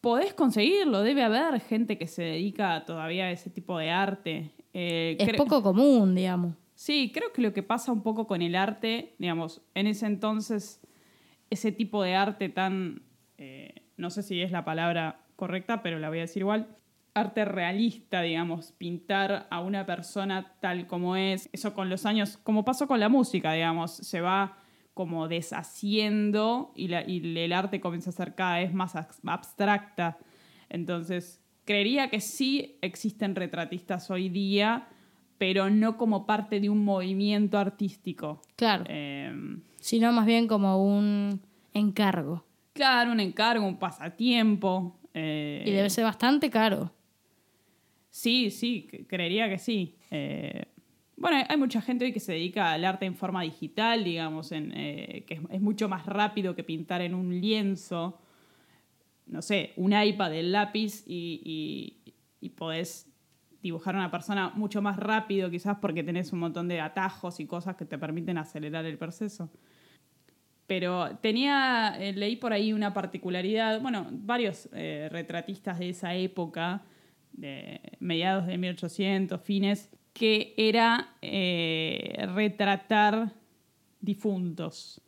Podés 0.00 0.32
conseguirlo, 0.32 1.02
debe 1.02 1.22
haber 1.22 1.60
gente 1.60 1.98
que 1.98 2.06
se 2.06 2.22
dedica 2.22 2.82
todavía 2.86 3.26
a 3.26 3.32
ese 3.32 3.50
tipo 3.50 3.76
de 3.76 3.90
arte. 3.90 4.50
Eh, 4.72 5.18
Es 5.18 5.36
poco 5.36 5.62
común, 5.62 6.14
digamos. 6.14 6.54
Sí, 6.74 7.12
creo 7.12 7.34
que 7.34 7.42
lo 7.42 7.52
que 7.52 7.62
pasa 7.62 7.92
un 7.92 8.02
poco 8.02 8.26
con 8.26 8.40
el 8.40 8.56
arte, 8.56 9.14
digamos, 9.18 9.60
en 9.74 9.88
ese 9.88 10.06
entonces, 10.06 10.80
ese 11.50 11.70
tipo 11.70 12.02
de 12.02 12.14
arte 12.14 12.48
tan, 12.48 13.02
eh, 13.36 13.74
no 13.98 14.08
sé 14.08 14.22
si 14.22 14.40
es 14.40 14.52
la 14.52 14.64
palabra 14.64 15.20
correcta, 15.36 15.82
pero 15.82 15.98
la 15.98 16.08
voy 16.08 16.18
a 16.18 16.22
decir 16.22 16.40
igual, 16.40 16.78
arte 17.12 17.44
realista, 17.44 18.22
digamos, 18.22 18.72
pintar 18.72 19.48
a 19.50 19.60
una 19.60 19.84
persona 19.84 20.54
tal 20.62 20.86
como 20.86 21.14
es, 21.14 21.50
eso 21.52 21.74
con 21.74 21.90
los 21.90 22.06
años, 22.06 22.38
como 22.38 22.64
pasó 22.64 22.88
con 22.88 23.00
la 23.00 23.10
música, 23.10 23.52
digamos, 23.52 23.92
se 23.92 24.22
va 24.22 24.56
como 24.94 25.28
deshaciendo 25.28 26.72
y, 26.76 26.88
la- 26.88 27.08
y 27.08 27.36
el 27.38 27.52
arte 27.52 27.80
comienza 27.80 28.10
a 28.10 28.12
ser 28.12 28.34
cada 28.34 28.58
vez 28.58 28.72
más 28.74 28.94
abs- 28.94 29.20
abstracta. 29.26 30.18
Entonces, 30.68 31.40
creería 31.64 32.08
que 32.10 32.20
sí 32.20 32.76
existen 32.82 33.34
retratistas 33.34 34.10
hoy 34.10 34.28
día, 34.28 34.88
pero 35.38 35.70
no 35.70 35.96
como 35.96 36.26
parte 36.26 36.60
de 36.60 36.68
un 36.70 36.84
movimiento 36.84 37.58
artístico. 37.58 38.42
Claro. 38.56 38.84
Eh, 38.88 39.32
Sino 39.80 40.12
más 40.12 40.26
bien 40.26 40.46
como 40.46 40.82
un 40.84 41.40
encargo. 41.74 42.44
claro, 42.74 43.12
un 43.12 43.20
encargo, 43.20 43.66
un 43.66 43.78
pasatiempo. 43.78 44.98
eh, 45.14 45.64
Y 45.66 45.70
debe 45.72 45.90
ser 45.90 46.04
bastante 46.04 46.48
caro. 46.50 46.92
Sí, 48.10 48.50
sí, 48.50 48.88
creería 49.08 49.48
que 49.48 49.58
sí. 49.58 49.96
Eh, 50.10 50.66
bueno, 51.16 51.44
hay- 51.48 51.56
mucha 51.56 51.80
gente 51.80 52.04
hoy 52.04 52.12
que 52.12 52.20
se 52.20 52.32
dedica 52.32 52.72
al 52.72 52.84
arte 52.84 53.06
en 53.06 53.14
forma 53.14 53.42
digital, 53.42 54.04
digamos, 54.04 54.50
eh, 54.52 55.24
que 55.26 55.40
es, 55.50 55.60
mucho 55.60 55.88
más 55.88 56.06
rápido 56.06 56.54
que 56.54 56.64
pintar 56.64 57.00
en 57.02 57.14
un 57.14 57.40
lienzo. 57.40 58.18
No 59.26 59.40
sé, 59.42 59.72
un 59.76 59.92
iPad, 59.92 60.34
el 60.34 60.52
lápiz 60.52 61.04
y, 61.06 61.40
y, 62.04 62.14
y 62.40 62.48
podés 62.50 63.08
dibujar 63.62 63.94
a 63.94 63.98
una 63.98 64.10
persona 64.10 64.50
mucho 64.50 64.82
más 64.82 64.96
rápido, 64.96 65.48
quizás 65.50 65.78
porque 65.80 66.02
tenés 66.02 66.32
un 66.32 66.40
montón 66.40 66.66
de 66.68 66.80
atajos 66.80 67.38
y 67.38 67.46
cosas 67.46 67.76
que 67.76 67.84
te 67.84 67.96
permiten 67.98 68.36
acelerar 68.38 68.84
el 68.84 68.98
proceso. 68.98 69.50
Pero 70.66 71.16
tenía, 71.18 71.96
eh, 71.98 72.12
leí 72.12 72.36
por 72.36 72.52
ahí 72.52 72.72
una 72.72 72.92
particularidad, 72.94 73.80
bueno, 73.80 74.06
varios 74.10 74.68
eh, 74.72 75.08
retratistas 75.10 75.78
de 75.78 75.90
esa 75.90 76.14
época, 76.14 76.82
de 77.32 77.80
mediados 78.00 78.46
de 78.46 78.58
1800, 78.58 79.40
fines, 79.40 79.90
que 80.12 80.54
era 80.56 81.16
eh, 81.22 82.26
retratar 82.34 83.32
difuntos. 84.00 85.00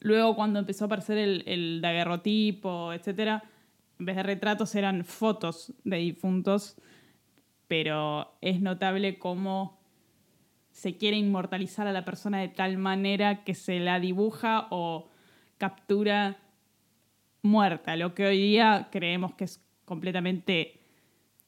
Luego, 0.00 0.36
cuando 0.36 0.58
empezó 0.58 0.84
a 0.84 0.86
aparecer 0.86 1.18
el, 1.18 1.42
el 1.46 1.80
daguerrotipo, 1.80 2.92
etc., 2.92 3.42
en 3.98 4.06
vez 4.06 4.16
de 4.16 4.22
retratos 4.22 4.74
eran 4.74 5.04
fotos 5.04 5.72
de 5.84 5.96
difuntos, 5.96 6.76
pero 7.66 8.36
es 8.40 8.60
notable 8.60 9.18
cómo 9.18 9.80
se 10.70 10.98
quiere 10.98 11.16
inmortalizar 11.16 11.86
a 11.86 11.92
la 11.92 12.04
persona 12.04 12.40
de 12.40 12.48
tal 12.48 12.76
manera 12.76 13.44
que 13.44 13.54
se 13.54 13.80
la 13.80 13.98
dibuja 13.98 14.66
o 14.70 15.08
captura 15.56 16.36
muerta, 17.42 17.96
lo 17.96 18.14
que 18.14 18.26
hoy 18.26 18.38
día 18.38 18.88
creemos 18.90 19.34
que 19.34 19.44
es 19.44 19.64
completamente 19.86 20.85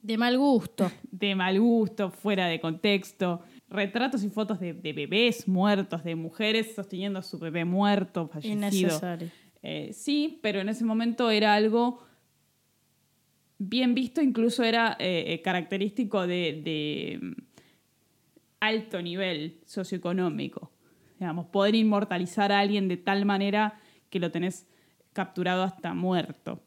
De 0.00 0.16
mal 0.16 0.38
gusto. 0.38 0.90
de 1.10 1.34
mal 1.34 1.60
gusto, 1.60 2.10
fuera 2.10 2.46
de 2.46 2.60
contexto. 2.60 3.42
Retratos 3.68 4.24
y 4.24 4.28
fotos 4.28 4.60
de, 4.60 4.72
de 4.72 4.92
bebés 4.92 5.46
muertos, 5.46 6.04
de 6.04 6.14
mujeres 6.14 6.74
sosteniendo 6.74 7.18
a 7.18 7.22
su 7.22 7.38
bebé 7.38 7.64
muerto, 7.64 8.28
fallecido. 8.28 8.56
Innecesario. 8.56 9.30
Eh, 9.62 9.90
sí, 9.92 10.38
pero 10.42 10.60
en 10.60 10.68
ese 10.68 10.84
momento 10.84 11.30
era 11.30 11.54
algo 11.54 12.00
bien 13.58 13.94
visto, 13.94 14.22
incluso 14.22 14.62
era 14.62 14.96
eh, 14.98 15.24
eh, 15.28 15.42
característico 15.42 16.26
de, 16.26 16.60
de, 16.64 17.18
mm, 17.20 17.32
alto 18.60 19.02
nivel 19.02 19.60
socioeconómico. 19.66 20.70
Digamos, 21.18 21.46
poder 21.46 21.74
inmortalizar 21.74 22.52
a 22.52 22.60
alguien 22.60 22.86
de 22.86 22.96
tal 22.96 23.24
manera 23.24 23.80
que 24.08 24.20
lo 24.20 24.30
tenés 24.30 24.66
capturado 25.12 25.64
hasta 25.64 25.92
muerto. 25.94 26.62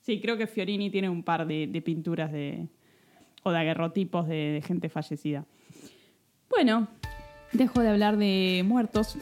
Sí, 0.00 0.20
creo 0.20 0.36
que 0.36 0.46
Fiorini 0.46 0.90
tiene 0.90 1.08
un 1.08 1.22
par 1.22 1.46
de, 1.46 1.66
de 1.66 1.82
pinturas 1.82 2.32
de, 2.32 2.66
o 3.42 3.50
de 3.50 3.58
aguerrotipos 3.58 4.26
de, 4.28 4.34
de 4.52 4.62
gente 4.62 4.88
fallecida. 4.88 5.44
Bueno, 6.48 6.88
dejo 7.52 7.80
de 7.80 7.88
hablar 7.90 8.16
de 8.16 8.62
muertos. 8.66 9.16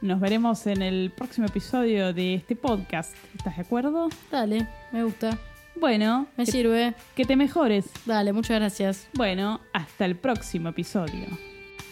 Nos 0.00 0.20
veremos 0.20 0.66
en 0.68 0.82
el 0.82 1.10
próximo 1.10 1.46
episodio 1.48 2.12
de 2.12 2.34
este 2.34 2.54
podcast. 2.54 3.16
¿Estás 3.36 3.56
de 3.56 3.62
acuerdo? 3.62 4.08
Dale, 4.30 4.68
me 4.92 5.02
gusta. 5.02 5.36
Bueno, 5.80 6.26
Me 6.36 6.44
que, 6.44 6.52
sirve. 6.52 6.94
que 7.16 7.24
te 7.24 7.34
mejores. 7.36 7.90
Dale, 8.04 8.32
muchas 8.32 8.58
gracias. 8.58 9.08
Bueno, 9.14 9.60
hasta 9.72 10.04
el 10.04 10.16
próximo 10.16 10.68
episodio. 10.68 11.26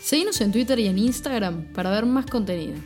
Seguinos 0.00 0.40
en 0.40 0.52
Twitter 0.52 0.78
y 0.78 0.86
en 0.86 0.98
Instagram 0.98 1.72
para 1.72 1.90
ver 1.90 2.06
más 2.06 2.26
contenido. 2.26 2.76